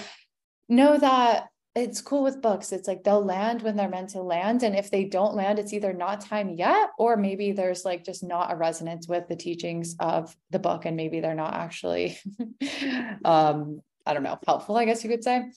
know 0.69 0.97
that 0.97 1.47
it's 1.73 2.01
cool 2.01 2.23
with 2.23 2.41
books. 2.41 2.71
It's 2.71 2.87
like 2.87 3.03
they'll 3.03 3.23
land 3.23 3.61
when 3.61 3.77
they're 3.77 3.89
meant 3.89 4.09
to 4.09 4.21
land. 4.21 4.63
And 4.63 4.75
if 4.75 4.91
they 4.91 5.05
don't 5.05 5.35
land, 5.35 5.57
it's 5.57 5.71
either 5.71 5.93
not 5.93 6.21
time 6.21 6.49
yet, 6.49 6.89
or 6.97 7.15
maybe 7.15 7.53
there's 7.53 7.85
like 7.85 8.03
just 8.03 8.23
not 8.23 8.51
a 8.51 8.57
resonance 8.57 9.07
with 9.07 9.27
the 9.27 9.37
teachings 9.37 9.95
of 9.99 10.35
the 10.49 10.59
book. 10.59 10.85
And 10.85 10.97
maybe 10.97 11.21
they're 11.21 11.33
not 11.33 11.53
actually, 11.53 12.17
um, 13.23 13.81
I 14.05 14.13
don't 14.13 14.23
know, 14.23 14.37
helpful, 14.45 14.75
I 14.75 14.85
guess 14.85 15.03
you 15.03 15.09
could 15.09 15.23
say. 15.23 15.51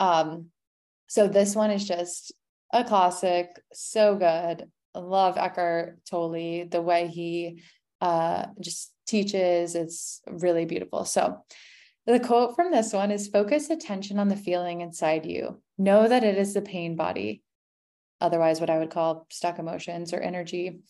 Um, 0.00 0.46
so 1.06 1.28
this 1.28 1.54
one 1.54 1.70
is 1.70 1.86
just 1.86 2.32
a 2.72 2.82
classic, 2.82 3.60
so 3.72 4.16
good. 4.16 4.68
Love 4.94 5.36
Eckhart 5.36 6.04
Tolle, 6.04 6.66
the 6.68 6.82
way 6.82 7.06
he 7.06 7.62
uh, 8.00 8.46
just 8.60 8.92
teaches. 9.06 9.74
It's 9.74 10.20
really 10.26 10.64
beautiful. 10.64 11.04
So 11.04 11.44
the 12.06 12.20
quote 12.20 12.56
from 12.56 12.72
this 12.72 12.92
one 12.92 13.10
is 13.10 13.28
focus 13.28 13.70
attention 13.70 14.18
on 14.18 14.28
the 14.28 14.36
feeling 14.36 14.80
inside 14.80 15.26
you. 15.26 15.60
Know 15.78 16.08
that 16.08 16.24
it 16.24 16.36
is 16.36 16.54
the 16.54 16.62
pain 16.62 16.96
body, 16.96 17.42
otherwise, 18.20 18.60
what 18.60 18.70
I 18.70 18.78
would 18.78 18.90
call 18.90 19.26
stuck 19.30 19.58
emotions 19.58 20.12
or 20.12 20.20
energy. 20.20 20.80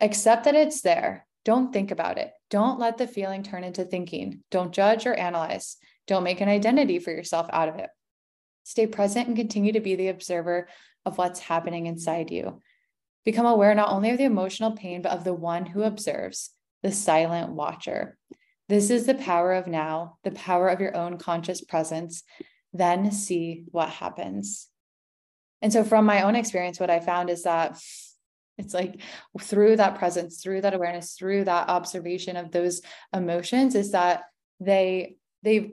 Accept 0.00 0.44
that 0.44 0.54
it's 0.54 0.80
there. 0.80 1.26
Don't 1.44 1.72
think 1.72 1.90
about 1.90 2.18
it. 2.18 2.32
Don't 2.50 2.78
let 2.78 2.98
the 2.98 3.06
feeling 3.06 3.42
turn 3.42 3.64
into 3.64 3.84
thinking. 3.84 4.42
Don't 4.50 4.72
judge 4.72 5.06
or 5.06 5.14
analyze. 5.14 5.76
Don't 6.06 6.24
make 6.24 6.40
an 6.40 6.48
identity 6.48 6.98
for 6.98 7.10
yourself 7.10 7.48
out 7.52 7.68
of 7.68 7.76
it. 7.76 7.90
Stay 8.64 8.86
present 8.86 9.28
and 9.28 9.36
continue 9.36 9.72
to 9.72 9.80
be 9.80 9.96
the 9.96 10.08
observer 10.08 10.68
of 11.04 11.18
what's 11.18 11.40
happening 11.40 11.86
inside 11.86 12.30
you. 12.30 12.60
Become 13.24 13.46
aware 13.46 13.74
not 13.74 13.90
only 13.90 14.10
of 14.10 14.18
the 14.18 14.24
emotional 14.24 14.72
pain, 14.72 15.02
but 15.02 15.12
of 15.12 15.24
the 15.24 15.34
one 15.34 15.66
who 15.66 15.82
observes, 15.82 16.50
the 16.82 16.92
silent 16.92 17.52
watcher. 17.52 18.16
This 18.68 18.90
is 18.90 19.04
the 19.04 19.14
power 19.14 19.52
of 19.52 19.66
now, 19.66 20.18
the 20.24 20.30
power 20.30 20.68
of 20.68 20.80
your 20.80 20.96
own 20.96 21.18
conscious 21.18 21.60
presence. 21.60 22.22
Then 22.72 23.10
see 23.10 23.64
what 23.70 23.88
happens. 23.88 24.68
And 25.60 25.72
so, 25.72 25.84
from 25.84 26.06
my 26.06 26.22
own 26.22 26.36
experience, 26.36 26.80
what 26.80 26.88
I 26.88 27.00
found 27.00 27.30
is 27.30 27.42
that 27.42 27.78
it's 28.58 28.74
like 28.74 29.00
through 29.40 29.76
that 29.76 29.98
presence, 29.98 30.42
through 30.42 30.60
that 30.62 30.74
awareness, 30.74 31.14
through 31.14 31.44
that 31.44 31.68
observation 31.68 32.36
of 32.36 32.52
those 32.52 32.80
emotions, 33.12 33.74
is 33.74 33.92
that 33.92 34.24
they, 34.60 35.16
they, 35.42 35.72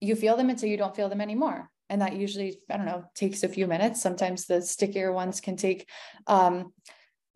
you 0.00 0.16
feel 0.16 0.36
them 0.36 0.50
until 0.50 0.68
you 0.68 0.76
don't 0.76 0.96
feel 0.96 1.08
them 1.08 1.20
anymore. 1.20 1.70
And 1.94 2.02
that 2.02 2.16
usually, 2.16 2.58
I 2.68 2.76
don't 2.76 2.86
know, 2.86 3.04
takes 3.14 3.44
a 3.44 3.48
few 3.48 3.68
minutes. 3.68 4.02
Sometimes 4.02 4.46
the 4.46 4.60
stickier 4.60 5.12
ones 5.12 5.40
can 5.40 5.54
take 5.54 5.88
um, 6.26 6.72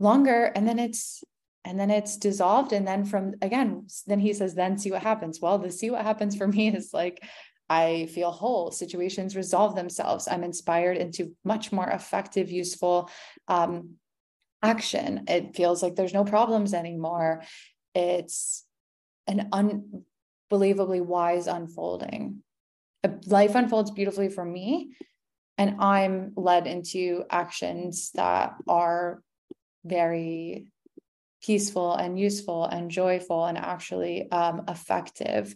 longer. 0.01 0.51
And 0.57 0.67
then 0.67 0.81
it's 0.81 1.23
and 1.65 1.79
then 1.79 1.93
it's 1.93 2.17
dissolved 2.17 2.73
and 2.73 2.89
then 2.89 3.05
from 3.05 3.35
again 3.41 3.87
then 4.07 4.19
he 4.19 4.33
says 4.33 4.57
then 4.57 4.77
see 4.77 4.91
what 4.91 5.03
happens. 5.03 5.41
Well 5.41 5.59
the 5.59 5.71
see 5.71 5.91
what 5.91 6.03
happens 6.03 6.35
for 6.35 6.49
me 6.57 6.75
is 6.75 6.91
like 6.93 7.23
i 7.69 8.09
feel 8.13 8.33
whole. 8.33 8.73
Situations 8.73 9.37
resolve 9.37 9.77
themselves. 9.77 10.27
I'm 10.27 10.43
inspired 10.43 10.97
into 10.97 11.37
much 11.45 11.71
more 11.71 11.89
effective 11.89 12.51
useful 12.51 13.11
um, 13.47 13.95
action. 14.61 15.25
It 15.29 15.55
feels 15.55 15.85
like 15.85 15.95
there's 15.95 16.15
no 16.15 16.25
problems 16.25 16.75
anymore. 16.75 17.45
It's 17.95 18.65
an 19.29 19.51
unbelievably 19.53 21.03
wise 21.03 21.47
unfolding 21.47 22.43
life 23.27 23.55
unfolds 23.55 23.91
beautifully 23.91 24.29
for 24.29 24.45
me 24.45 24.97
and 25.57 25.77
i'm 25.81 26.33
led 26.37 26.67
into 26.67 27.25
actions 27.31 28.11
that 28.15 28.55
are 28.67 29.23
very 29.85 30.71
peaceful 31.43 31.95
and 31.95 32.19
useful 32.19 32.65
and 32.65 32.91
joyful 32.91 33.45
and 33.47 33.59
actually 33.59 34.31
um, 34.31 34.63
effective. 34.69 35.55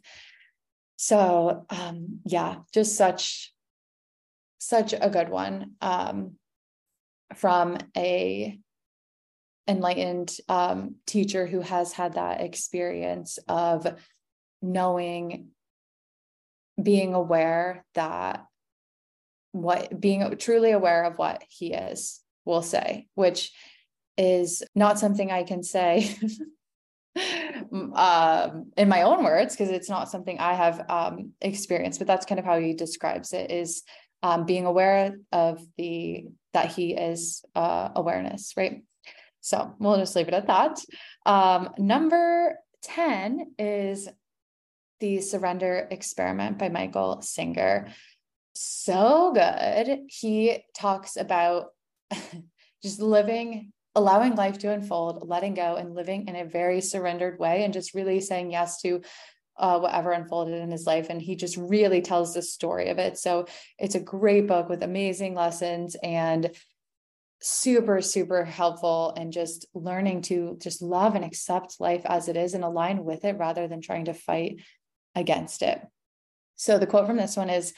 So 0.97 1.67
um, 1.71 2.21
yeah 2.25 2.57
just 2.73 2.97
such 2.97 3.53
such 4.59 4.95
a 4.99 5.11
good 5.11 5.29
one 5.29 5.73
um, 5.81 6.37
from 7.35 7.79
a 7.97 8.59
enlightened 9.67 10.37
um, 10.49 10.97
teacher 11.07 11.47
who 11.47 11.61
has 11.61 11.93
had 11.93 12.15
that 12.15 12.41
experience 12.41 13.39
of 13.49 13.87
knowing 14.61 15.49
being 16.81 17.15
aware 17.15 17.85
that 17.95 18.47
what 19.53 20.01
being 20.01 20.37
truly 20.39 20.71
aware 20.71 21.05
of 21.05 21.19
what 21.19 21.43
he 21.49 21.73
is 21.73 22.21
will 22.45 22.63
say 22.63 23.07
which 23.15 23.53
is 24.17 24.63
not 24.75 24.99
something 24.99 25.31
I 25.31 25.43
can 25.43 25.63
say 25.63 26.17
um, 27.73 28.73
in 28.77 28.89
my 28.89 29.03
own 29.03 29.25
words 29.25 29.55
because 29.55 29.71
it's 29.71 29.89
not 29.89 30.11
something 30.11 30.39
I 30.39 30.55
have 30.55 30.85
um, 30.89 31.33
experienced. 31.41 31.99
But 31.99 32.07
that's 32.07 32.27
kind 32.27 32.39
of 32.39 32.45
how 32.45 32.59
he 32.59 32.75
describes 32.75 33.33
it: 33.33 33.51
is 33.51 33.83
um, 34.23 34.47
being 34.47 34.67
aware 34.67 35.17
of 35.33 35.61
the 35.77 36.27
that 36.53 36.73
he 36.73 36.95
is 36.95 37.45
uh, 37.55 37.91
awareness, 37.95 38.53
right? 38.57 38.83
So 39.41 39.75
we'll 39.79 39.99
just 39.99 40.15
leave 40.15 40.29
it 40.29 40.35
at 40.35 40.47
that. 40.47 40.79
Um, 41.27 41.71
number 41.79 42.59
ten 42.83 43.53
is 43.59 44.09
the 45.03 45.21
Surrender 45.21 45.89
Experiment 45.91 46.59
by 46.59 46.69
Michael 46.69 47.23
Singer. 47.23 47.89
So 48.55 49.33
good. 49.35 50.03
He 50.07 50.63
talks 50.77 51.17
about 51.17 51.71
just 52.83 53.01
living 53.01 53.73
allowing 53.97 54.37
life 54.37 54.59
to 54.59 54.73
unfold, 54.73 55.29
letting 55.29 55.55
go, 55.55 55.75
and 55.75 55.95
living 55.95 56.29
in 56.29 56.37
a 56.37 56.45
very 56.45 56.81
surrendered 56.81 57.39
way, 57.39 57.65
and 57.65 57.75
just 57.75 57.95
really 57.95 58.21
saying 58.21 58.53
yes 58.53 58.81
to 58.81 59.03
uh, 59.59 59.79
whatever 59.81 60.13
unfolded 60.13 60.63
in 60.63 60.71
his 60.71 60.87
life. 60.87 61.09
And 61.11 61.21
he 61.21 61.35
just 61.35 61.57
really 61.57 62.01
tells 62.01 62.33
the 62.33 62.41
story 62.41 62.89
of 62.89 62.99
it. 62.99 63.19
So 63.19 63.47
it's 63.79 63.97
a 63.97 64.01
great 64.01 64.47
book 64.47 64.69
with 64.69 64.85
amazing 64.85 65.35
lessons 65.35 65.97
and 66.01 66.53
super, 67.41 68.01
super 68.01 68.45
helpful 68.45 69.13
and 69.17 69.33
just 69.33 69.67
learning 69.75 70.23
to 70.23 70.57
just 70.63 70.81
love 70.81 71.17
and 71.17 71.25
accept 71.25 71.81
life 71.81 72.07
as 72.07 72.29
it 72.29 72.37
is 72.37 72.55
and 72.55 72.63
align 72.63 73.05
with 73.05 73.25
it 73.25 73.37
rather 73.37 73.67
than 73.67 73.81
trying 73.81 74.05
to 74.05 74.15
fight 74.15 74.61
against 75.15 75.63
it. 75.63 75.81
So 76.57 76.79
the 76.79 76.87
quote 76.87 77.07
from 77.07 77.17
this 77.17 77.37
one 77.37 77.51
is 77.51 77.75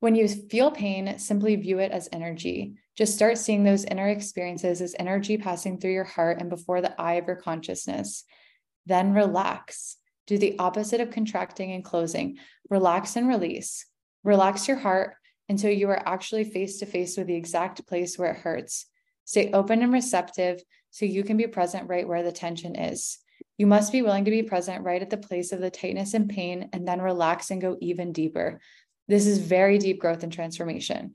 when 0.00 0.14
you 0.14 0.28
feel 0.28 0.70
pain, 0.70 1.18
simply 1.18 1.56
view 1.56 1.78
it 1.78 1.92
as 1.92 2.08
energy. 2.12 2.74
Just 2.96 3.14
start 3.14 3.36
seeing 3.36 3.64
those 3.64 3.84
inner 3.84 4.08
experiences 4.08 4.80
as 4.80 4.96
energy 4.98 5.36
passing 5.36 5.78
through 5.78 5.92
your 5.92 6.04
heart 6.04 6.40
and 6.40 6.48
before 6.48 6.80
the 6.80 6.98
eye 7.00 7.14
of 7.14 7.26
your 7.26 7.36
consciousness. 7.36 8.24
Then 8.86 9.12
relax. 9.12 9.96
Do 10.26 10.38
the 10.38 10.58
opposite 10.58 11.00
of 11.00 11.10
contracting 11.10 11.72
and 11.72 11.84
closing. 11.84 12.38
Relax 12.70 13.16
and 13.16 13.28
release. 13.28 13.84
Relax 14.24 14.68
your 14.68 14.78
heart 14.78 15.16
until 15.48 15.70
you 15.70 15.88
are 15.90 16.08
actually 16.08 16.44
face 16.44 16.78
to 16.78 16.86
face 16.86 17.16
with 17.16 17.26
the 17.26 17.34
exact 17.34 17.86
place 17.86 18.18
where 18.18 18.30
it 18.30 18.38
hurts. 18.38 18.86
Stay 19.24 19.50
open 19.52 19.82
and 19.82 19.92
receptive 19.92 20.62
so 20.90 21.04
you 21.04 21.24
can 21.24 21.36
be 21.36 21.46
present 21.46 21.88
right 21.88 22.08
where 22.08 22.22
the 22.22 22.32
tension 22.32 22.74
is. 22.74 23.18
You 23.60 23.66
must 23.66 23.92
be 23.92 24.00
willing 24.00 24.24
to 24.24 24.30
be 24.30 24.42
present 24.42 24.84
right 24.84 25.02
at 25.02 25.10
the 25.10 25.18
place 25.18 25.52
of 25.52 25.60
the 25.60 25.68
tightness 25.68 26.14
and 26.14 26.30
pain 26.30 26.70
and 26.72 26.88
then 26.88 27.02
relax 27.02 27.50
and 27.50 27.60
go 27.60 27.76
even 27.82 28.10
deeper. 28.10 28.58
This 29.06 29.26
is 29.26 29.36
very 29.36 29.76
deep 29.76 30.00
growth 30.00 30.22
and 30.22 30.32
transformation. 30.32 31.14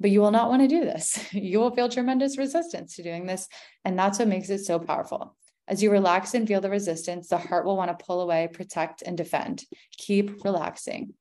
But 0.00 0.10
you 0.10 0.22
will 0.22 0.30
not 0.30 0.48
want 0.48 0.62
to 0.62 0.68
do 0.68 0.86
this. 0.86 1.22
You 1.34 1.58
will 1.58 1.74
feel 1.74 1.90
tremendous 1.90 2.38
resistance 2.38 2.96
to 2.96 3.02
doing 3.02 3.26
this. 3.26 3.46
And 3.84 3.98
that's 3.98 4.18
what 4.18 4.26
makes 4.26 4.48
it 4.48 4.64
so 4.64 4.78
powerful. 4.78 5.36
As 5.68 5.82
you 5.82 5.90
relax 5.90 6.32
and 6.32 6.48
feel 6.48 6.62
the 6.62 6.70
resistance, 6.70 7.28
the 7.28 7.36
heart 7.36 7.66
will 7.66 7.76
want 7.76 7.90
to 7.90 8.02
pull 8.06 8.22
away, 8.22 8.48
protect, 8.50 9.02
and 9.02 9.14
defend. 9.14 9.62
Keep 9.98 10.44
relaxing. 10.44 11.12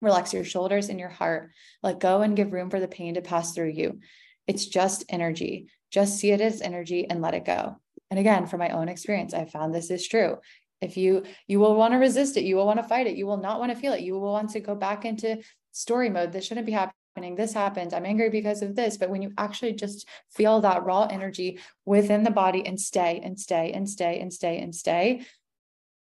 Relax 0.00 0.34
your 0.34 0.42
shoulders 0.42 0.88
and 0.88 0.98
your 0.98 1.10
heart. 1.10 1.52
Let 1.80 2.00
go 2.00 2.22
and 2.22 2.34
give 2.34 2.52
room 2.52 2.70
for 2.70 2.80
the 2.80 2.88
pain 2.88 3.14
to 3.14 3.22
pass 3.22 3.54
through 3.54 3.70
you. 3.70 4.00
It's 4.48 4.66
just 4.66 5.04
energy. 5.08 5.68
Just 5.92 6.18
see 6.18 6.32
it 6.32 6.40
as 6.40 6.60
energy 6.60 7.08
and 7.08 7.22
let 7.22 7.34
it 7.34 7.44
go. 7.44 7.76
And 8.12 8.18
again, 8.18 8.44
from 8.44 8.58
my 8.58 8.68
own 8.68 8.90
experience, 8.90 9.32
I 9.32 9.46
found 9.46 9.74
this 9.74 9.90
is 9.90 10.06
true. 10.06 10.36
If 10.82 10.98
you 10.98 11.22
you 11.46 11.58
will 11.58 11.74
want 11.74 11.94
to 11.94 11.98
resist 11.98 12.36
it, 12.36 12.44
you 12.44 12.56
will 12.56 12.66
want 12.66 12.78
to 12.78 12.86
fight 12.86 13.06
it, 13.06 13.16
you 13.16 13.26
will 13.26 13.38
not 13.38 13.58
want 13.58 13.72
to 13.72 13.78
feel 13.78 13.94
it. 13.94 14.02
You 14.02 14.12
will 14.12 14.32
want 14.32 14.50
to 14.50 14.60
go 14.60 14.74
back 14.74 15.06
into 15.06 15.38
story 15.70 16.10
mode. 16.10 16.30
This 16.30 16.44
shouldn't 16.44 16.66
be 16.66 16.72
happening. 16.72 17.36
This 17.36 17.54
happened. 17.54 17.94
I'm 17.94 18.04
angry 18.04 18.28
because 18.28 18.60
of 18.60 18.76
this. 18.76 18.98
But 18.98 19.08
when 19.08 19.22
you 19.22 19.32
actually 19.38 19.72
just 19.72 20.06
feel 20.30 20.60
that 20.60 20.84
raw 20.84 21.04
energy 21.04 21.58
within 21.86 22.22
the 22.22 22.30
body 22.30 22.66
and 22.66 22.78
stay 22.78 23.18
and 23.24 23.40
stay 23.40 23.72
and 23.72 23.88
stay 23.88 24.20
and 24.20 24.30
stay 24.30 24.58
and 24.58 24.74
stay, 24.74 25.24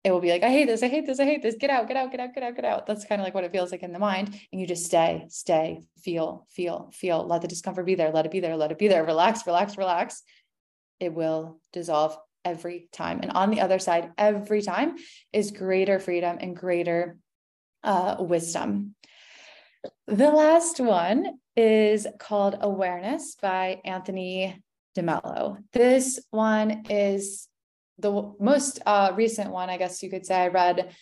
it 0.04 0.12
will 0.12 0.20
be 0.20 0.32
like, 0.32 0.44
I 0.44 0.50
hate 0.50 0.66
this, 0.66 0.84
I 0.84 0.90
hate 0.90 1.06
this, 1.06 1.22
I 1.22 1.24
hate 1.24 1.44
this. 1.44 1.56
Get 1.56 1.70
out, 1.70 1.88
get 1.88 1.96
out, 1.96 2.12
get 2.12 2.20
out, 2.20 2.34
get 2.34 2.44
out, 2.44 2.56
get 2.58 2.66
out. 2.66 2.88
That's 2.88 3.06
kind 3.06 3.22
of 3.22 3.26
like 3.26 3.34
what 3.34 3.46
it 3.46 3.54
feels 3.54 3.72
like 3.72 3.84
in 3.84 3.94
the 3.94 4.00
mind. 4.00 4.38
And 4.52 4.60
you 4.60 4.68
just 4.68 4.86
stay, 4.86 5.28
stay, 5.30 5.80
feel, 6.04 6.46
feel, 6.50 6.92
feel. 6.94 7.26
Let 7.26 7.42
the 7.42 7.48
discomfort 7.48 7.86
be 7.86 7.96
there. 7.96 8.12
Let 8.12 8.26
it 8.26 8.32
be 8.34 8.42
there. 8.42 8.58
Let 8.58 8.72
it 8.72 8.80
be 8.80 8.90
there. 8.90 9.06
Relax, 9.06 9.48
relax, 9.48 9.78
relax. 9.78 10.24
It 11.00 11.14
will 11.14 11.60
dissolve 11.74 12.18
every 12.44 12.90
time. 12.92 13.20
And 13.22 13.32
on 13.32 13.50
the 13.50 13.62
other 13.62 13.80
side, 13.80 14.12
every 14.18 14.62
time 14.62 14.96
is 15.34 15.52
greater 15.52 16.00
freedom 16.00 16.38
and 16.40 16.56
greater 16.56 17.18
uh, 17.84 18.18
wisdom. 18.20 18.96
The 20.08 20.30
last 20.32 20.80
one 20.80 21.40
is 21.56 22.08
called 22.20 22.58
Awareness 22.60 23.36
by 23.42 23.82
Anthony 23.86 24.62
DeMello. 24.98 25.58
This 25.74 26.20
one 26.32 26.86
is 26.90 27.48
the 28.00 28.34
most 28.40 28.82
uh, 28.86 29.12
recent 29.16 29.52
one, 29.52 29.70
I 29.70 29.78
guess 29.78 30.04
you 30.04 30.10
could 30.10 30.26
say, 30.26 30.36
I 30.36 30.48
read 30.48 30.94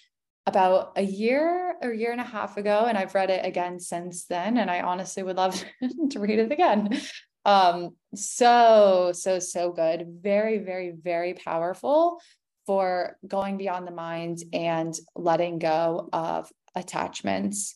about 0.46 0.94
a 0.98 1.02
year 1.02 1.76
or 1.82 1.94
year 1.94 2.12
and 2.12 2.22
a 2.22 2.26
half 2.26 2.58
ago, 2.58 2.86
and 2.88 2.98
I've 2.98 3.16
read 3.16 3.30
it 3.30 3.46
again 3.46 3.80
since 3.80 4.26
then. 4.26 4.58
And 4.58 4.70
I 4.70 4.82
honestly 4.82 5.24
would 5.24 5.38
love 5.38 5.64
to 6.12 6.20
read 6.20 6.40
it 6.40 6.52
again. 6.52 7.00
Um, 7.46 7.96
so, 8.16 9.12
so, 9.14 9.40
so 9.40 9.72
good. 9.72 10.20
Very, 10.22 10.60
very, 10.60 10.92
very 10.92 11.34
powerful 11.34 12.20
for 12.66 13.18
going 13.28 13.58
beyond 13.58 13.86
the 13.86 13.92
mind 13.92 14.40
and 14.54 14.94
letting 15.16 15.60
go 15.60 16.10
of 16.14 16.52
attachments. 16.76 17.76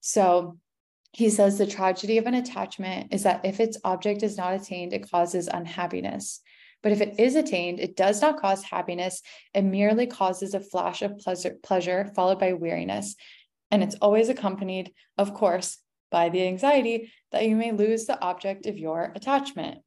So, 0.00 0.58
he 1.12 1.30
says 1.30 1.56
the 1.56 1.66
tragedy 1.66 2.18
of 2.18 2.26
an 2.26 2.34
attachment 2.34 3.14
is 3.14 3.22
that 3.22 3.44
if 3.44 3.60
its 3.60 3.78
object 3.82 4.22
is 4.22 4.36
not 4.36 4.52
attained, 4.52 4.92
it 4.92 5.10
causes 5.10 5.48
unhappiness. 5.48 6.40
But 6.82 6.92
if 6.92 7.00
it 7.00 7.18
is 7.18 7.34
attained, 7.34 7.80
it 7.80 7.96
does 7.96 8.22
not 8.22 8.40
cause 8.40 8.62
happiness. 8.62 9.22
It 9.54 9.62
merely 9.62 10.06
causes 10.06 10.54
a 10.54 10.60
flash 10.60 11.02
of 11.02 11.18
pleasure, 11.18 11.56
pleasure 11.62 12.12
followed 12.14 12.38
by 12.38 12.52
weariness. 12.52 13.16
And 13.70 13.82
it's 13.82 13.96
always 13.96 14.28
accompanied, 14.28 14.92
of 15.16 15.34
course, 15.34 15.78
by 16.10 16.28
the 16.28 16.46
anxiety 16.46 17.12
that 17.32 17.46
you 17.46 17.56
may 17.56 17.72
lose 17.72 18.06
the 18.06 18.20
object 18.20 18.66
of 18.66 18.78
your 18.78 19.12
attachment. 19.14 19.78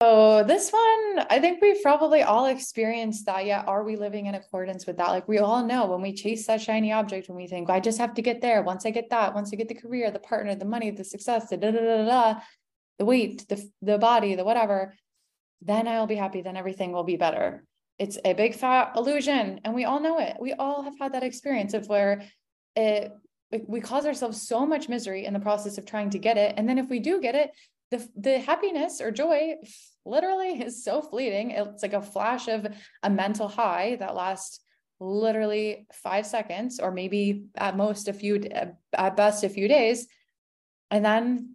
So, 0.00 0.44
this 0.44 0.70
one, 0.70 1.26
I 1.28 1.40
think 1.40 1.60
we've 1.60 1.82
probably 1.82 2.22
all 2.22 2.46
experienced 2.46 3.26
that. 3.26 3.46
Yet, 3.46 3.66
are 3.66 3.82
we 3.82 3.96
living 3.96 4.26
in 4.26 4.36
accordance 4.36 4.86
with 4.86 4.96
that? 4.98 5.08
Like, 5.08 5.26
we 5.26 5.38
all 5.38 5.66
know 5.66 5.86
when 5.86 6.00
we 6.00 6.12
chase 6.12 6.46
that 6.46 6.60
shiny 6.60 6.92
object, 6.92 7.28
when 7.28 7.36
we 7.36 7.48
think, 7.48 7.68
I 7.68 7.80
just 7.80 7.98
have 7.98 8.14
to 8.14 8.22
get 8.22 8.40
there. 8.40 8.62
Once 8.62 8.86
I 8.86 8.90
get 8.90 9.10
that, 9.10 9.34
once 9.34 9.50
I 9.52 9.56
get 9.56 9.66
the 9.66 9.74
career, 9.74 10.12
the 10.12 10.20
partner, 10.20 10.54
the 10.54 10.64
money, 10.64 10.92
the 10.92 11.02
success, 11.02 11.48
the 11.48 11.56
da 11.56 11.72
da 11.72 11.80
da 11.80 12.04
da, 12.04 12.40
the 13.00 13.04
weight, 13.04 13.44
the, 13.48 13.68
the 13.82 13.98
body, 13.98 14.36
the 14.36 14.44
whatever, 14.44 14.94
then 15.62 15.88
I'll 15.88 16.06
be 16.06 16.14
happy. 16.14 16.42
Then 16.42 16.56
everything 16.56 16.92
will 16.92 17.02
be 17.02 17.16
better. 17.16 17.64
It's 17.98 18.18
a 18.24 18.34
big 18.34 18.54
fat 18.54 18.92
illusion. 18.94 19.62
And 19.64 19.74
we 19.74 19.84
all 19.84 19.98
know 19.98 20.20
it. 20.20 20.36
We 20.40 20.52
all 20.52 20.84
have 20.84 20.94
had 21.00 21.14
that 21.14 21.24
experience 21.24 21.74
of 21.74 21.88
where 21.88 22.22
it, 22.76 23.10
we 23.66 23.80
cause 23.80 24.06
ourselves 24.06 24.42
so 24.42 24.66
much 24.66 24.88
misery 24.88 25.24
in 25.24 25.32
the 25.32 25.40
process 25.40 25.78
of 25.78 25.86
trying 25.86 26.10
to 26.10 26.18
get 26.18 26.36
it. 26.36 26.54
And 26.56 26.68
then 26.68 26.78
if 26.78 26.88
we 26.88 26.98
do 26.98 27.20
get 27.20 27.34
it, 27.34 27.50
the, 27.90 28.06
the 28.16 28.38
happiness 28.38 29.00
or 29.00 29.10
joy 29.10 29.54
literally 30.04 30.62
is 30.62 30.84
so 30.84 31.00
fleeting. 31.00 31.52
It's 31.52 31.82
like 31.82 31.94
a 31.94 32.02
flash 32.02 32.48
of 32.48 32.66
a 33.02 33.10
mental 33.10 33.48
high 33.48 33.96
that 33.96 34.14
lasts 34.14 34.60
literally 35.00 35.86
five 35.92 36.26
seconds, 36.26 36.80
or 36.80 36.90
maybe 36.90 37.44
at 37.56 37.76
most 37.76 38.08
a 38.08 38.12
few, 38.12 38.42
uh, 38.54 38.66
at 38.94 39.16
best 39.16 39.44
a 39.44 39.48
few 39.48 39.68
days. 39.68 40.08
And 40.90 41.04
then 41.04 41.54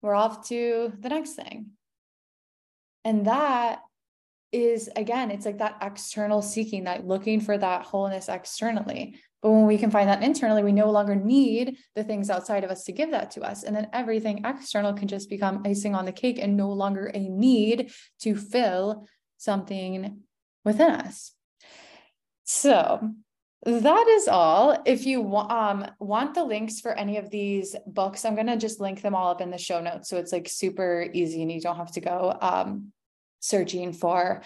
we're 0.00 0.14
off 0.14 0.48
to 0.48 0.92
the 0.98 1.08
next 1.08 1.32
thing. 1.32 1.70
And 3.04 3.26
that 3.26 3.80
is, 4.52 4.88
again, 4.94 5.30
it's 5.30 5.44
like 5.44 5.58
that 5.58 5.78
external 5.82 6.40
seeking, 6.40 6.84
that 6.84 7.06
looking 7.06 7.40
for 7.40 7.58
that 7.58 7.82
wholeness 7.82 8.28
externally. 8.28 9.18
But 9.44 9.50
when 9.50 9.66
we 9.66 9.76
can 9.76 9.90
find 9.90 10.08
that 10.08 10.22
internally, 10.22 10.62
we 10.62 10.72
no 10.72 10.90
longer 10.90 11.14
need 11.14 11.76
the 11.94 12.02
things 12.02 12.30
outside 12.30 12.64
of 12.64 12.70
us 12.70 12.84
to 12.84 12.92
give 12.92 13.10
that 13.10 13.32
to 13.32 13.42
us. 13.42 13.62
And 13.62 13.76
then 13.76 13.88
everything 13.92 14.42
external 14.42 14.94
can 14.94 15.06
just 15.06 15.28
become 15.28 15.62
icing 15.66 15.94
on 15.94 16.06
the 16.06 16.12
cake 16.12 16.38
and 16.40 16.56
no 16.56 16.72
longer 16.72 17.10
a 17.12 17.28
need 17.28 17.92
to 18.20 18.36
fill 18.36 19.06
something 19.36 20.22
within 20.64 20.92
us. 20.92 21.32
So 22.44 23.10
that 23.66 24.08
is 24.08 24.28
all. 24.28 24.82
If 24.86 25.04
you 25.04 25.36
um, 25.36 25.88
want 26.00 26.32
the 26.32 26.44
links 26.44 26.80
for 26.80 26.92
any 26.92 27.18
of 27.18 27.28
these 27.28 27.76
books, 27.86 28.24
I'm 28.24 28.36
going 28.36 28.46
to 28.46 28.56
just 28.56 28.80
link 28.80 29.02
them 29.02 29.14
all 29.14 29.30
up 29.30 29.42
in 29.42 29.50
the 29.50 29.58
show 29.58 29.82
notes. 29.82 30.08
So 30.08 30.16
it's 30.16 30.32
like 30.32 30.48
super 30.48 31.06
easy 31.12 31.42
and 31.42 31.52
you 31.52 31.60
don't 31.60 31.76
have 31.76 31.92
to 31.92 32.00
go 32.00 32.34
um, 32.40 32.92
searching 33.40 33.92
for 33.92 34.40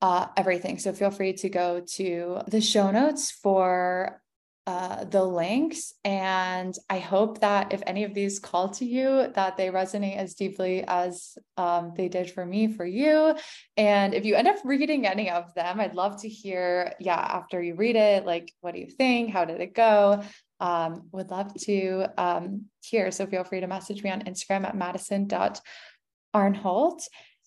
uh, 0.00 0.26
everything. 0.36 0.78
So 0.78 0.92
feel 0.92 1.10
free 1.10 1.32
to 1.32 1.48
go 1.48 1.82
to 1.94 2.42
the 2.46 2.60
show 2.60 2.92
notes 2.92 3.32
for 3.32 4.20
uh, 4.66 5.04
the 5.04 5.22
links. 5.22 5.92
And 6.04 6.74
I 6.88 6.98
hope 6.98 7.40
that 7.40 7.74
if 7.74 7.82
any 7.86 8.04
of 8.04 8.14
these 8.14 8.38
call 8.38 8.70
to 8.70 8.86
you, 8.86 9.30
that 9.34 9.58
they 9.58 9.68
resonate 9.68 10.16
as 10.16 10.32
deeply 10.34 10.84
as 10.86 11.36
um, 11.56 11.92
they 11.96 12.08
did 12.08 12.30
for 12.30 12.46
me, 12.46 12.68
for 12.68 12.86
you. 12.86 13.34
And 13.76 14.14
if 14.14 14.24
you 14.24 14.36
end 14.36 14.48
up 14.48 14.56
reading 14.64 15.06
any 15.06 15.30
of 15.30 15.52
them, 15.54 15.80
I'd 15.80 15.94
love 15.94 16.22
to 16.22 16.28
hear, 16.28 16.94
yeah, 16.98 17.18
after 17.18 17.62
you 17.62 17.74
read 17.74 17.96
it, 17.96 18.24
like, 18.24 18.50
what 18.62 18.72
do 18.74 18.80
you 18.80 18.88
think? 18.88 19.28
How 19.30 19.44
did 19.44 19.60
it 19.60 19.74
go? 19.74 20.22
Um, 20.60 21.08
would 21.12 21.30
love 21.30 21.52
to 21.64 22.06
um, 22.16 22.70
hear. 22.82 23.10
So 23.10 23.26
feel 23.26 23.44
free 23.44 23.60
to 23.60 23.66
message 23.66 24.02
me 24.02 24.08
on 24.10 24.22
Instagram 24.22 24.64
at 24.64 24.74
madison.arnholt. 24.74 27.02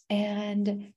And 0.10 0.94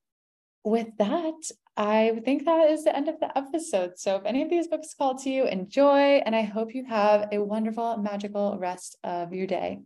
with 0.64 0.88
that, 0.98 1.34
I 1.80 2.20
think 2.26 2.44
that 2.44 2.68
is 2.68 2.84
the 2.84 2.94
end 2.94 3.08
of 3.08 3.18
the 3.20 3.36
episode. 3.38 3.98
So 3.98 4.16
if 4.16 4.26
any 4.26 4.42
of 4.42 4.50
these 4.50 4.68
books 4.68 4.92
call 4.92 5.14
to 5.20 5.30
you, 5.30 5.46
enjoy. 5.46 6.20
And 6.26 6.36
I 6.36 6.42
hope 6.42 6.74
you 6.74 6.84
have 6.84 7.30
a 7.32 7.38
wonderful, 7.38 7.96
magical 7.96 8.58
rest 8.58 8.98
of 9.02 9.32
your 9.32 9.46
day. 9.46 9.80